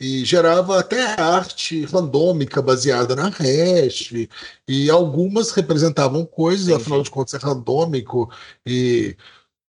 [0.04, 4.28] E gerava até arte randômica baseada na hash,
[4.68, 6.82] e algumas representavam coisas, Entendi.
[6.82, 8.30] afinal de contas é randômico,
[8.66, 9.16] e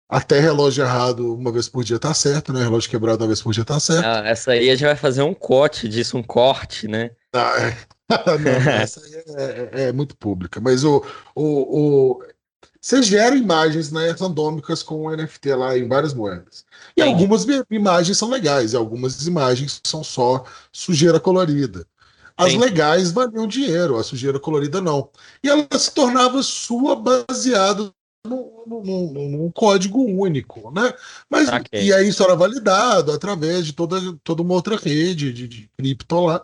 [0.09, 2.63] até relógio errado uma vez por dia tá certo, né?
[2.63, 4.07] Relógio quebrado uma vez por dia tá certo.
[4.07, 7.11] Ah, essa aí a gente vai fazer um corte disso, um corte, né?
[7.35, 7.77] Ah, é.
[8.39, 11.05] Não, essa aí é, é, é, muito pública, mas o,
[11.35, 12.23] o, o,
[12.83, 16.65] você gera imagens né, randômicas com o NFT lá em várias moedas.
[16.97, 17.23] E Entendi.
[17.23, 21.87] algumas imagens são legais, e algumas imagens são só sujeira colorida.
[22.37, 22.65] As Entendi.
[22.65, 25.09] legais valiam dinheiro, a sujeira colorida não.
[25.45, 27.93] E ela se tornava sua baseada
[28.27, 30.93] num, código único, né?
[31.31, 31.85] Mas okay.
[31.85, 36.27] e aí isso era validado através de toda, toda uma outra rede de, de cripto
[36.27, 36.43] lá,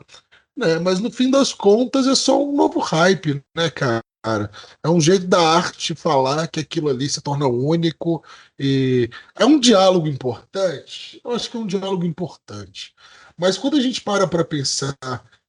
[0.57, 0.79] né?
[0.79, 4.03] Mas no fim das contas é só um novo hype, né, cara?
[4.29, 4.51] Cara.
[4.83, 8.23] É um jeito da arte falar que aquilo ali se torna único
[8.59, 11.21] e é um diálogo importante.
[11.25, 12.95] Eu acho que é um diálogo importante.
[13.37, 14.97] Mas quando a gente para para pensar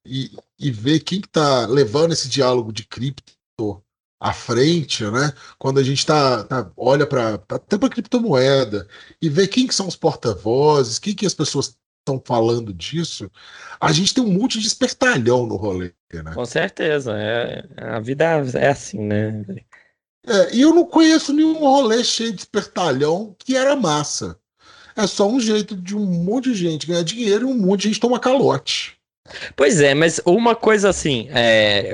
[0.06, 3.84] e, e ver quem está levando esse diálogo de cripto
[4.20, 5.34] à frente, né?
[5.58, 8.88] Quando a gente tá, tá olha para até para criptomoeda
[9.22, 13.30] e vê quem que são os porta-vozes, quem que as pessoas estão falando disso,
[13.80, 16.34] a gente tem um monte de espertalhão no rolê, né?
[16.34, 19.44] Com certeza, é, a vida é assim, né?
[20.28, 24.38] É, e eu não conheço nenhum rolê cheio de espertalhão que era massa.
[24.96, 27.88] É só um jeito de um monte de gente ganhar dinheiro e um monte de
[27.90, 28.98] gente tomar calote.
[29.56, 31.94] Pois é, mas uma coisa assim, é,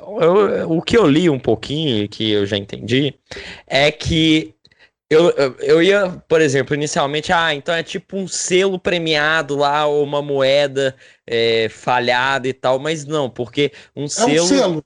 [0.00, 3.14] eu, eu, o que eu li um pouquinho, que eu já entendi,
[3.66, 4.54] é que
[5.12, 10.02] eu, eu ia, por exemplo, inicialmente, ah, então é tipo um selo premiado lá, ou
[10.02, 10.96] uma moeda
[11.26, 14.30] é, falhada e tal, mas não, porque um selo.
[14.30, 14.84] É um selo,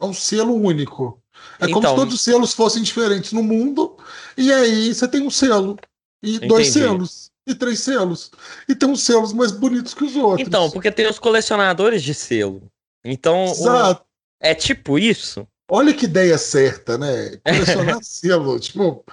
[0.00, 1.22] é um selo único.
[1.60, 3.96] É então, como se todos os selos fossem diferentes no mundo,
[4.36, 5.76] e aí você tem um selo,
[6.22, 6.48] e entendi.
[6.48, 8.30] dois selos, e três selos,
[8.68, 10.46] e tem uns selos mais bonitos que os outros.
[10.46, 12.62] Então, porque tem os colecionadores de selo.
[13.04, 14.02] Então, Exato.
[14.02, 14.06] O...
[14.40, 15.46] é tipo isso.
[15.70, 17.38] Olha que ideia certa, né?
[17.44, 18.58] Colecionar selo.
[18.60, 19.04] Tipo,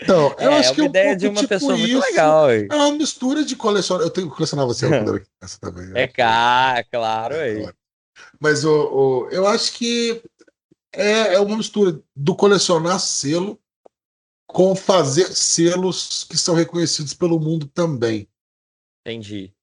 [0.00, 1.92] então, eu é, acho que é uma ideia um de uma tipo pessoa isso.
[1.92, 2.50] muito legal.
[2.50, 4.04] É uma mistura de colecionar.
[4.04, 5.90] Eu tenho que colecionar você quando era criança também.
[5.94, 7.72] É cá, claro, é.
[8.40, 10.22] Mas o, o, eu acho que
[10.92, 13.58] é, é uma mistura do colecionar selo
[14.46, 18.28] com fazer selos que são reconhecidos pelo mundo também.
[19.06, 19.54] Entendi.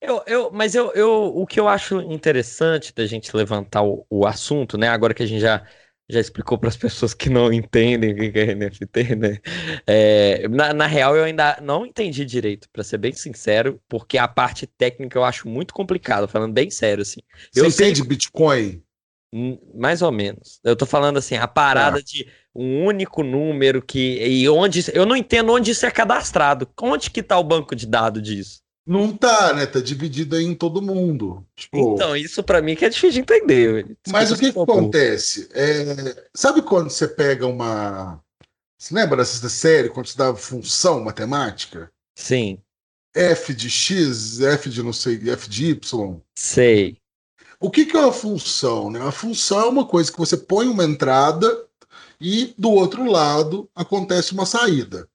[0.00, 4.26] Eu, eu, mas eu, eu, o que eu acho interessante da gente levantar o, o
[4.26, 4.88] assunto, né?
[4.88, 5.66] Agora que a gente já,
[6.08, 9.38] já explicou para as pessoas que não entendem o que é NFT, né?
[9.86, 14.28] É, na, na real, eu ainda não entendi direito, para ser bem sincero, porque a
[14.28, 17.20] parte técnica eu acho muito complicado, falando bem sério, assim.
[17.52, 18.06] Você eu entende sei...
[18.08, 18.82] Bitcoin?
[19.74, 20.60] Mais ou menos.
[20.62, 22.02] Eu tô falando assim, a parada ah.
[22.02, 24.24] de um único número que.
[24.24, 24.84] E onde.
[24.94, 26.68] Eu não entendo onde isso é cadastrado.
[26.80, 28.62] Onde que tá o banco de dados disso?
[28.86, 29.66] Não tá, né?
[29.66, 31.44] Tá dividido aí em todo mundo.
[31.56, 31.94] Tipo...
[31.94, 33.96] Então, isso para mim que é difícil de entender.
[34.08, 35.48] Mas o que, que acontece?
[35.52, 36.28] É...
[36.32, 38.20] Sabe quando você pega uma.
[38.78, 41.90] Você lembra dessa série, quando você dava função matemática?
[42.14, 42.58] Sim.
[43.14, 46.20] F de X, F de não sei, F de Y?
[46.36, 46.98] Sei.
[47.58, 48.90] O que, que é uma função?
[48.90, 49.00] Né?
[49.00, 51.66] A função é uma coisa que você põe uma entrada
[52.20, 55.08] e do outro lado acontece uma saída.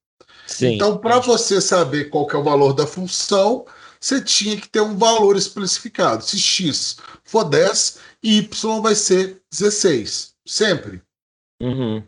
[0.52, 0.76] Sim.
[0.76, 3.66] Então, para você saber qual é o valor da função,
[4.00, 6.24] você tinha que ter um valor especificado.
[6.24, 10.34] Se x for 10, y vai ser 16.
[10.46, 11.02] Sempre.
[11.62, 12.04] Uhum.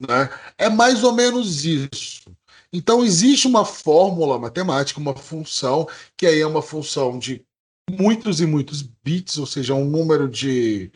[0.00, 0.28] Né?
[0.58, 2.30] É mais ou menos isso.
[2.72, 7.44] Então, existe uma fórmula matemática, uma função, que aí é uma função de
[7.90, 10.92] muitos e muitos bits, ou seja, um número de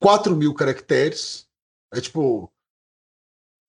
[0.00, 1.46] 4 mil caracteres.
[1.92, 2.52] É tipo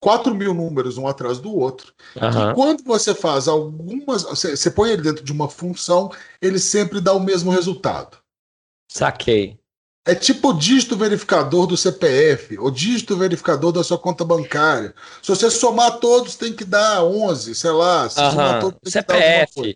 [0.00, 1.92] 4 mil números um atrás do outro.
[2.14, 2.50] Uhum.
[2.50, 4.22] E quando você faz algumas.
[4.22, 8.18] Você, você põe ele dentro de uma função, ele sempre dá o mesmo resultado.
[8.90, 9.58] Saquei.
[10.06, 14.94] É tipo o dígito verificador do CPF, o dígito verificador da sua conta bancária.
[15.20, 18.08] Se você somar todos, tem que dar 11, sei lá.
[18.08, 18.30] Se uhum.
[18.30, 19.54] somar todos, tem CPF.
[19.54, 19.74] que dar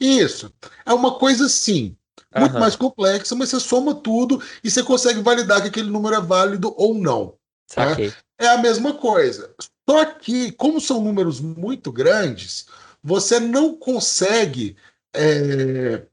[0.00, 0.50] Isso.
[0.86, 1.94] É uma coisa assim.
[2.34, 2.60] Muito uhum.
[2.60, 6.72] mais complexa, mas você soma tudo e você consegue validar que aquele número é válido
[6.76, 7.34] ou não.
[7.76, 8.12] Né?
[8.38, 9.54] É a mesma coisa.
[9.88, 12.66] Só que, como são números muito grandes,
[13.02, 14.76] você não consegue
[15.14, 16.06] é,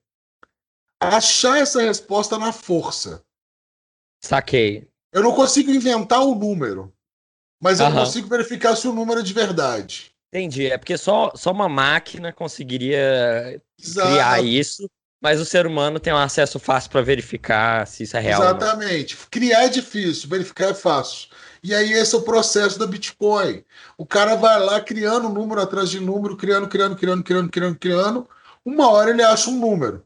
[0.99, 3.23] achar essa resposta na força.
[4.23, 4.87] Saquei.
[5.13, 6.93] Eu não consigo inventar o número,
[7.61, 10.11] mas eu consigo verificar se o número é de verdade.
[10.33, 10.67] Entendi.
[10.67, 14.09] É porque só, só uma máquina conseguiria Exato.
[14.09, 14.89] criar isso,
[15.21, 18.41] mas o ser humano tem um acesso fácil para verificar se isso é real.
[18.41, 19.15] Exatamente.
[19.29, 21.29] Criar é difícil, verificar é fácil.
[21.65, 23.63] E aí esse é o processo da Bitcoin.
[23.97, 28.29] O cara vai lá criando número atrás de número, criando, criando, criando, criando, criando, criando.
[28.63, 30.05] Uma hora ele acha um número.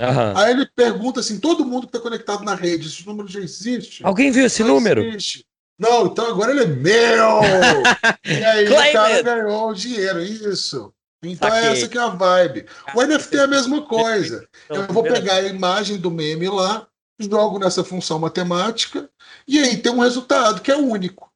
[0.00, 0.34] Uhum.
[0.34, 4.02] Aí ele pergunta assim: todo mundo que está conectado na rede, esse número já existe?
[4.02, 5.02] Alguém viu esse número?
[5.02, 5.44] Existe.
[5.78, 7.40] Não, então agora ele é meu!
[8.24, 10.90] e aí o cara ganhou o dinheiro, isso.
[11.22, 12.64] Então é essa que é a vibe.
[12.94, 14.48] O NFT é a mesma coisa.
[14.70, 16.86] Eu vou pegar a imagem do meme lá,
[17.18, 19.10] jogo nessa função matemática
[19.46, 21.32] e aí tem um resultado que é único.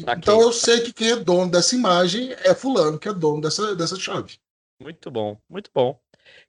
[0.00, 0.14] Okay.
[0.16, 3.74] Então eu sei que quem é dono dessa imagem é fulano, que é dono dessa,
[3.74, 4.38] dessa chave.
[4.80, 5.98] Muito bom, muito bom.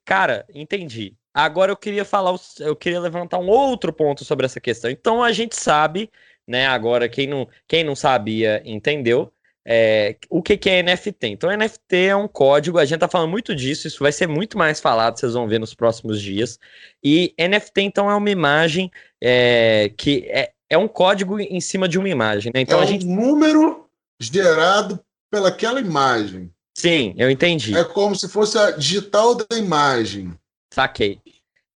[0.04, 1.16] Cara, entendi.
[1.34, 4.90] Agora eu queria falar, eu queria levantar um outro ponto sobre essa questão.
[4.90, 6.10] Então a gente sabe,
[6.46, 6.66] né?
[6.66, 9.32] Agora quem não, quem não sabia entendeu
[9.72, 11.28] é, o que, que é NFT.
[11.28, 14.58] Então, NFT é um código, a gente tá falando muito disso, isso vai ser muito
[14.58, 16.58] mais falado, vocês vão ver nos próximos dias.
[17.04, 18.90] E NFT, então, é uma imagem
[19.22, 22.62] é, que é, é um código em cima de uma imagem, né?
[22.62, 23.06] Então é a gente...
[23.06, 23.88] um número
[24.20, 24.98] gerado
[25.30, 26.52] pelaquela imagem.
[26.76, 27.76] Sim, eu entendi.
[27.76, 30.36] É como se fosse a digital da imagem.
[30.74, 31.20] Saquei.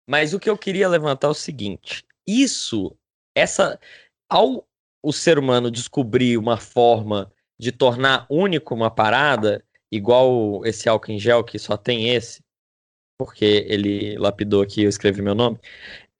[0.04, 2.92] Mas o que eu queria levantar é o seguinte: isso,
[3.36, 3.78] essa,
[4.28, 4.66] ao
[5.00, 11.18] o ser humano descobrir uma forma de tornar único uma parada, igual esse álcool em
[11.18, 12.42] gel que só tem esse,
[13.18, 15.58] porque ele lapidou aqui, eu escrevi meu nome.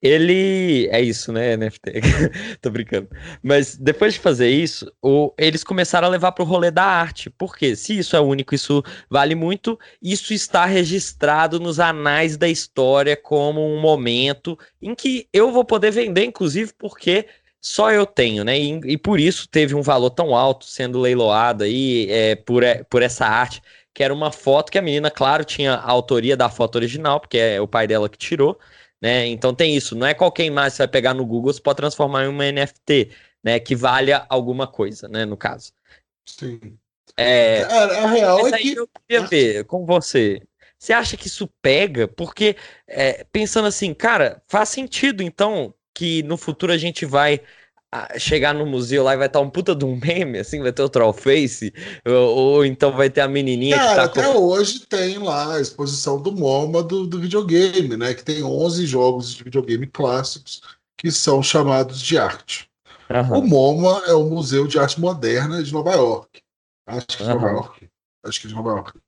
[0.05, 0.87] Ele.
[0.91, 1.93] É isso, né, NFT?
[2.61, 3.09] Tô brincando.
[3.43, 5.33] Mas depois de fazer isso, o...
[5.39, 7.31] eles começaram a levar pro rolê da arte.
[7.31, 13.17] Porque se isso é único, isso vale muito, isso está registrado nos anais da história
[13.17, 17.27] como um momento em que eu vou poder vender, inclusive, porque
[17.65, 18.59] só eu tenho, né?
[18.59, 22.85] E, e por isso teve um valor tão alto sendo leiloado aí é, por, é,
[22.85, 23.63] por essa arte,
[23.95, 27.39] que era uma foto que a menina, claro, tinha a autoria da foto original, porque
[27.39, 28.61] é o pai dela que tirou,
[29.01, 29.27] né?
[29.29, 31.79] Então tem isso, não é qualquer imagem que você vai pegar no Google, você pode
[31.79, 33.11] transformar em uma NFT,
[33.43, 33.59] né?
[33.59, 35.25] Que valha alguma coisa, né?
[35.25, 35.73] No caso.
[36.27, 36.61] Sim.
[37.17, 38.75] É, a, a real é que.
[38.75, 40.43] eu queria ver com você.
[40.79, 42.07] Você acha que isso pega?
[42.07, 42.57] Porque,
[42.87, 47.41] é, pensando assim, cara, faz sentido, então, que no futuro a gente vai
[47.93, 50.73] ah, chegar no museu lá e vai estar um puta de um meme, assim, vai
[50.73, 51.73] ter o Trollface,
[52.05, 54.39] ou, ou então vai ter a menininha Cara, que tá até com...
[54.39, 58.13] hoje tem lá a exposição do MoMA do, do videogame, né?
[58.13, 60.61] Que tem 11 jogos de videogame clássicos
[60.99, 62.69] que são chamados de arte.
[63.09, 66.41] O Aham, MoMA é o Museu de Arte Moderna de Nova York.
[66.87, 67.57] Acho que é de Nova Aham.
[67.57, 67.89] York.
[68.25, 68.99] Acho que é de Nova York.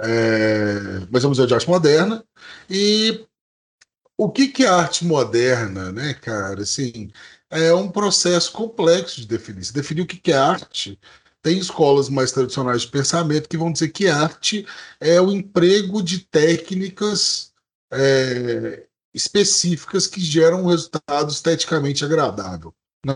[0.00, 2.24] É, Mas é um museu de arte moderna.
[2.70, 3.26] E
[4.18, 6.62] o que, que é arte moderna, né, cara?
[6.62, 7.10] Assim,
[7.50, 9.64] é um processo complexo de definir.
[9.64, 10.98] Se definir o que, que é arte,
[11.42, 14.66] tem escolas mais tradicionais de pensamento que vão dizer que arte
[15.00, 17.52] é o emprego de técnicas
[17.92, 22.74] é, específicas que geram um resultado esteticamente agradável.
[23.06, 23.14] Né?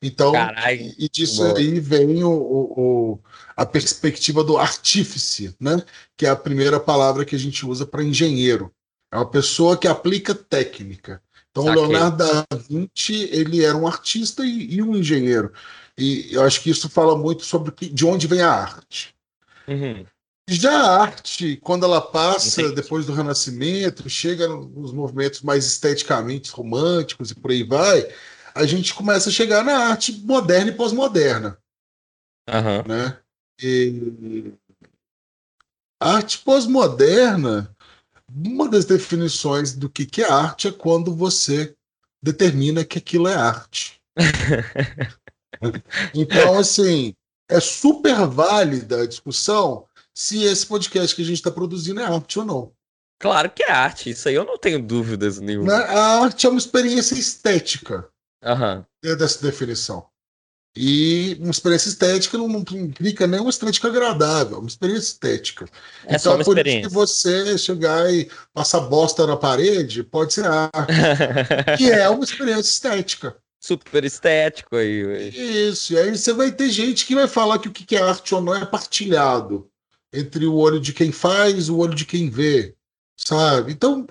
[0.00, 0.80] Então, Caralho.
[0.80, 1.58] e e disso Boa.
[1.58, 2.80] aí vem o, o-
[3.14, 3.18] o-
[3.56, 5.82] a perspectiva do artífice, né?
[6.16, 8.72] que é a primeira palavra que a gente usa para engenheiro.
[9.14, 11.22] É uma pessoa que aplica técnica.
[11.52, 11.86] Então, o Saquei.
[11.86, 15.52] Leonardo da Vinci ele era um artista e, e um engenheiro.
[15.96, 19.14] E eu acho que isso fala muito sobre de onde vem a arte.
[19.68, 20.04] Uhum.
[20.48, 22.74] Já a arte, quando ela passa Entendi.
[22.74, 28.12] depois do Renascimento, chega nos movimentos mais esteticamente românticos e por aí vai,
[28.52, 31.56] a gente começa a chegar na arte moderna e pós-moderna,
[32.48, 32.82] Aham.
[32.84, 33.16] né?
[33.62, 34.52] E
[36.02, 37.73] a arte pós-moderna,
[38.32, 41.74] uma das definições do que que é arte é quando você
[42.22, 44.00] determina que aquilo é arte.
[46.12, 47.14] Então, assim,
[47.48, 52.38] é super válida a discussão se esse podcast que a gente está produzindo é arte
[52.38, 52.72] ou não.
[53.20, 55.46] Claro que é arte, isso aí eu não tenho dúvidas Né?
[55.46, 55.72] nenhuma.
[55.72, 58.08] A arte é uma experiência estética
[59.02, 60.06] dentro dessa definição.
[60.76, 65.66] E uma experiência estética não, não implica nem uma estética agradável, é uma experiência estética.
[66.04, 66.88] É só uma por isso experiência.
[66.88, 70.74] que você chegar e passar bosta na parede pode ser arte,
[71.78, 73.36] que é uma experiência estética.
[73.60, 75.06] Super estético aí.
[75.06, 75.28] ué.
[75.28, 78.34] Isso, e aí você vai ter gente que vai falar que o que é arte
[78.34, 79.70] ou não é partilhado
[80.12, 82.74] entre o olho de quem faz e o olho de quem vê,
[83.16, 83.72] sabe?
[83.72, 84.06] Então,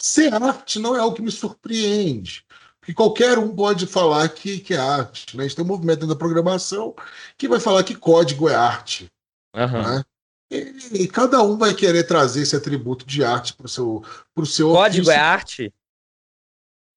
[0.00, 2.44] ser arte não é o que me surpreende,
[2.86, 5.36] porque qualquer um pode falar que, que é arte.
[5.36, 5.42] Né?
[5.42, 6.94] A gente tem um movimento dentro da programação
[7.36, 9.10] que vai falar que código é arte.
[9.52, 9.96] Aham.
[9.96, 10.04] Né?
[10.52, 14.46] E, e cada um vai querer trazer esse atributo de arte para o seu, pro
[14.46, 15.10] seu Código ofício.
[15.10, 15.74] é arte?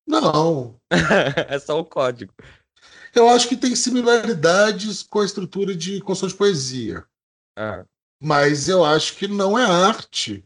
[0.07, 0.79] Não,
[1.49, 2.35] é só o código.
[3.15, 7.07] eu acho que tem similaridades com a estrutura de construção de poesia.
[7.59, 7.87] Ah,
[8.23, 10.45] mas eu acho que não é arte,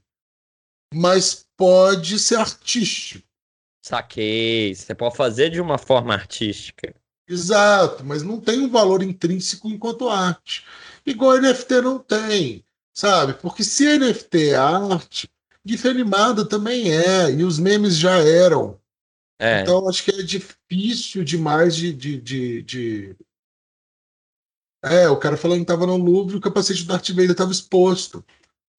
[0.95, 3.27] mas pode ser artístico.
[3.83, 4.75] Saquei.
[4.75, 6.95] Você pode fazer de uma forma artística.
[7.29, 10.65] Exato, mas não tem um valor intrínseco enquanto arte.
[11.07, 13.35] Igual NFT não tem, sabe?
[13.35, 15.31] Porque se NFT é arte,
[15.65, 18.79] GIF animada também é, e os memes já eram.
[19.39, 19.63] É.
[19.63, 23.17] Então acho que é difícil demais de, de, de, de-
[24.85, 27.53] É, o cara falando que estava no Louvre e o capacete do Darth Vader estava
[27.53, 28.25] exposto.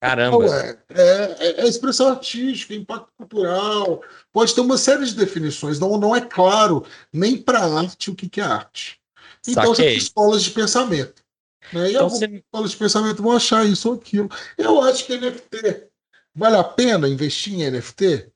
[0.03, 0.37] Caramba.
[0.37, 1.01] Ué, é,
[1.39, 5.79] é, é expressão artística, impacto cultural, pode ter uma série de definições.
[5.79, 8.99] Não, não é claro nem para arte o que, que é arte.
[9.47, 9.85] Então você Saquei.
[9.91, 11.23] tem escolas de pensamento.
[11.71, 11.87] Né?
[11.87, 12.25] E Então algumas você.
[12.35, 14.29] escolas de pensamento vão achar isso ou aquilo.
[14.57, 15.87] Eu acho que NFT
[16.35, 18.29] vale a pena investir em NFT?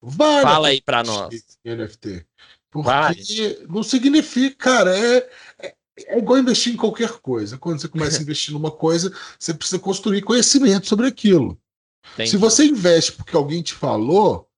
[0.00, 0.42] Vale.
[0.42, 1.34] Fala aí investir nós.
[1.64, 2.26] Em NFT.
[2.70, 3.66] Porque Vale.
[3.68, 5.28] não significa, cara, é,
[5.60, 5.74] é,
[6.06, 7.58] é igual investir em qualquer coisa.
[7.58, 11.58] Quando você começa a investir numa coisa, você precisa construir conhecimento sobre aquilo.
[12.14, 12.30] Entendi.
[12.30, 14.48] Se você investe porque alguém te falou,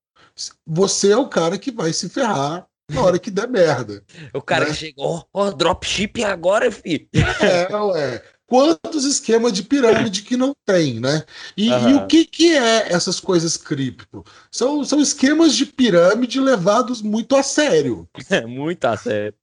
[0.66, 4.03] você é o cara que vai se ferrar na hora que der merda.
[4.32, 4.70] O cara né?
[4.70, 7.09] que chegou, ó, oh, dropship agora, filho.
[7.41, 8.22] É, ué.
[8.49, 11.24] Quantos esquemas de pirâmide que não tem, né?
[11.57, 11.89] E, uhum.
[11.89, 14.24] e, o que, que é essas coisas cripto?
[14.53, 18.09] São, são esquemas de pirâmide levados muito a sério.
[18.47, 19.34] muito a sério.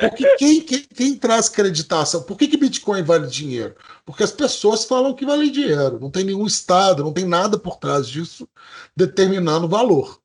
[0.00, 2.22] Porque quem, quem, quem, traz creditação?
[2.22, 3.74] Por que, que Bitcoin vale dinheiro?
[4.04, 5.98] Porque as pessoas falam que vale dinheiro.
[6.00, 8.48] Não tem nenhum Estado, não tem nada por trás disso
[8.96, 10.20] determinando o valor.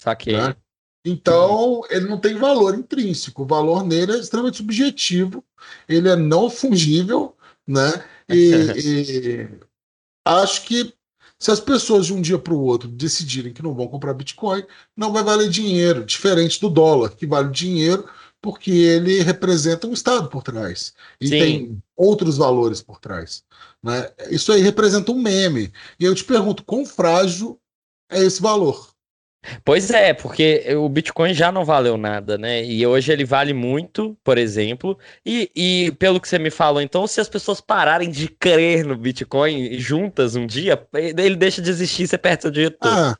[0.00, 0.36] Saquei.
[0.36, 0.56] Né?
[1.04, 3.42] Então, ele não tem valor intrínseco.
[3.42, 5.44] O valor nele é extremamente subjetivo,
[5.86, 7.36] ele é não fungível,
[7.66, 8.04] né?
[8.28, 9.48] E, e
[10.24, 10.94] acho que
[11.38, 14.64] se as pessoas de um dia para o outro decidirem que não vão comprar Bitcoin,
[14.96, 18.08] não vai valer dinheiro, diferente do dólar, que vale dinheiro
[18.44, 20.92] porque ele representa um Estado por trás.
[21.18, 21.38] E Sim.
[21.38, 23.42] tem outros valores por trás.
[23.82, 24.06] Né?
[24.28, 25.72] Isso aí representa um meme.
[25.98, 27.58] E eu te pergunto, quão frágil
[28.10, 28.90] é esse valor?
[29.64, 32.62] Pois é, porque o Bitcoin já não valeu nada, né?
[32.64, 34.98] E hoje ele vale muito, por exemplo.
[35.24, 38.96] E, e pelo que você me falou, então, se as pessoas pararem de crer no
[38.96, 42.92] Bitcoin juntas um dia, ele deixa de existir e você perde seu dinheiro todo.
[42.92, 43.16] Ah,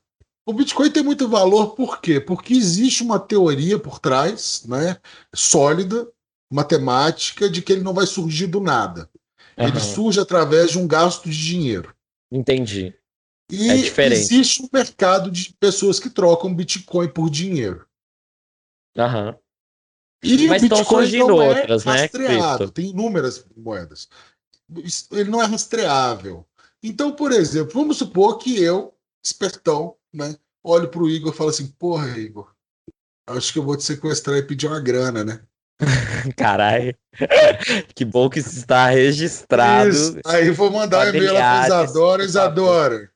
[0.46, 2.20] o Bitcoin tem muito valor por quê?
[2.20, 4.98] Porque existe uma teoria por trás, né,
[5.34, 6.08] sólida,
[6.52, 9.08] matemática, de que ele não vai surgir do nada.
[9.56, 9.68] Uhum.
[9.68, 11.94] Ele surge através de um gasto de dinheiro.
[12.30, 12.94] Entendi.
[13.50, 17.86] E é existe um mercado de pessoas que trocam Bitcoin por dinheiro.
[18.96, 19.36] Aham.
[20.22, 21.92] E Mas estão surgindo é outras, né?
[21.92, 22.70] Rastreado.
[22.70, 24.08] Tem inúmeras moedas.
[25.12, 26.46] Ele não é rastreável.
[26.82, 28.93] Então, por exemplo, vamos supor que eu,
[29.24, 30.36] espertão, né?
[30.62, 32.50] Olho pro Igor e falo assim, porra, Igor,
[33.26, 35.40] acho que eu vou te sequestrar e pedir uma grana, né?
[36.36, 36.96] Caralho,
[37.94, 39.90] que bom que isso está registrado.
[39.90, 40.20] Isso.
[40.26, 43.10] Aí vou mandar um e-mail lá pro Isadora, Isadora.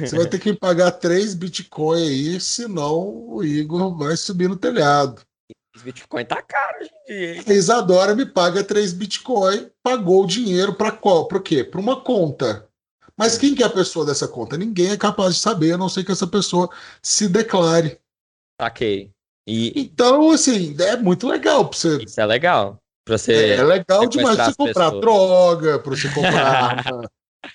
[0.00, 5.22] Você vai ter que pagar três Bitcoin aí, senão o Igor vai subir no telhado.
[5.82, 7.54] Bitcoin tá caro hoje em dia.
[7.54, 11.28] Isadora me paga três Bitcoin, pagou o dinheiro para qual?
[11.28, 11.62] Para quê?
[11.62, 12.67] Para uma conta.
[13.18, 14.56] Mas quem que é a pessoa dessa conta?
[14.56, 16.70] Ninguém é capaz de saber, a não ser que essa pessoa
[17.02, 17.98] se declare.
[18.60, 19.10] Ok.
[19.46, 19.72] E...
[19.74, 21.96] Então, assim, é muito legal para você.
[22.04, 22.78] Isso é legal.
[23.04, 25.00] Pra você é, é legal demais pra você comprar pessoas.
[25.00, 26.84] droga, para você comprar.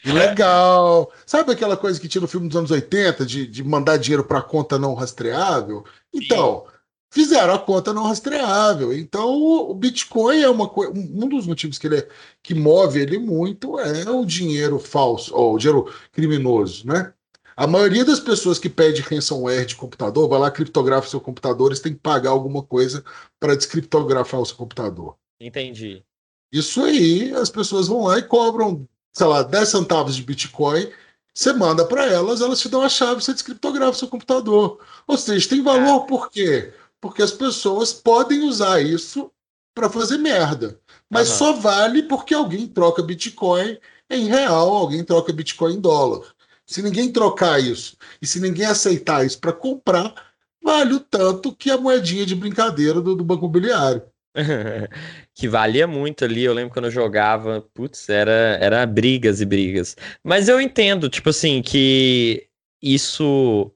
[0.03, 1.11] Legal.
[1.25, 4.41] Sabe aquela coisa que tinha no filme dos anos 80 de, de mandar dinheiro para
[4.41, 5.85] conta não rastreável?
[6.13, 6.65] Então,
[7.13, 8.91] fizeram a conta não rastreável.
[8.91, 10.91] Então, o Bitcoin é uma coisa.
[10.91, 12.07] Um dos motivos que ele é,
[12.41, 17.13] que move ele muito é o dinheiro falso, ou o dinheiro criminoso, né?
[17.55, 21.79] A maioria das pessoas que pede ransomware de computador, vai lá, criptografa seu computador, eles
[21.79, 23.03] têm que pagar alguma coisa
[23.39, 25.15] para descriptografar o seu computador.
[25.39, 26.03] Entendi.
[26.51, 30.89] Isso aí, as pessoas vão lá e cobram, sei lá, 10 centavos de Bitcoin.
[31.31, 34.79] Você manda para elas, elas te dão a chave, você descriptografa seu computador.
[35.05, 36.73] Ou seja, tem valor por quê?
[37.03, 39.29] Porque as pessoas podem usar isso
[39.75, 40.79] para fazer merda.
[41.09, 41.37] Mas uhum.
[41.37, 43.77] só vale porque alguém troca Bitcoin
[44.09, 46.25] em real, alguém troca Bitcoin em dólar.
[46.65, 50.15] Se ninguém trocar isso e se ninguém aceitar isso para comprar,
[50.63, 54.01] vale o tanto que a moedinha de brincadeira do, do banco imobiliário.
[55.35, 59.97] que valia muito ali, eu lembro quando eu jogava, putz, era, era brigas e brigas.
[60.23, 62.47] Mas eu entendo, tipo assim, que
[62.81, 63.73] isso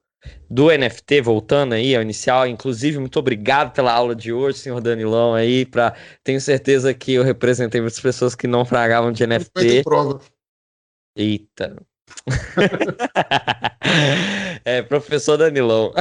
[0.49, 5.33] do NFT, voltando aí ao inicial, inclusive, muito obrigado pela aula de hoje, senhor Danilão,
[5.33, 5.95] aí, pra...
[6.23, 9.83] tenho certeza que eu representei muitas pessoas que não fragavam de NFT.
[9.83, 10.19] Prova.
[11.15, 11.75] Eita.
[14.65, 15.93] É, professor Danilão.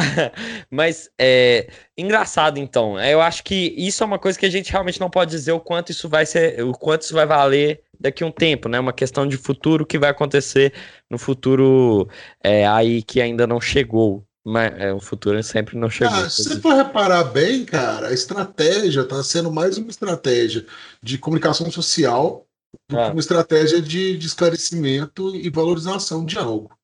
[0.70, 2.98] Mas é engraçado então.
[3.00, 5.60] Eu acho que isso é uma coisa que a gente realmente não pode dizer o
[5.60, 8.78] quanto isso vai ser, o quanto isso vai valer daqui a um tempo, né?
[8.78, 10.72] Uma questão de futuro que vai acontecer
[11.10, 12.08] no futuro
[12.42, 14.24] é, aí que ainda não chegou.
[14.48, 16.14] Mas é, o futuro sempre não chegou.
[16.14, 20.64] Ah, se for reparar bem, cara, a estratégia está sendo mais uma estratégia
[21.02, 22.46] de comunicação social
[22.90, 23.06] ah.
[23.06, 26.76] que uma estratégia de, de, esclarecimento e valorização de algo.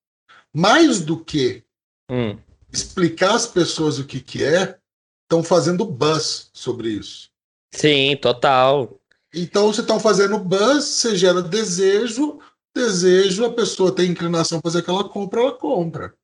[0.54, 1.64] Mais do que
[2.10, 2.38] hum.
[2.72, 4.78] explicar às pessoas o que, que é,
[5.22, 7.30] estão fazendo buzz sobre isso.
[7.74, 9.00] Sim, total.
[9.34, 12.38] Então, se estão fazendo buzz, você gera desejo,
[12.74, 16.14] desejo, a pessoa tem inclinação a fazer aquela compra, ela compra.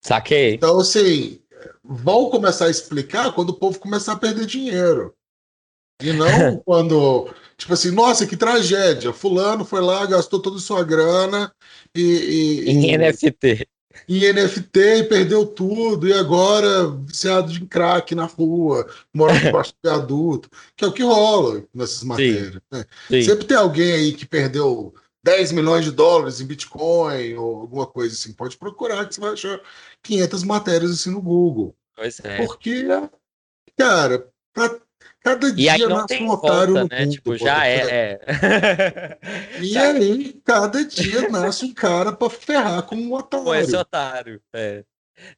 [0.00, 0.54] Saquei.
[0.54, 1.40] Então, assim,
[1.82, 5.14] vão começar a explicar quando o povo começar a perder dinheiro.
[6.00, 9.12] E não quando, tipo assim, nossa, que tragédia.
[9.12, 11.52] Fulano foi lá, gastou toda a sua grana
[11.94, 12.64] e.
[12.66, 13.68] e em e, NFT.
[14.08, 19.88] Em NFT e perdeu tudo, e agora viciado de crack na rua, mora debaixo do
[19.88, 22.54] viaduto, que é o que rola nessas matérias.
[22.54, 22.60] Sim.
[22.72, 22.84] Né?
[23.08, 23.22] Sim.
[23.22, 24.92] Sempre tem alguém aí que perdeu
[25.24, 28.32] 10 milhões de dólares em Bitcoin ou alguma coisa assim.
[28.32, 29.60] Pode procurar que você vai achar
[30.02, 31.74] 500 matérias assim no Google.
[31.96, 32.44] Pois é.
[32.44, 32.86] Porque
[33.76, 34.78] cara, pra
[35.22, 37.04] Cada e dia nasce um otário volta, né?
[37.04, 37.12] mundo.
[37.12, 38.18] Tipo, já é.
[38.20, 39.18] é.
[39.60, 43.44] E aí, cada dia nasce um cara pra ferrar com um otário.
[43.44, 44.84] Com esse otário, é.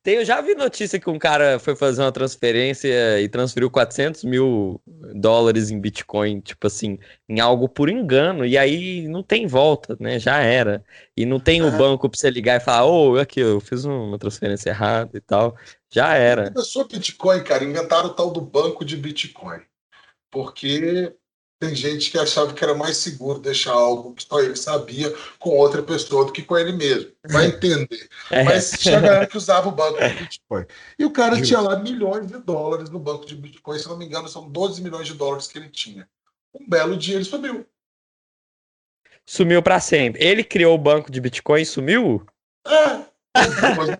[0.03, 4.25] Tem, eu já vi notícia que um cara foi fazer uma transferência e transferiu 400
[4.25, 4.81] mil
[5.15, 6.99] dólares em Bitcoin, tipo assim,
[7.29, 10.19] em algo por engano, e aí não tem volta, né?
[10.19, 10.83] Já era.
[11.17, 11.71] E não tem o é.
[11.71, 15.21] banco pra você ligar e falar, ô, oh, aqui, eu fiz uma transferência errada e
[15.21, 15.57] tal.
[15.97, 16.51] Já era.
[16.51, 19.61] Começou Bitcoin, cara, inventaram o tal do banco de Bitcoin
[20.37, 21.15] porque
[21.59, 25.49] tem gente que achava que era mais seguro deixar algo que só ele sabia com
[25.49, 27.11] outra pessoa do que com ele mesmo.
[27.27, 28.07] Vai entender.
[28.31, 28.45] É.
[28.45, 30.67] Mas tinha galera que usava o banco de Bitcoin.
[30.99, 34.05] E o cara tinha lá milhões de dólares no banco de Bitcoin, se não me
[34.05, 36.07] engano, são 12 milhões de dólares que ele tinha.
[36.55, 37.67] Um belo dia ele sumiu.
[39.25, 40.23] Sumiu para sempre.
[40.23, 42.27] Ele criou o banco de Bitcoin e sumiu?
[42.67, 43.06] É.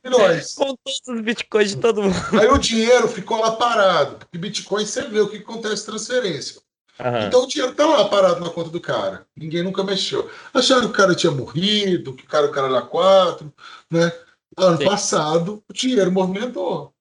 [0.05, 0.55] milhões.
[0.55, 2.41] Com todos os bitcoins de todo mundo.
[2.41, 4.17] Aí o dinheiro ficou lá parado.
[4.17, 6.61] Porque Bitcoin você vê o que acontece transferência.
[6.99, 7.27] Uhum.
[7.27, 9.27] Então o dinheiro tá lá parado na conta do cara.
[9.37, 10.31] Ninguém nunca mexeu.
[10.55, 13.53] Acharam que o cara tinha morrido, que o cara, o cara era quatro,
[13.91, 14.13] né?
[14.57, 14.85] Ano Sim.
[14.85, 16.95] passado, o dinheiro movimentou.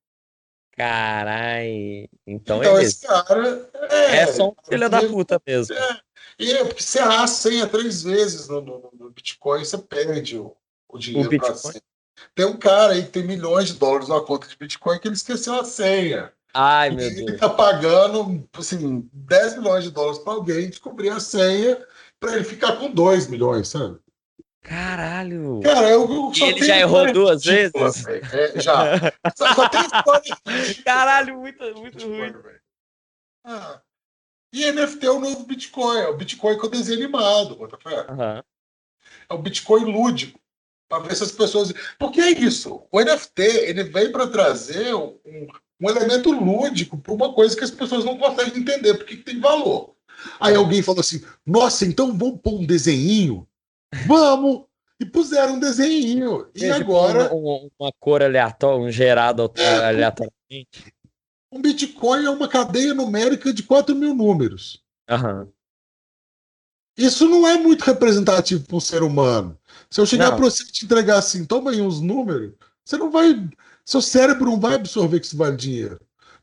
[0.75, 2.09] Carai.
[2.27, 5.73] Então, então é esse cara é, é só um filho da puta mesmo.
[5.73, 5.99] É.
[6.37, 10.37] E é porque você errar a senha três vezes no, no, no Bitcoin, você perde
[10.37, 10.53] o,
[10.89, 11.31] o dinheiro o
[12.33, 15.15] tem um cara aí que tem milhões de dólares na conta de Bitcoin que ele
[15.15, 16.31] esqueceu a senha.
[16.53, 17.29] Ai, meu Deus.
[17.29, 21.85] Ele tá pagando, assim, 10 milhões de dólares para alguém descobrir a senha
[22.19, 23.99] para ele ficar com 2 milhões, sabe?
[24.61, 25.59] Caralho!
[25.63, 27.73] Cara, eu, eu e ele já errou duas vezes?
[28.33, 28.97] É, já.
[29.35, 30.35] Só, só tem história.
[30.83, 32.55] Caralho, muito, muito Bitcoin, ruim.
[33.45, 33.81] Ah.
[34.51, 38.09] E NFT é o novo Bitcoin, é o Bitcoin com desenho animado, Botafé.
[38.09, 38.43] Uhum.
[39.29, 40.39] É o Bitcoin lúdico
[40.87, 41.73] para ver se as pessoas.
[41.99, 42.83] Porque é isso.
[42.91, 45.17] O NFT ele vem para trazer um,
[45.81, 49.95] um, elemento lúdico para uma coisa que as pessoas não conseguem entender porque tem valor.
[50.39, 53.47] Aí alguém falou assim: Nossa, então vamos pôr um desenho?
[54.07, 54.63] Vamos!
[54.99, 56.47] E puseram um desenho.
[56.55, 57.33] E agora.
[57.33, 60.93] Uma, uma, cor aleatória, um gerado é, aleatoriamente.
[61.51, 64.81] Um Bitcoin é uma cadeia numérica de 4 mil números.
[65.09, 65.47] Aham.
[66.97, 69.57] Isso não é muito representativo para um ser humano.
[69.89, 72.53] Se eu chegar para você e te entregar assim, toma aí uns números,
[72.83, 73.47] você não vai.
[73.85, 75.99] Seu cérebro não vai absorver que isso vale dinheiro.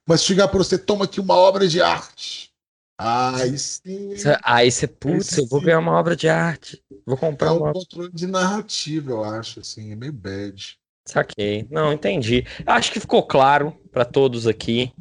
[0.06, 2.52] Mas se chegar para você, toma aqui uma obra de arte.
[2.98, 4.14] Aí sim.
[4.44, 6.82] Aí você, putz, eu vou ganhar uma obra de arte.
[7.04, 7.72] Vou comprar é um uma.
[7.72, 10.78] controle de narrativa, eu acho, assim, é meio bad.
[11.06, 11.66] Saquei.
[11.70, 12.46] Não, entendi.
[12.64, 14.92] Acho que ficou claro para todos aqui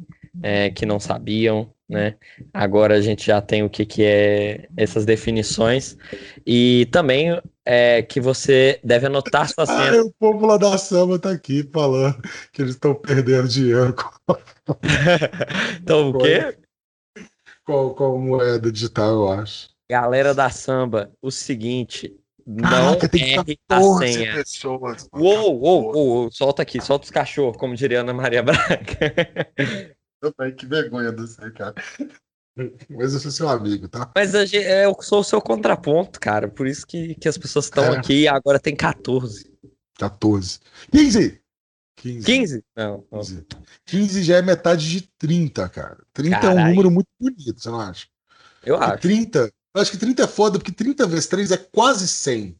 [0.42, 2.16] é, que não sabiam né?
[2.52, 5.96] Agora a gente já tem o que, que é essas definições
[6.46, 10.00] e também é que você deve anotar sua senha.
[10.00, 12.20] Ah, o povo lá da samba tá aqui falando
[12.52, 13.94] que eles estão perdendo dinheiro.
[13.94, 14.34] Com...
[15.80, 16.56] então o quê?
[17.64, 19.68] Com, com moeda digital, eu acho.
[19.88, 22.16] Galera da samba, o seguinte,
[22.46, 24.34] não Caraca, erre a senha.
[24.34, 29.52] Pessoas, uou, uou, uou, solta aqui, solta os cachorros, como diria Ana Maria Braga.
[30.22, 31.74] Meu que vergonha do você, cara.
[32.88, 34.10] Mas eu sou seu amigo, tá?
[34.14, 36.48] Mas eu, eu sou o seu contraponto, cara.
[36.48, 37.96] Por isso que, que as pessoas estão é.
[37.96, 39.50] aqui e agora tem 14.
[39.98, 40.60] 14.
[40.90, 41.42] 15!
[41.96, 42.26] 15.
[42.26, 42.64] 15?
[42.76, 43.46] Não, 15.
[43.86, 45.98] 15 já é metade de 30, cara.
[46.12, 46.56] 30 Carai.
[46.56, 48.06] é um número muito bonito, você não acha?
[48.64, 49.02] Eu acho.
[49.02, 52.56] 30, eu acho que 30 é foda, porque 30 vezes 3 é quase 100.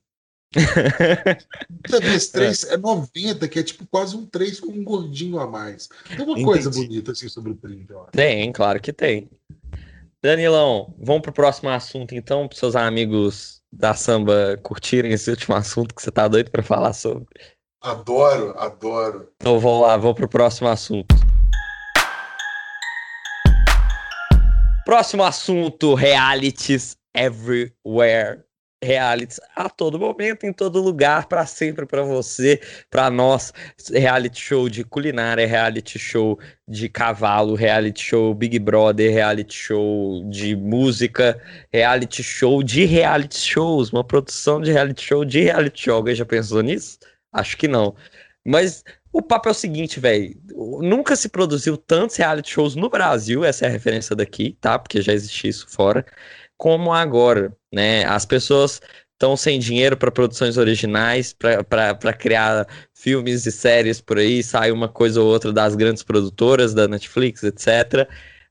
[0.53, 2.75] 30 vezes 3 é.
[2.75, 5.89] é 90, que é tipo quase um 3 com um gordinho a mais.
[6.09, 6.45] Tem uma Entendi.
[6.45, 8.05] coisa bonita assim sobre o 30, ó.
[8.05, 9.29] Tem, claro que tem.
[10.23, 15.95] Danilão, vamos pro próximo assunto então, para seus amigos da samba curtirem esse último assunto
[15.95, 17.27] que você tá doido para falar sobre.
[17.81, 19.29] Adoro, adoro.
[19.41, 21.15] Então vamos lá, vamos pro próximo assunto.
[24.85, 28.45] Próximo assunto: realities everywhere
[28.83, 32.61] realities a todo momento, em todo lugar, para sempre para você,
[32.91, 33.53] para nós.
[33.91, 40.57] Reality show de culinária, reality show de cavalo, reality show Big Brother, reality show de
[40.57, 41.41] música,
[41.73, 45.95] reality show de reality shows, uma produção de reality show de reality show.
[45.97, 46.99] Alguém já pensou nisso?
[47.33, 47.95] Acho que não.
[48.45, 50.35] Mas o papo é o seguinte, velho.
[50.81, 54.79] Nunca se produziu tantos reality shows no Brasil, essa é a referência daqui, tá?
[54.79, 56.05] Porque já existia isso fora
[56.57, 58.05] como agora, né?
[58.05, 58.81] As pessoas
[59.13, 64.89] estão sem dinheiro para produções originais, para criar filmes e séries por aí, sai uma
[64.89, 68.09] coisa ou outra das grandes produtoras da Netflix, etc.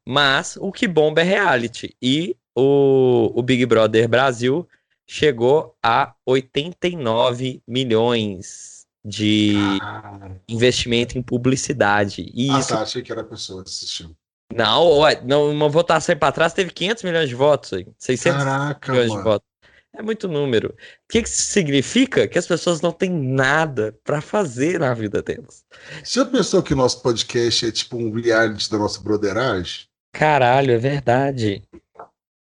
[0.08, 1.96] Mas o que bomba é reality.
[2.02, 4.68] E o, o Big Brother Brasil
[5.06, 10.32] chegou a 89 milhões de ah.
[10.48, 12.32] investimento em publicidade.
[12.34, 12.70] E ah, isso...
[12.70, 14.16] tá, achei que era pessoa assistindo.
[14.56, 17.88] Não, ué, não, uma votação aí pra trás teve 500 milhões de votos, aí.
[17.98, 19.20] 600 Caraca, milhões mano.
[19.22, 19.48] de votos.
[19.94, 20.70] É muito número.
[20.70, 20.76] O
[21.12, 22.26] que, que isso significa?
[22.28, 25.66] Que as pessoas não têm nada pra fazer na vida delas.
[26.04, 29.88] Você já pensou que o nosso podcast é tipo um reality da nossa broderagem?
[30.14, 31.62] Caralho, é verdade.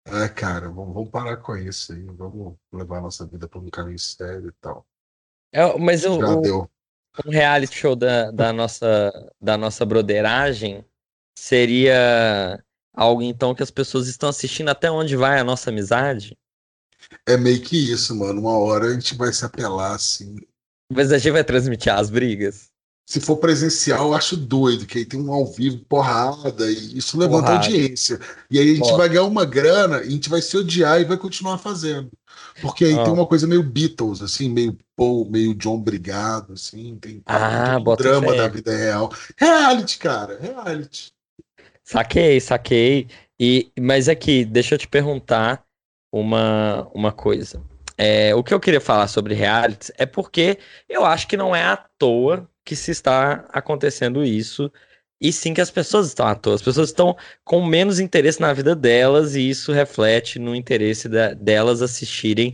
[0.05, 2.03] É, cara, vamos, vamos parar com isso aí.
[2.03, 4.85] Vamos levar a nossa vida para um caminho sério e tal.
[5.51, 6.69] É, mas o, Já o- deu.
[7.25, 10.85] um reality show da, da nossa, da nossa broderagem
[11.41, 12.63] seria
[12.93, 16.37] algo então que as pessoas estão assistindo até onde vai a nossa amizade.
[17.25, 18.39] É meio que isso, mano.
[18.41, 20.35] Uma hora a gente vai se apelar assim.
[20.93, 22.69] Mas a gente vai transmitir as brigas.
[23.07, 27.17] Se for presencial, eu acho doido, que aí tem um ao vivo, porrada, e isso
[27.17, 27.65] levanta Porrada.
[27.65, 28.19] audiência.
[28.49, 31.05] E aí a gente vai ganhar uma grana e a gente vai se odiar e
[31.05, 32.09] vai continuar fazendo.
[32.61, 33.03] Porque aí Ó.
[33.03, 37.95] tem uma coisa meio Beatles, assim, meio Paul, meio John Brigado, assim, tem Ah, um
[37.95, 39.11] drama da vida real.
[39.35, 41.11] Reality, cara, reality.
[41.91, 43.07] Saquei, saquei.
[43.39, 45.61] E, mas aqui, deixa eu te perguntar
[46.11, 47.61] uma, uma coisa.
[47.97, 51.63] É, o que eu queria falar sobre realities é porque eu acho que não é
[51.63, 54.71] à toa que se está acontecendo isso,
[55.19, 56.55] e sim que as pessoas estão à toa.
[56.55, 61.33] As pessoas estão com menos interesse na vida delas, e isso reflete no interesse da-
[61.33, 62.53] delas assistirem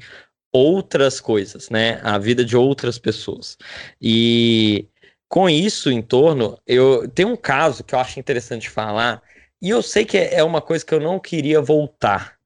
[0.51, 1.99] outras coisas, né?
[2.03, 3.57] A vida de outras pessoas.
[4.01, 4.87] E
[5.27, 9.21] com isso em torno, eu tem um caso que eu acho interessante falar,
[9.61, 12.37] e eu sei que é é uma coisa que eu não queria voltar,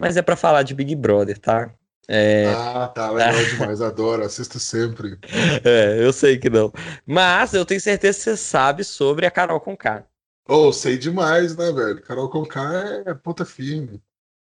[0.00, 1.74] mas é pra falar de Big Brother, tá?
[2.08, 5.18] É, Ah, tá legal demais, adoro, assisto sempre.
[5.64, 6.72] é, eu sei que não.
[7.06, 10.06] Mas eu tenho certeza que você sabe sobre a Carol Conká.
[10.48, 12.02] Oh, sei demais, né, velho?
[12.02, 12.62] Carol Conká
[13.06, 14.02] é ponta firme.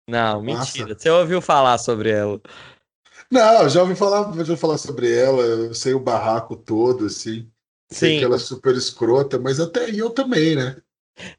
[0.09, 0.99] Não, mentira.
[0.99, 2.41] Você ouviu falar sobre ela?
[3.31, 7.51] Não, já ouvi falar, já ouvi falar sobre ela, eu sei o barraco todo, assim.
[7.91, 8.19] Sei Sim.
[8.19, 10.81] que ela é super escrota, mas até aí eu também, né?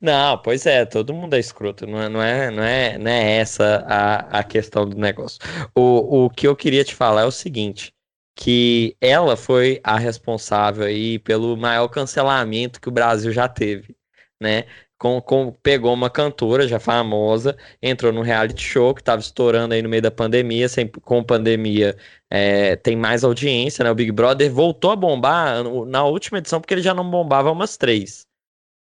[0.01, 3.37] Não, pois é, todo mundo é escroto, não é, não é, não é, não é
[3.37, 5.39] essa a, a questão do negócio.
[5.75, 7.93] O, o que eu queria te falar é o seguinte,
[8.35, 13.95] que ela foi a responsável aí pelo maior cancelamento que o Brasil já teve,
[14.41, 14.65] né?
[14.97, 19.81] Com, com- pegou uma cantora já famosa, entrou no reality show que estava estourando aí
[19.81, 21.95] no meio da pandemia, sem, com pandemia
[22.29, 23.91] é, tem mais audiência, né?
[23.91, 27.77] O Big Brother voltou a bombar na última edição porque ele já não bombava umas
[27.77, 28.27] três.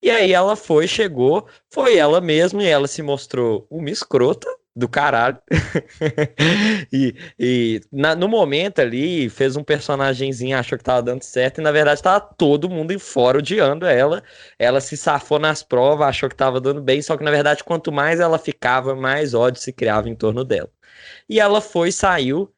[0.03, 4.89] E aí ela foi, chegou, foi ela mesma e ela se mostrou uma escrota do
[4.89, 5.39] caralho.
[6.91, 11.63] e e na- no momento ali, fez um personagemzinho, achou que tava dando certo, e
[11.63, 14.23] na verdade tava todo mundo em fora odiando ela.
[14.59, 17.91] Ela se safou nas provas, achou que tava dando bem, só que na verdade, quanto
[17.91, 20.69] mais ela ficava, mais ódio se criava em torno dela.
[21.29, 22.53] E ela foi, saiu.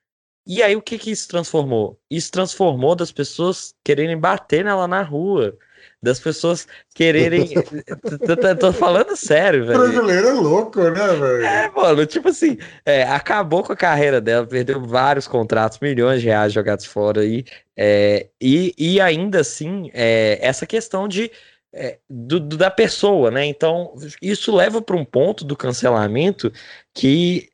[0.47, 1.99] E aí, o que que isso transformou?
[2.09, 5.57] Isso transformou das pessoas quererem bater nela na rua.
[6.05, 7.47] Das pessoas quererem.
[8.59, 9.79] tô, falando sério, velho.
[9.79, 11.45] Brasileiro é louco, né, velho?
[11.45, 16.27] É, mano, tipo assim, é, acabou com a carreira dela, perdeu vários contratos, milhões de
[16.27, 17.43] reais jogados fora aí.
[17.75, 21.31] é, e, e ainda assim, é, essa questão de.
[21.73, 23.43] é, do- do- da pessoa, né?
[23.45, 26.53] Então, isso leva para um ponto do cancelamento
[26.93, 27.49] que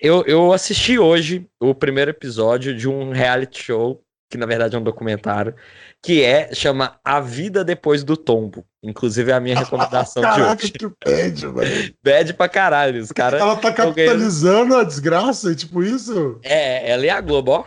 [0.00, 4.78] eu, eu assisti hoje o primeiro episódio de um reality show, que na verdade é
[4.78, 5.54] um documentário,
[6.02, 8.64] que é chama A Vida Depois do Tombo.
[8.82, 10.72] Inclusive é a minha recomendação de Caraca, hoje.
[10.72, 11.94] que pede, velho.
[12.02, 13.40] Bad pra caralho, os caras.
[13.40, 16.38] Ela tá capitalizando a desgraça, tipo isso.
[16.42, 17.64] É, ela e a Globo, ó.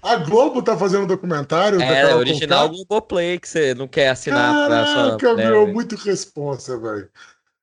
[0.00, 2.68] A Globo tá fazendo um documentário É, Carol original.
[2.68, 5.34] Globoplay, que você não quer assinar pra Caraca, sua.
[5.34, 7.08] meu, é, muito responsa, velho.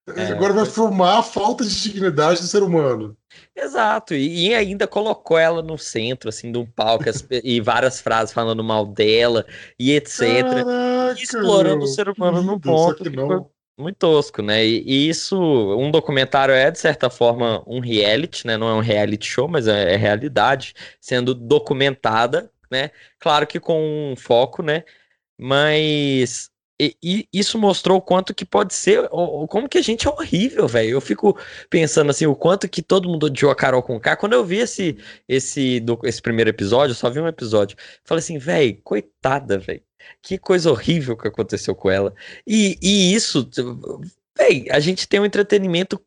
[0.07, 3.17] É, Agora vai filmar a falta de dignidade do ser humano.
[3.55, 7.05] Exato, e, e ainda colocou ela no centro, assim, de um palco
[7.43, 9.45] e várias frases falando mal dela
[9.79, 10.43] e etc.
[10.43, 13.49] Caraca, explorando meu, o ser humano lindo, ponto que não.
[13.77, 14.65] Muito tosco, né?
[14.65, 15.37] E, e isso,
[15.75, 18.55] um documentário é, de certa forma, um reality, né?
[18.55, 22.91] Não é um reality show, mas é, é realidade, sendo documentada, né?
[23.19, 24.83] Claro que com um foco, né?
[25.37, 26.49] Mas
[26.79, 30.07] e- e isso mostrou o quanto que pode ser, o- o- como que a gente
[30.07, 30.89] é horrível, velho.
[30.91, 31.37] Eu fico
[31.69, 34.15] pensando assim, o quanto que todo mundo odiou a Carol com K.
[34.15, 34.97] Quando eu vi esse,
[35.27, 39.81] esse, do- esse primeiro episódio, eu só vi um episódio, falei assim, velho, coitada, velho.
[40.21, 42.13] Que coisa horrível que aconteceu com ela.
[42.45, 43.49] E, e isso,
[44.37, 45.99] véi, a gente tem um entretenimento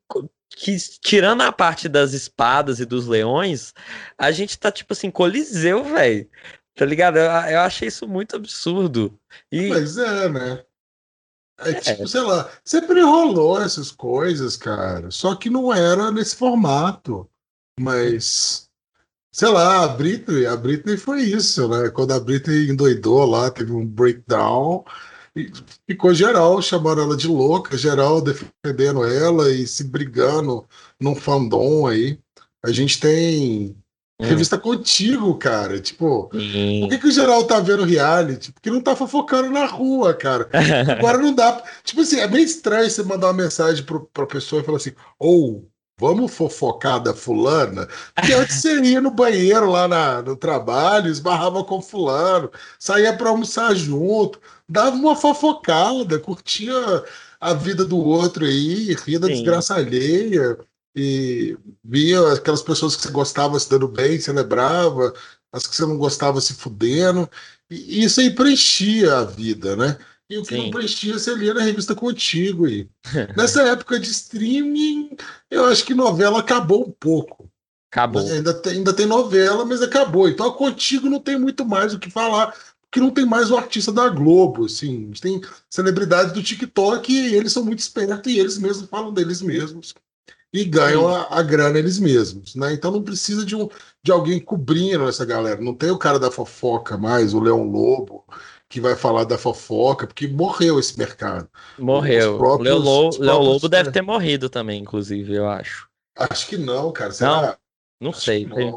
[0.50, 3.72] que, tirando a parte das espadas e dos leões,
[4.16, 6.28] a gente tá tipo assim, coliseu, velho.
[6.78, 7.18] Tá ligado?
[7.18, 9.18] Eu, eu achei isso muito absurdo.
[9.50, 10.62] E Mas é, né?
[11.58, 15.10] É tipo, sei lá, sempre rolou essas coisas, cara.
[15.10, 17.28] Só que não era nesse formato.
[17.80, 18.70] Mas,
[19.32, 21.90] sei lá, a Britney, a Britney foi isso, né?
[21.90, 24.84] Quando a Britney endoidou lá, teve um breakdown.
[25.84, 30.64] ficou geral chamando ela de louca, geral defendendo ela e se brigando
[31.00, 32.20] num fandom aí.
[32.62, 33.76] A gente tem
[34.20, 34.26] hum.
[34.26, 35.80] revista contigo, cara.
[35.80, 36.80] Tipo, hum.
[36.80, 38.52] por que, que o geral tá vendo reality?
[38.52, 40.48] Porque não tá fofocando na rua, cara.
[40.98, 41.62] Agora não dá.
[41.84, 44.92] Tipo assim, é bem estranho você mandar uma mensagem pro, pra pessoa e falar assim,
[45.18, 45.64] ou.
[45.64, 47.88] Oh, Vamos fofocar da fulana?
[48.14, 53.30] Porque antes você ia no banheiro lá na, no trabalho, esbarrava com fulano, saía para
[53.30, 56.72] almoçar junto, dava uma fofocada, curtia
[57.40, 59.32] a vida do outro aí, ria da Sim.
[59.34, 60.56] desgraça alheia,
[60.98, 65.14] e via aquelas pessoas que você gostava se dando bem, celebrava,
[65.52, 67.30] as que você não gostava se fudendo,
[67.70, 69.96] e isso aí preenchia a vida, né?
[70.28, 70.64] E o que Sim.
[70.64, 72.66] não preenchia, você lia na revista Contigo.
[72.66, 72.90] E
[73.36, 75.16] nessa época de streaming,
[75.48, 77.48] eu acho que novela acabou um pouco.
[77.90, 78.20] Acabou.
[78.20, 80.28] Ainda tem, ainda tem novela, mas acabou.
[80.28, 83.56] Então a Contigo não tem muito mais o que falar, porque não tem mais o
[83.56, 84.66] artista da Globo.
[84.66, 85.04] Assim.
[85.04, 85.40] A gente tem
[85.70, 89.94] celebridades do TikTok e eles são muito espertos e eles mesmos falam deles mesmos.
[90.52, 92.54] E ganham a, a, grana eles mesmos.
[92.54, 92.72] Né?
[92.72, 93.68] Então não precisa de, um,
[94.02, 95.60] de alguém cobrindo essa galera.
[95.60, 98.24] Não tem o cara da fofoca mais, o Leão Lobo
[98.68, 101.48] que vai falar da fofoca, porque morreu esse mercado.
[101.78, 102.38] Morreu.
[102.38, 105.88] O Léo Lobo, Lobo deve ter morrido também, inclusive, eu acho.
[106.14, 107.12] Acho que não, cara.
[107.12, 107.42] Será?
[107.42, 107.56] Não,
[108.00, 108.46] não acho sei.
[108.46, 108.70] Tem,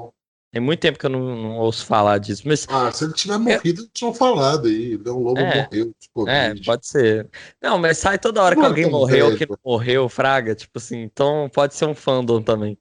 [0.52, 2.43] tem, muito tempo que eu não, não, ouço falar disso.
[2.45, 2.68] Mas...
[2.70, 3.86] Ah, se ele tiver morrido, é...
[3.93, 4.97] tinham falado aí.
[4.97, 5.93] Léo Lobo é, morreu.
[5.99, 7.30] Tipo, é, pode ser.
[7.62, 11.02] Não, mas sai toda hora que alguém morreu, que não morreu, Fraga, tipo assim.
[11.02, 12.78] Então pode ser um fandom também.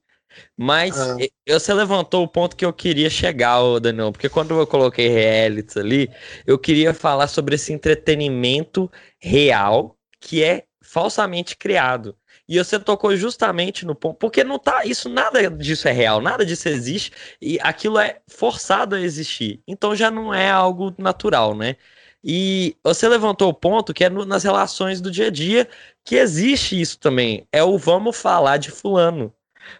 [0.57, 1.27] Mas é.
[1.47, 6.09] você levantou o ponto que eu queria chegar, Daniel, porque quando eu coloquei realities ali,
[6.45, 12.15] eu queria falar sobre esse entretenimento real que é falsamente criado.
[12.51, 16.45] E você tocou justamente no ponto, porque não tá, isso nada disso é real, nada
[16.45, 19.63] disso existe e aquilo é forçado a existir.
[19.65, 21.77] Então já não é algo natural, né?
[22.21, 25.65] E você levantou o ponto que é no, nas relações do dia a dia
[26.03, 27.47] que existe isso também.
[27.53, 29.33] É o vamos falar de fulano.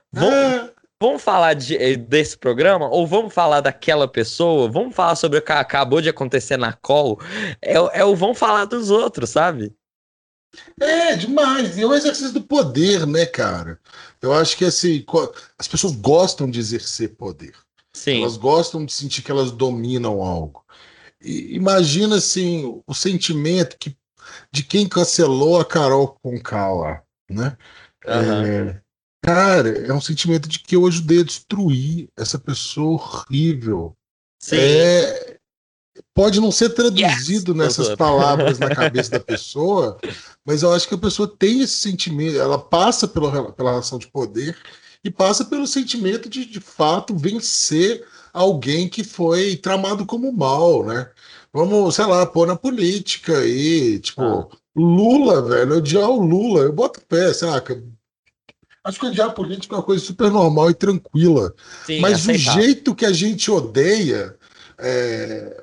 [0.09, 0.69] Vamos, ah.
[0.97, 2.87] vamos falar de, eh, desse programa?
[2.89, 4.69] Ou vamos falar daquela pessoa?
[4.71, 7.19] Vamos falar sobre o que acabou de acontecer na call?
[7.61, 9.75] É, é o vamos falar dos outros, sabe?
[10.79, 11.77] É, demais.
[11.77, 13.79] E é o exercício do poder, né, cara?
[14.21, 15.05] Eu acho que assim,
[15.57, 17.53] as pessoas gostam de exercer poder.
[17.93, 18.21] Sim.
[18.21, 20.63] Elas gostam de sentir que elas dominam algo.
[21.21, 23.95] E imagina assim, o sentimento que,
[24.51, 27.57] de quem cancelou a Carol com lá, né?
[28.05, 28.45] Uhum.
[28.45, 28.81] É,
[29.23, 33.95] Cara, é um sentimento de que eu ajudei a destruir essa pessoa horrível.
[34.39, 34.57] Sim.
[34.57, 35.37] É,
[36.13, 39.97] pode não ser traduzido yes, nessas palavras na cabeça da pessoa,
[40.45, 44.07] mas eu acho que a pessoa tem esse sentimento, ela passa pela, pela relação de
[44.07, 44.57] poder
[45.03, 51.09] e passa pelo sentimento de, de fato, vencer alguém que foi tramado como mal, né?
[51.53, 54.47] Vamos, sei lá, pôr na política aí, tipo, ah.
[54.75, 57.83] Lula, velho, odiar o Lula, eu boto pé, saca?
[58.83, 61.53] Acho que odiar político é uma coisa super normal e tranquila.
[61.85, 64.35] Sim, Mas o jeito que a gente odeia
[64.77, 65.61] é,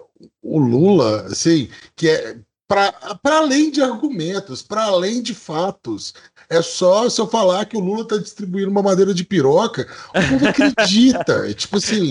[0.55, 2.93] o Lula, assim, que é para
[3.25, 6.13] além de argumentos, para além de fatos.
[6.51, 10.29] É só se eu falar que o Lula está distribuindo uma madeira de piroca, o
[10.31, 11.49] povo acredita.
[11.49, 12.11] é tipo assim,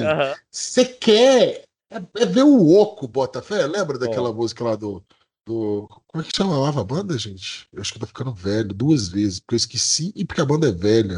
[0.50, 0.96] você uhum.
[1.00, 3.66] quer é, é, ver o oco, Botafé.
[3.68, 4.34] Lembra daquela oh.
[4.34, 5.04] música lá do
[5.48, 5.88] do.
[6.08, 7.68] Como é que chamava a banda, gente?
[7.72, 10.46] Eu acho que eu tô ficando velho duas vezes, porque eu esqueci e porque a
[10.46, 11.18] banda é velha.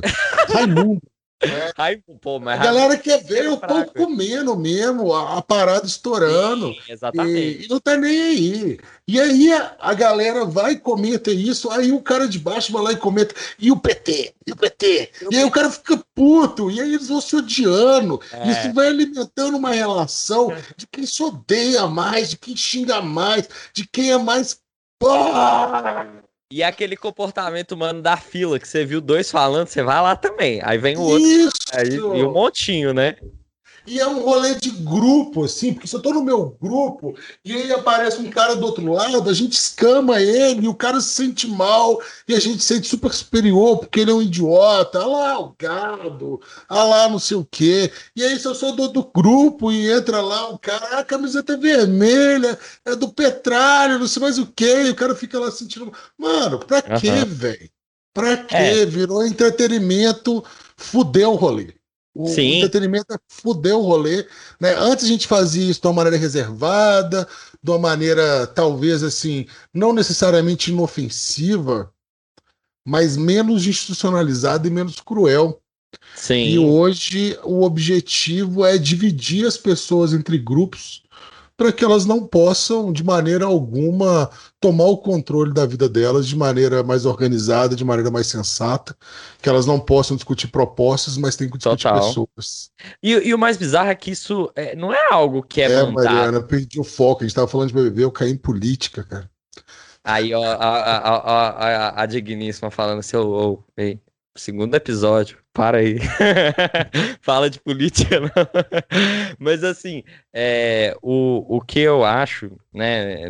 [0.54, 1.02] Raimundo.
[1.42, 1.72] É.
[1.76, 5.86] Raimundo, pô, mas a galera quer ver é o pão comendo mesmo, a, a parada
[5.86, 6.74] estourando.
[6.74, 7.62] Sim, exatamente.
[7.62, 8.80] E, e, não tá nem aí.
[9.08, 12.84] E aí a, a, galera vai e comenta isso, aí o cara de baixo vai
[12.84, 14.34] lá e comenta, e o PT?
[14.46, 15.12] E o PT?
[15.22, 15.32] Eu...
[15.32, 18.20] E aí o cara fica puto, e aí eles vão se odiando.
[18.34, 18.52] É.
[18.52, 23.88] Isso vai alimentando uma relação de quem se odeia mais, de quem xinga mais, de
[23.88, 24.60] quem é mais.
[26.52, 30.60] E aquele comportamento humano da fila, que você viu dois falando, você vai lá também.
[30.64, 31.28] Aí vem o outro.
[31.28, 31.52] Isso!
[31.72, 33.18] Aí, e um montinho, né?
[33.90, 37.52] E é um rolê de grupo, assim, porque se eu tô no meu grupo e
[37.52, 41.10] aí aparece um cara do outro lado, a gente escama ele, e o cara se
[41.10, 45.00] sente mal, e a gente se sente super superior porque ele é um idiota.
[45.00, 46.40] Ah lá, o gado,
[46.70, 47.92] ah lá, não sei o quê.
[48.16, 51.04] E aí, se eu sou do, do grupo e entra lá o cara, ah, a
[51.04, 55.40] camiseta é vermelha, é do Petralho, não sei mais o quê, e o cara fica
[55.40, 55.92] lá sentindo.
[56.16, 57.00] Mano, pra uhum.
[57.00, 57.72] quê, velho?
[58.14, 58.56] Pra quê?
[58.56, 58.86] É.
[58.86, 60.44] Virou entretenimento,
[60.78, 61.79] fudeu o rolê.
[62.22, 64.28] O entretenimento é fuder o rolê.
[64.60, 64.76] Né?
[64.78, 67.26] Antes a gente fazia isso de uma maneira reservada,
[67.64, 71.94] de uma maneira talvez assim, não necessariamente inofensiva,
[72.86, 75.62] mas menos institucionalizada e menos cruel.
[76.14, 76.44] Sim.
[76.44, 81.02] E hoje o objetivo é dividir as pessoas entre grupos
[81.60, 84.30] para que elas não possam, de maneira alguma,
[84.62, 88.96] tomar o controle da vida delas de maneira mais organizada, de maneira mais sensata,
[89.42, 92.00] que elas não possam discutir propostas, mas têm que discutir Total.
[92.00, 92.72] pessoas.
[93.04, 95.84] E, e, o mais bizarro é que isso é, não é algo que é, é
[95.84, 96.06] mandado.
[96.06, 99.30] Mariana, perdi o foco, a gente estava falando de BBB, eu caí em política, cara.
[100.02, 104.00] Aí, ó, a, a, a, a, digníssima falando assim, ô, ô, ei,
[104.40, 105.98] segundo episódio, para aí.
[107.22, 108.30] Fala de política, não.
[109.38, 110.04] Mas assim,
[110.34, 113.30] é, o, o que eu acho, né,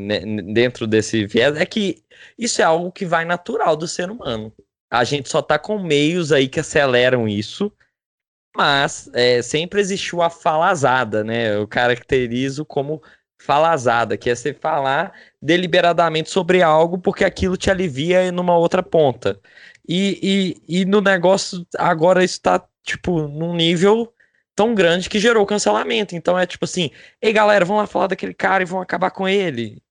[0.53, 2.03] dentro desse viés, é que
[2.37, 4.53] isso é algo que vai natural do ser humano.
[4.91, 7.71] A gente só tá com meios aí que aceleram isso,
[8.55, 11.55] mas é, sempre existiu a falazada, né?
[11.55, 13.01] Eu caracterizo como
[13.39, 19.39] falazada, que é você falar deliberadamente sobre algo porque aquilo te alivia numa outra ponta.
[19.91, 24.13] E, e, e no negócio, agora está, tipo, num nível
[24.55, 26.15] tão grande que gerou cancelamento.
[26.15, 29.27] Então é tipo assim, ei galera, vamos lá falar daquele cara e vão acabar com
[29.27, 29.81] ele.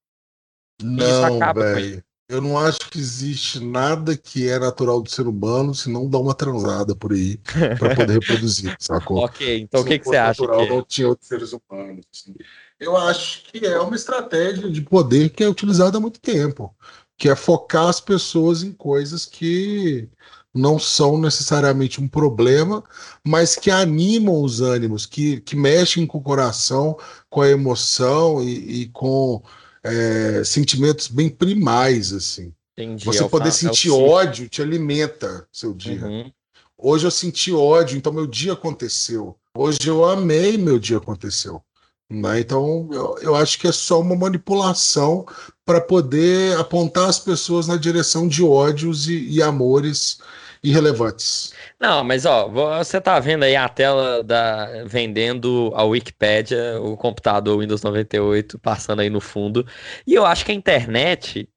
[0.80, 2.04] Não, velho.
[2.28, 6.18] Eu não acho que existe nada que é natural do ser humano se não dar
[6.18, 7.38] uma transada por aí
[7.78, 9.24] para poder reproduzir, sacou?
[9.24, 10.66] ok, então o que, que você natural, acha?
[10.66, 10.72] Que...
[10.72, 10.76] É?
[10.76, 12.04] Não tinha outros seres humanos.
[12.14, 12.34] Assim.
[12.78, 16.72] Eu acho que é uma estratégia de poder que é utilizada há muito tempo
[17.18, 20.08] que é focar as pessoas em coisas que
[20.54, 22.82] não são necessariamente um problema,
[23.24, 26.96] mas que animam os ânimos, que, que mexem com o coração,
[27.28, 29.42] com a emoção e, e com
[29.82, 32.52] é, sentimentos bem primais, assim.
[32.76, 36.04] Entendi, Você é poder sentir ódio te alimenta seu dia.
[36.06, 36.32] Uhum.
[36.76, 39.36] Hoje eu senti ódio, então meu dia aconteceu.
[39.56, 41.60] Hoje eu amei, meu dia aconteceu.
[42.10, 42.40] Né?
[42.40, 45.26] Então, eu, eu acho que é só uma manipulação
[45.64, 50.18] para poder apontar as pessoas na direção de ódios e, e, amores
[50.64, 51.52] irrelevantes.
[51.78, 57.58] Não, mas ó, você tá vendo aí a tela da vendendo a Wikipédia, o computador
[57.58, 59.66] Windows 98 passando aí no fundo.
[60.06, 61.48] E eu acho que a internet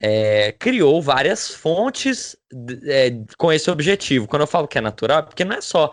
[0.00, 2.36] é, criou várias fontes
[2.84, 4.28] é, com esse objetivo.
[4.28, 5.92] Quando eu falo que é natural, é porque não é só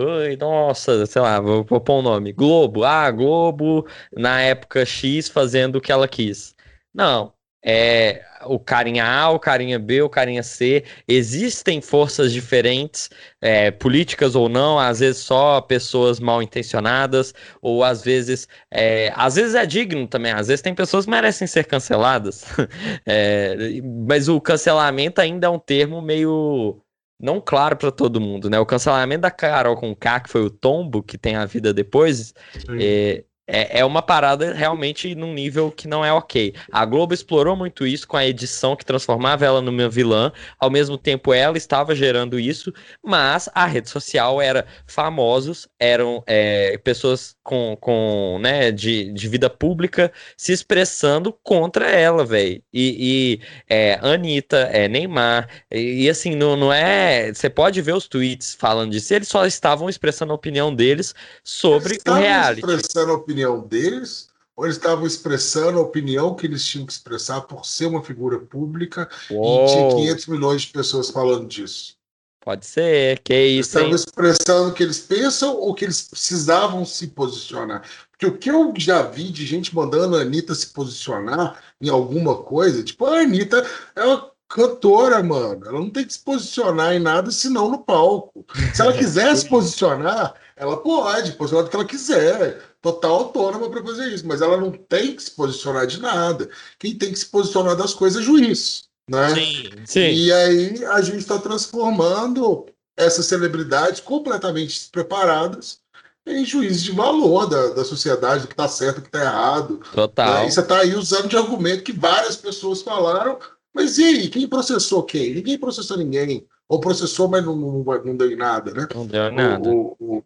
[0.00, 2.32] Oi, nossa, sei lá, vou, vou pôr um nome.
[2.32, 2.84] Globo.
[2.84, 6.54] Ah, Globo, na época X, fazendo o que ela quis.
[6.94, 7.32] Não.
[7.64, 10.84] É o carinha A, o carinha B, o carinha C.
[11.08, 13.10] Existem forças diferentes,
[13.40, 18.46] é, políticas ou não, às vezes só pessoas mal intencionadas, ou às vezes.
[18.70, 22.44] É, às vezes é digno também, às vezes tem pessoas que merecem ser canceladas.
[23.04, 26.80] é, mas o cancelamento ainda é um termo meio
[27.20, 28.58] não claro para todo mundo, né?
[28.60, 32.32] O cancelamento da Carol com K, que foi o tombo que tem a vida depois,
[32.78, 36.54] é, é, é uma parada realmente num nível que não é ok.
[36.70, 40.30] A Globo explorou muito isso com a edição que transformava ela numa vilã,
[40.60, 42.72] ao mesmo tempo ela estava gerando isso,
[43.02, 49.48] mas a rede social era famosos, eram é, pessoas com, com né, de, de vida
[49.48, 52.62] pública se expressando contra ela, velho.
[52.72, 57.32] E, e é, Anitta, é, Neymar, e, e, assim, não, não é.
[57.32, 61.98] Você pode ver os tweets falando disso, eles só estavam expressando a opinião deles sobre
[62.06, 62.60] o reality.
[62.60, 67.42] Expressando a opinião deles ou eles estavam expressando a opinião que eles tinham que expressar
[67.42, 69.64] por ser uma figura pública Uou.
[69.64, 71.96] e tinha 500 milhões de pessoas falando disso?
[72.40, 73.76] Pode ser, que isso.
[73.76, 77.82] Estavam expressando o que eles pensam ou que eles precisavam se posicionar.
[78.10, 82.36] Porque o que eu já vi de gente mandando a Anitta se posicionar em alguma
[82.36, 85.66] coisa, tipo, a Anitta é uma cantora, mano.
[85.66, 88.44] Ela não tem que se posicionar em nada senão no palco.
[88.74, 92.62] Se ela quiser se posicionar, ela pode posicionar do que ela quiser.
[92.92, 94.26] Total autônoma para fazer isso.
[94.26, 96.48] Mas ela não tem que se posicionar de nada.
[96.78, 99.34] Quem tem que se posicionar das coisas é juiz né?
[99.34, 100.10] Sim, sim.
[100.10, 102.66] E aí a gente está transformando
[102.96, 105.80] essas celebridades completamente despreparadas
[106.26, 109.80] em juízes de valor da, da sociedade, do que está certo, do que está errado.
[109.94, 110.42] Total.
[110.42, 110.48] Né?
[110.48, 113.38] E você está aí usando de argumento que várias pessoas falaram,
[113.74, 115.34] mas e aí, quem processou quem?
[115.34, 116.46] Ninguém processou ninguém.
[116.68, 118.86] Ou processou, mas não, não, não deu em nada, né?
[118.94, 119.70] Não deu nada.
[119.70, 120.24] O, o, o...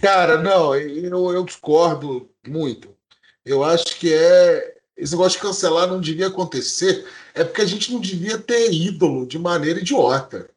[0.00, 2.94] Cara, não, eu, eu discordo muito.
[3.44, 4.76] Eu acho que é.
[4.96, 9.26] Esse negócio de cancelar não devia acontecer é porque a gente não devia ter ídolo
[9.26, 10.48] de maneira idiota.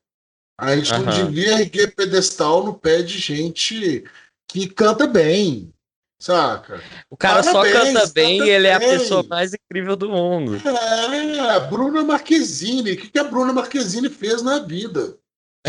[0.60, 1.04] A gente uhum.
[1.04, 4.04] não devia erguer pedestal no pé de gente
[4.48, 5.74] que canta bem,
[6.22, 6.82] saca?
[7.10, 10.58] O cara Parabéns, só canta bem e ele é a pessoa mais incrível do mundo.
[10.68, 12.92] É, Bruna Marquezine.
[12.92, 15.18] O que a Bruna Marquezine fez na vida?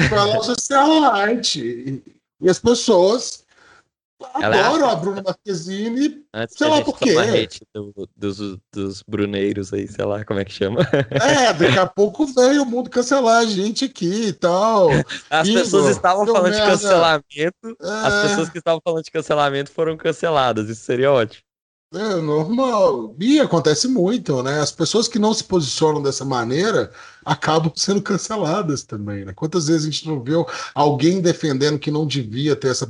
[0.09, 2.03] Falar socialite.
[2.41, 3.46] E as pessoas ela
[4.35, 6.25] Adoro é a Bruna Marquezine.
[6.33, 7.49] Antes sei lá por quê.
[7.75, 10.81] Do, dos, dos bruneiros aí, sei lá como é que chama.
[11.11, 14.89] É, daqui a pouco veio o mundo cancelar a gente aqui e tal.
[15.29, 16.65] As Igor, pessoas estavam falando merda.
[16.65, 17.77] de cancelamento.
[17.83, 18.07] É...
[18.07, 20.69] As pessoas que estavam falando de cancelamento foram canceladas.
[20.69, 21.47] Isso seria ótimo.
[21.95, 23.15] É normal.
[23.21, 24.61] E acontece muito, né?
[24.61, 26.91] As pessoas que não se posicionam dessa maneira
[27.25, 29.33] acabam sendo canceladas também, né?
[29.33, 32.87] Quantas vezes a gente não viu alguém defendendo que não devia ter essa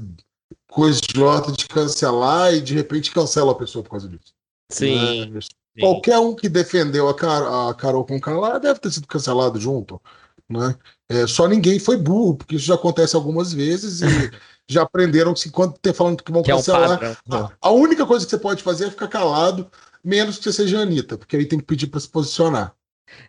[0.68, 4.34] coisa idiota de cancelar e de repente cancela a pessoa por causa disso.
[4.70, 5.30] Sim.
[5.30, 5.40] Né?
[5.40, 5.80] Sim.
[5.80, 10.00] Qualquer um que defendeu a, Car a Carol com Calá deve ter sido cancelado junto,
[10.48, 10.74] né?
[11.08, 14.06] É, só ninguém foi burro, porque isso já acontece algumas vezes e
[14.68, 18.06] já aprenderam que quando ter falando que vão que cancelar, é um a, a, única
[18.06, 19.70] coisa que você pode fazer é ficar calado,
[20.02, 22.74] menos que você seja Anitta, porque aí tem que pedir para se posicionar.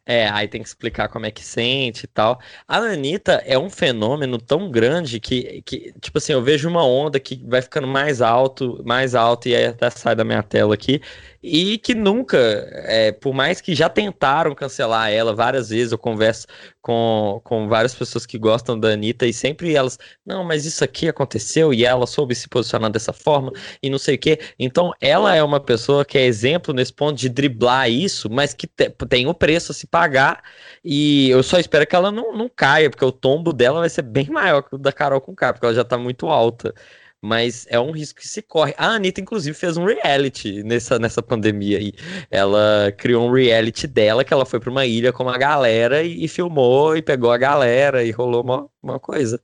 [0.05, 2.39] É, aí tem que explicar como é que sente e tal.
[2.67, 7.19] A Anitta é um fenômeno tão grande que, que, tipo assim, eu vejo uma onda
[7.19, 11.01] que vai ficando mais alto, mais alto, e aí até sai da minha tela aqui,
[11.41, 12.38] e que nunca,
[12.85, 16.47] é, por mais que já tentaram cancelar ela várias vezes, eu converso
[16.81, 21.07] com, com várias pessoas que gostam da Anitta e sempre elas, não, mas isso aqui
[21.07, 23.51] aconteceu e ela soube se posicionar dessa forma
[23.81, 24.39] e não sei o quê.
[24.57, 28.68] Então, ela é uma pessoa que é exemplo nesse ponto de driblar isso, mas que
[28.68, 30.43] te, tem o um preço a se pagar
[30.84, 34.01] e eu só espero que ela não, não caia, porque o tombo dela vai ser
[34.01, 36.73] bem maior que o da Carol com K, porque ela já tá muito alta
[37.22, 38.73] mas é um risco que se corre.
[38.77, 41.94] A Anitta, inclusive, fez um reality nessa, nessa pandemia aí.
[42.30, 46.23] Ela criou um reality dela, que ela foi para uma ilha com uma galera e,
[46.23, 49.41] e, filmou e pegou a galera e rolou uma, uma coisa.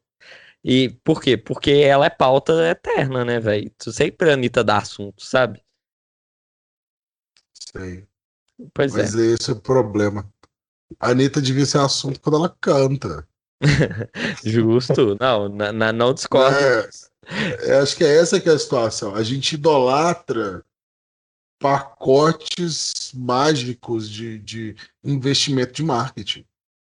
[0.64, 1.36] E por quê?
[1.36, 3.72] Porque ela é pauta eterna, né, velho?
[3.80, 5.62] Sempre a Anitta dá assunto, sabe?
[7.54, 8.08] Sei.
[8.74, 9.34] Pois Mas é.
[9.34, 10.32] esse é o problema.
[11.00, 13.28] A Anitta devia ser assunto quando ela canta.
[14.44, 15.18] Justo.
[15.20, 16.56] Não, na, na não discordo.
[16.56, 16.90] É, é,
[17.82, 19.16] acho que é essa que é a situação.
[19.16, 20.64] A gente idolatra
[21.60, 26.46] pacotes mágicos de, de investimento de marketing.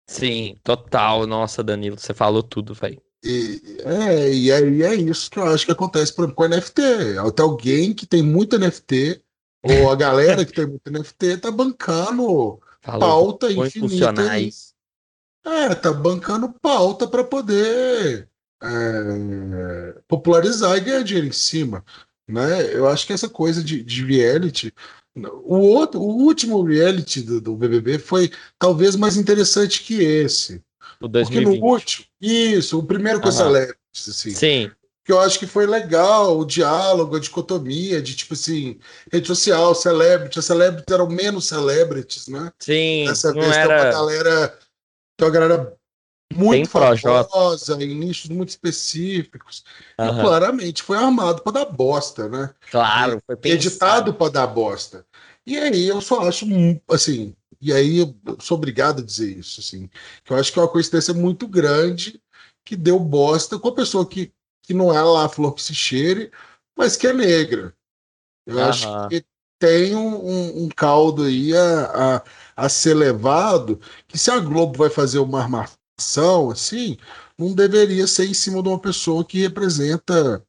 [0.08, 1.26] Sim, total.
[1.26, 3.02] Nossa, Danilo, você falou tudo, velho.
[3.24, 6.82] E, é, e é, é isso que eu acho que acontece, por exemplo, com NFT.
[7.18, 9.22] Até alguém que tem muito NFT,
[9.64, 14.40] ou a galera que tem muito NFT, tá bancando falou, pauta infinita.
[14.40, 14.74] Isso.
[15.46, 18.29] É, tá bancando pauta para poder
[18.62, 21.84] é, popularizar e ganhar dinheiro em cima.
[22.28, 22.76] Né?
[22.76, 24.74] Eu acho que essa coisa de, de reality.
[25.44, 30.62] O, outro, o último reality do, do BBB foi talvez mais interessante que esse.
[31.02, 31.44] O 2020.
[31.44, 32.06] Porque no último.
[32.22, 34.32] Isso, o primeiro com celebrities, assim.
[34.32, 34.72] Sim.
[35.04, 38.78] Que eu acho que foi legal o diálogo, a dicotomia de tipo assim,
[39.12, 40.38] rede social, celebrity.
[40.38, 42.52] As celebrities eram menos celebrities, né?
[42.60, 43.06] Sim.
[43.08, 43.68] Dessa vez era...
[43.68, 44.60] tem uma galera.
[45.18, 45.79] Tem uma galera
[46.34, 49.64] muito famosa, em nichos muito específicos.
[50.00, 50.06] Uhum.
[50.06, 52.54] E claramente foi armado para dar bosta, né?
[52.72, 53.56] Claro, foi pensado.
[53.56, 55.06] editado para dar bosta.
[55.46, 56.46] E aí eu só acho
[56.90, 59.90] assim, e aí eu sou obrigado a dizer isso, assim,
[60.24, 62.22] que eu acho que é uma coincidência muito grande
[62.64, 64.32] que deu bosta com a pessoa que,
[64.62, 66.32] que não é lá a flor que se cheire,
[66.78, 67.74] mas que é negra.
[68.46, 68.64] Eu uhum.
[68.66, 69.26] acho que
[69.60, 74.90] tem um, um, caldo aí a, a, a, ser levado, que se a Globo vai
[74.90, 75.44] fazer uma
[76.00, 76.98] ação, assim,
[77.38, 80.44] não deveria ser em cima de uma pessoa que representa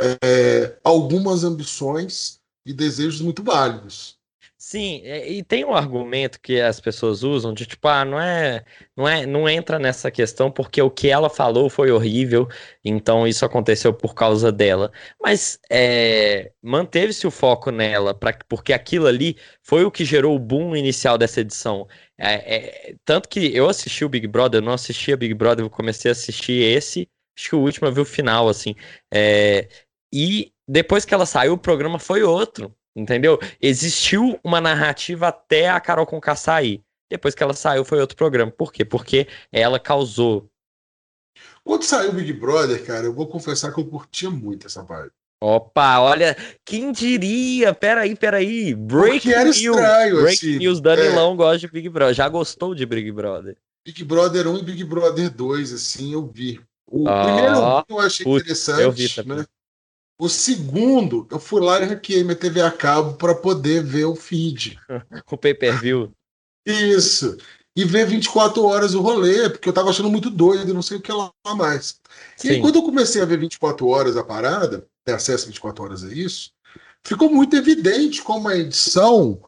[0.00, 4.18] é, algumas ambições e desejos muito válidos.
[4.60, 8.64] Sim, é, e tem um argumento que as pessoas usam de tipo, ah, não é,
[8.96, 12.48] não é, não entra nessa questão porque o que ela falou foi horrível,
[12.84, 14.90] então isso aconteceu por causa dela.
[15.22, 20.40] Mas é, manteve-se o foco nela, pra, porque aquilo ali foi o que gerou o
[20.40, 21.86] boom inicial dessa edição.
[22.18, 25.70] É, é, tanto que eu assisti o Big Brother, eu não assistia Big Brother, eu
[25.70, 28.74] comecei a assistir esse, acho que o último eu vi o final, assim.
[29.12, 29.68] É,
[30.12, 32.74] e depois que ela saiu, o programa foi outro.
[32.98, 33.38] Entendeu?
[33.60, 36.82] Existiu uma narrativa até a Carol Conká sair.
[37.08, 38.50] Depois que ela saiu, foi outro programa.
[38.50, 38.84] Por quê?
[38.84, 40.50] Porque ela causou.
[41.62, 45.14] Quando saiu o Big Brother, cara, eu vou confessar que eu curtia muito essa parte.
[45.40, 47.72] Opa, olha, quem diria?
[47.72, 48.74] Peraí, peraí.
[48.74, 49.56] Break news.
[49.56, 51.36] Estranho, Break assim, news, Danilão é...
[51.36, 52.14] gosta de Big Brother.
[52.14, 53.56] Já gostou de Big Brother?
[53.86, 56.60] Big Brother 1 e Big Brother 2, assim, eu vi.
[56.90, 59.38] O oh, primeiro eu achei putz, interessante, eu vi também.
[59.38, 59.46] né?
[60.20, 64.16] O segundo, eu fui lá e hackeei minha TV a cabo para poder ver o
[64.16, 64.76] feed.
[65.30, 66.10] o pay-per-view.
[66.66, 67.38] Isso.
[67.76, 71.00] E ver 24 horas o rolê, porque eu tava achando muito doido, não sei o
[71.00, 72.00] que lá mais.
[72.36, 72.48] Sim.
[72.48, 76.04] E aí, quando eu comecei a ver 24 horas a parada, ter acesso 24 horas
[76.04, 76.50] a isso,
[77.02, 79.40] ficou muito evidente como a edição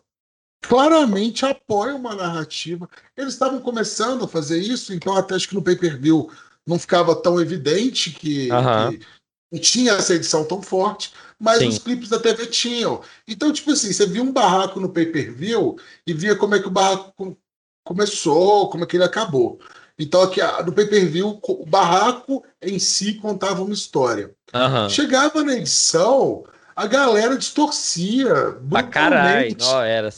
[0.63, 2.89] claramente apoia uma narrativa.
[3.15, 6.31] Eles estavam começando a fazer isso, então até acho que no pay-per-view
[6.67, 9.07] não ficava tão evidente que, que,
[9.53, 11.69] não tinha essa edição tão forte, mas Sim.
[11.69, 13.03] os clipes da TV tinham.
[13.29, 15.77] Então, tipo assim, você via um barraco no pay-per-view
[16.07, 17.37] e via como é que o barraco
[17.85, 19.59] começou, como é que ele acabou.
[20.01, 24.35] Então, aqui no pay-per-view, o barraco em si contava uma história.
[24.55, 24.89] Uhum.
[24.89, 26.43] Chegava na edição,
[26.75, 30.11] a galera distorcia pra caralho, não, era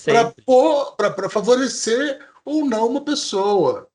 [1.11, 3.89] para favorecer ou não uma pessoa.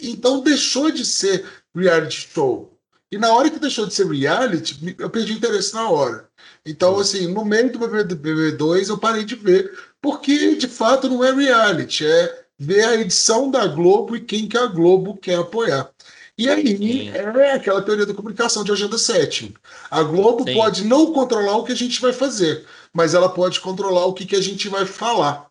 [0.00, 1.44] Então deixou de ser
[1.76, 2.72] reality show.
[3.12, 6.26] E na hora que deixou de ser reality, eu perdi interesse na hora.
[6.64, 7.00] Então, hum.
[7.00, 12.06] assim, no meio do BBB2 eu parei de ver, porque de fato não é reality,
[12.06, 15.90] é ver a edição da Globo e quem que a Globo quer apoiar.
[16.36, 19.54] E aí é aquela teoria da comunicação de agenda 7.
[19.88, 20.54] A Globo Sim.
[20.54, 24.26] pode não controlar o que a gente vai fazer, mas ela pode controlar o que,
[24.26, 25.46] que a gente vai falar.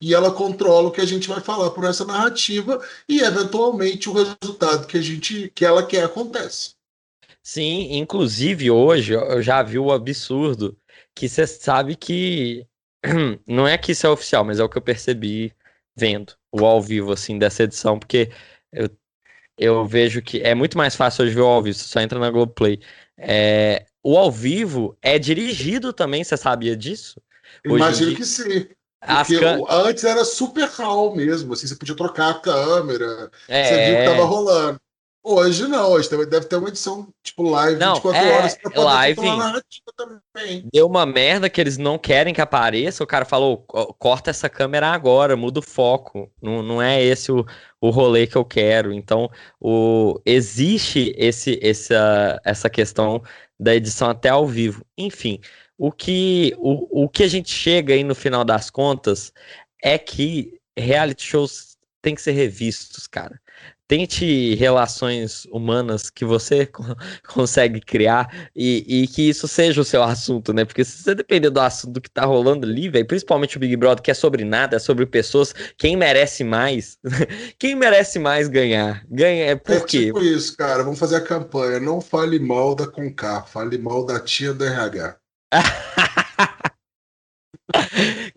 [0.00, 4.12] E ela controla o que a gente vai falar por essa narrativa e, eventualmente, o
[4.12, 6.70] resultado que a gente que ela quer acontece.
[7.42, 10.76] Sim, inclusive hoje eu já vi o absurdo
[11.14, 12.66] que você sabe que
[13.46, 15.52] não é que isso é oficial, mas é o que eu percebi
[15.94, 18.30] vendo o ao vivo assim dessa edição, porque
[18.72, 18.88] eu
[19.58, 22.18] eu vejo que é muito mais fácil hoje ver o ao vivo, você só entra
[22.18, 22.80] na Globoplay.
[23.16, 27.20] É, o ao vivo é dirigido também, você sabia disso?
[27.64, 28.66] Hoje Imagino que sim.
[29.00, 29.58] Porque can...
[29.68, 33.64] antes era super raw mesmo, assim, você podia trocar a câmera, é...
[33.64, 34.80] você viu que tava rolando.
[35.24, 38.84] Hoje não, hoje deve ter uma edição tipo live não, 24 é, horas pra poder
[38.84, 40.68] live, narrativa também.
[40.72, 43.58] Deu uma merda que eles não querem que apareça, o cara falou,
[44.00, 46.28] corta essa câmera agora, muda o foco.
[46.42, 47.46] Não, não é esse o,
[47.80, 48.92] o rolê que eu quero.
[48.92, 49.30] Então,
[49.60, 53.22] o, existe esse, essa, essa questão
[53.60, 54.84] da edição até ao vivo.
[54.98, 55.38] Enfim,
[55.78, 59.32] o que, o, o que a gente chega aí no final das contas
[59.80, 63.40] é que reality shows têm que ser revistos, cara
[63.92, 66.66] tente relações humanas que você
[67.28, 70.64] consegue criar e, e, que isso seja o seu assunto, né?
[70.64, 74.02] Porque se você depender do assunto que tá rolando ali, velho, principalmente o Big Brother,
[74.02, 76.98] que é sobre nada, é sobre pessoas, quem merece mais?
[77.58, 79.04] quem merece mais ganhar?
[79.10, 80.06] Ganha é por é quê?
[80.06, 80.82] tipo isso, cara.
[80.82, 81.78] Vamos fazer a campanha.
[81.78, 85.16] Não fale mal da Concar, fale mal da tia do RH.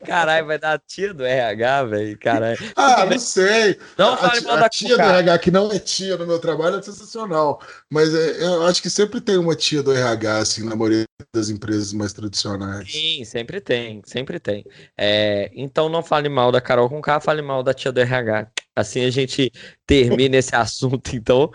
[0.06, 2.20] Caralho, vai dar a tia do RH, velho.
[2.20, 2.58] Caralho.
[2.76, 3.80] Ah, não sei.
[3.98, 6.82] Não fale mal da tia do RH, que não é tia no meu trabalho, é
[6.82, 7.62] sensacional.
[7.90, 11.50] Mas é, eu acho que sempre tem uma tia do RH, assim, na maioria das
[11.50, 12.92] empresas mais tradicionais.
[12.92, 14.66] Sim, sempre tem, sempre tem.
[14.98, 18.48] É, então não fale mal da Carol com K, fale mal da tia do RH.
[18.76, 19.52] Assim a gente
[19.88, 21.52] termina esse assunto, então.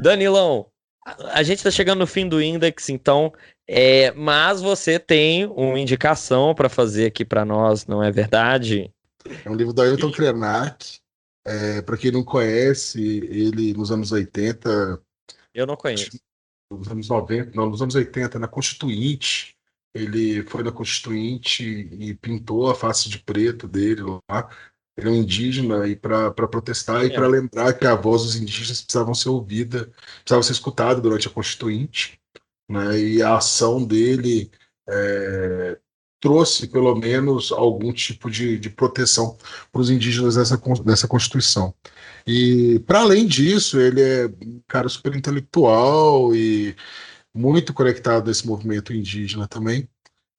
[0.00, 0.66] Danilão,
[1.32, 3.32] a gente está chegando no fim do index, então,
[3.66, 8.92] é, mas você tem uma indicação para fazer aqui para nós, não é verdade?
[9.44, 10.98] É um livro do Ailton Krenak.
[11.46, 15.00] É, para quem não conhece, ele nos anos 80.
[15.54, 16.10] Eu não conheço.
[16.70, 19.56] Nos anos 90, não, nos anos 80, na Constituinte.
[19.94, 24.50] Ele foi na Constituinte e pintou a face de preto dele lá.
[24.98, 27.06] Ele é um indígena e para protestar é.
[27.06, 29.88] e para lembrar que a voz dos indígenas precisavam ser ouvida,
[30.24, 32.20] precisava ser escutada durante a Constituinte,
[32.68, 32.98] né?
[32.98, 34.50] E a ação dele
[34.88, 35.78] é,
[36.20, 39.38] trouxe pelo menos algum tipo de, de proteção
[39.70, 41.72] para os indígenas dessa, dessa Constituição.
[42.26, 46.74] E para além disso, ele é um cara super intelectual e
[47.32, 49.88] muito conectado a esse movimento indígena também.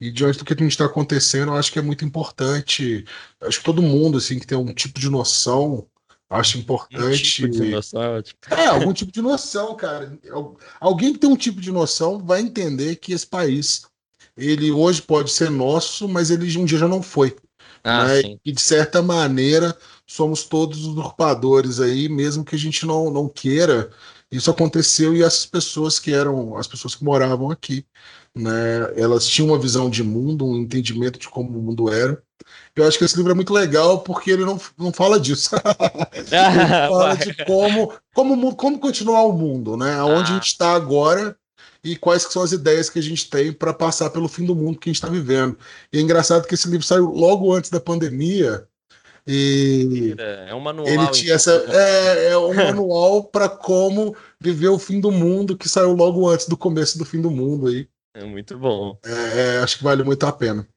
[0.02, 3.06] E diante do que a gente está acontecendo, eu acho que é muito importante.
[3.42, 5.86] Acho que todo mundo assim que tem um tipo de noção,
[6.30, 7.46] acho importante.
[7.46, 10.18] Um tipo de noção, é, é, algum tipo de noção, cara.
[10.80, 13.88] Alguém que tem um tipo de noção vai entender que esse país,
[14.38, 17.36] ele hoje pode ser nosso, mas ele um dia já não foi.
[17.84, 18.38] Ah, né?
[18.44, 23.90] E de certa maneira somos todos usurpadores aí, mesmo que a gente não, não queira.
[24.32, 27.86] Isso aconteceu e essas pessoas que eram as pessoas que moravam aqui
[28.36, 28.94] né?
[28.96, 32.22] Elas tinham uma visão de mundo, um entendimento de como o mundo era.
[32.76, 35.56] Eu acho que esse livro é muito legal porque ele não, não fala disso.
[36.14, 40.02] ele fala de como, como, como continuar o mundo, né?
[40.02, 40.34] Onde ah.
[40.34, 41.36] a gente está agora
[41.84, 44.80] e quais são as ideias que a gente tem para passar pelo fim do mundo
[44.80, 45.58] que a gente está vivendo.
[45.92, 48.66] E é engraçado que esse livro saiu logo antes da pandemia.
[49.28, 50.88] E é um manual.
[50.88, 51.36] Ele tinha então.
[51.36, 56.28] essa, é, é um manual para como viver o fim do mundo que saiu logo
[56.28, 57.88] antes do começo do fim do mundo aí.
[58.16, 58.98] É muito bom.
[59.06, 60.68] É, acho que vale muito a pena.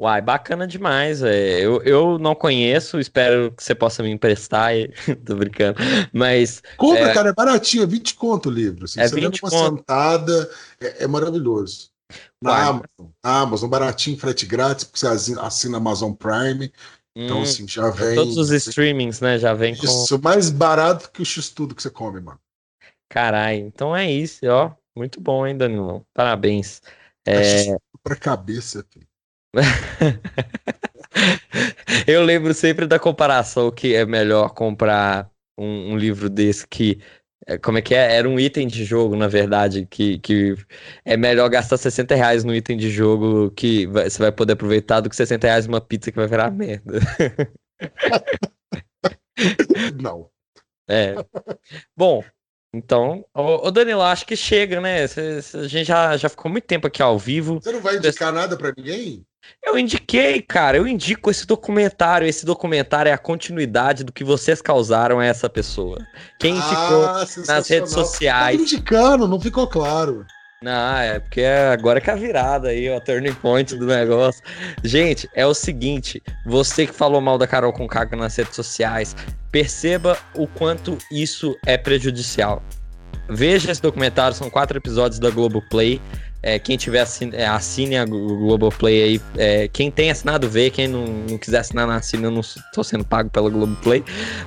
[0.00, 1.22] Uai, bacana demais.
[1.22, 1.60] É.
[1.60, 4.72] Eu, eu não conheço, espero que você possa me emprestar.
[5.26, 5.78] Tô brincando.
[6.12, 6.62] Mas.
[6.76, 7.14] Compra, é...
[7.14, 8.84] cara, é baratinho, é 20 conto o livro.
[8.84, 9.76] Assim, é você 20 uma conto.
[9.78, 10.50] sentada,
[10.80, 11.90] é, é maravilhoso.
[12.40, 16.72] Na Uai, Amazon, Amazon, baratinho, frete grátis, porque você assina Amazon Prime.
[17.16, 18.14] Então, hum, assim, já vem.
[18.14, 19.38] Todos os streamings, né?
[19.38, 19.84] Já vem com.
[19.84, 22.38] Isso, mais barato que o X-Tudo que você come, mano.
[23.10, 24.72] Caralho, então é isso, ó.
[24.98, 26.04] Muito bom, hein, Danilão?
[26.12, 26.80] Parabéns.
[27.24, 27.76] Tá é...
[28.02, 29.06] Pra cabeça, filho.
[32.06, 37.00] Eu lembro sempre da comparação que é melhor comprar um, um livro desse que
[37.46, 38.14] É, como é que é?
[38.16, 40.54] Era um item de jogo, na verdade, que, que
[41.04, 45.00] é melhor gastar 60 reais no item de jogo que vai, você vai poder aproveitar
[45.00, 47.00] do que 60 reais numa pizza que vai virar merda.
[50.00, 50.30] Não.
[50.88, 51.14] É.
[51.96, 52.24] Bom,
[52.74, 55.06] então, ô, Danilo, acho que chega, né?
[55.06, 57.60] Cê, cê, a gente já, já ficou muito tempo aqui ao vivo.
[57.62, 59.24] Você não vai indicar nada para ninguém?
[59.64, 62.26] Eu indiquei, cara, eu indico esse documentário.
[62.26, 65.96] Esse documentário é a continuidade do que vocês causaram a essa pessoa.
[66.38, 66.62] Quem ah,
[67.24, 68.56] ficou nas redes sociais.
[68.56, 70.26] Tá indicando, não ficou claro.
[70.60, 74.42] Não, é porque agora que é a virada aí, o turning point do negócio.
[74.82, 79.14] Gente, é o seguinte: você que falou mal da Carol com caga nas redes sociais,
[79.52, 82.60] perceba o quanto isso é prejudicial.
[83.28, 86.00] Veja esse documentário, são quatro episódios da Globoplay.
[86.42, 89.20] É, quem tiver assine, é, assine a Globoplay aí.
[89.36, 90.70] É, quem tem assinado, vê.
[90.70, 92.26] Quem não, não quiser assinar, não assina.
[92.26, 94.04] Eu não estou sendo pago pela Globoplay.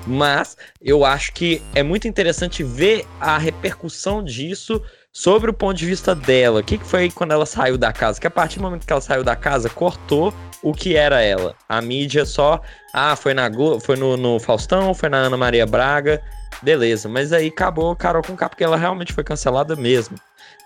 [0.08, 4.82] Mas eu acho que é muito interessante ver a repercussão disso
[5.14, 6.62] sobre o ponto de vista dela.
[6.62, 8.20] O que, que foi quando ela saiu da casa?
[8.20, 10.34] Que a partir do momento que ela saiu da casa, cortou
[10.64, 11.56] o que era ela.
[11.68, 12.62] A mídia só.
[12.94, 13.50] Ah, foi, na,
[13.82, 16.22] foi no, no Faustão, foi na Ana Maria Braga.
[16.62, 20.18] Beleza, mas aí acabou Carol com K, porque ela realmente foi cancelada mesmo.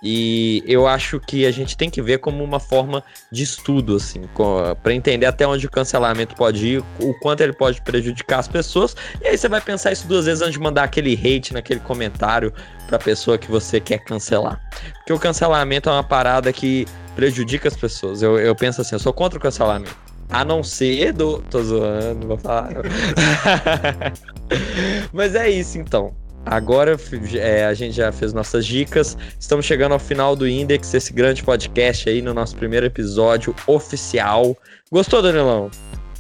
[0.07, 4.22] E eu acho que a gente tem que ver como uma forma de estudo, assim,
[4.84, 8.95] para entender até onde o cancelamento pode ir, o quanto ele pode prejudicar as pessoas.
[9.19, 12.53] E aí você vai pensar isso duas vezes antes de mandar aquele hate naquele comentário
[12.86, 14.61] pra pessoa que você quer cancelar.
[14.98, 18.22] Porque o cancelamento é uma parada que prejudica as pessoas.
[18.22, 19.98] Eu, eu penso assim, eu sou contra o cancelamento.
[20.30, 21.40] A não ser do.
[21.49, 22.69] Tô zoando, vou falar.
[25.11, 26.14] Mas é isso então.
[26.45, 26.95] Agora
[27.34, 29.17] é, a gente já fez nossas dicas.
[29.39, 34.55] Estamos chegando ao final do Index, esse grande podcast aí no nosso primeiro episódio oficial.
[34.91, 35.72] Gostou, Danilão?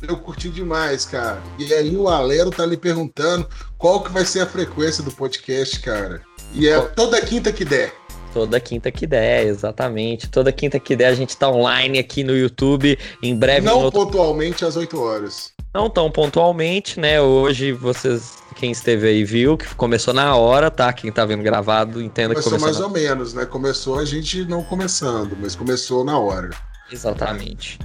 [0.01, 1.41] Eu curti demais, cara.
[1.59, 3.47] E aí o Alero tá lhe perguntando
[3.77, 6.21] qual que vai ser a frequência do podcast, cara.
[6.53, 7.93] E é toda quinta que der.
[8.33, 10.29] Toda quinta que der, exatamente.
[10.29, 12.97] Toda quinta que der a gente tá online aqui no YouTube.
[13.23, 13.65] Em breve.
[13.65, 14.05] Não outro...
[14.05, 15.54] pontualmente às 8 horas.
[15.75, 17.19] Não tão pontualmente, né?
[17.19, 20.93] Hoje vocês, quem esteve aí viu que começou na hora, tá?
[20.93, 22.85] Quem tá vendo gravado entenda começou que começou mais na...
[22.85, 23.45] ou menos, né?
[23.45, 26.51] Começou a gente não começando, mas começou na hora.
[26.89, 27.77] Exatamente.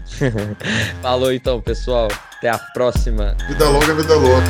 [1.03, 2.07] Falou então, pessoal.
[2.37, 3.37] Até a próxima.
[3.49, 4.47] Vida longa, vida louca.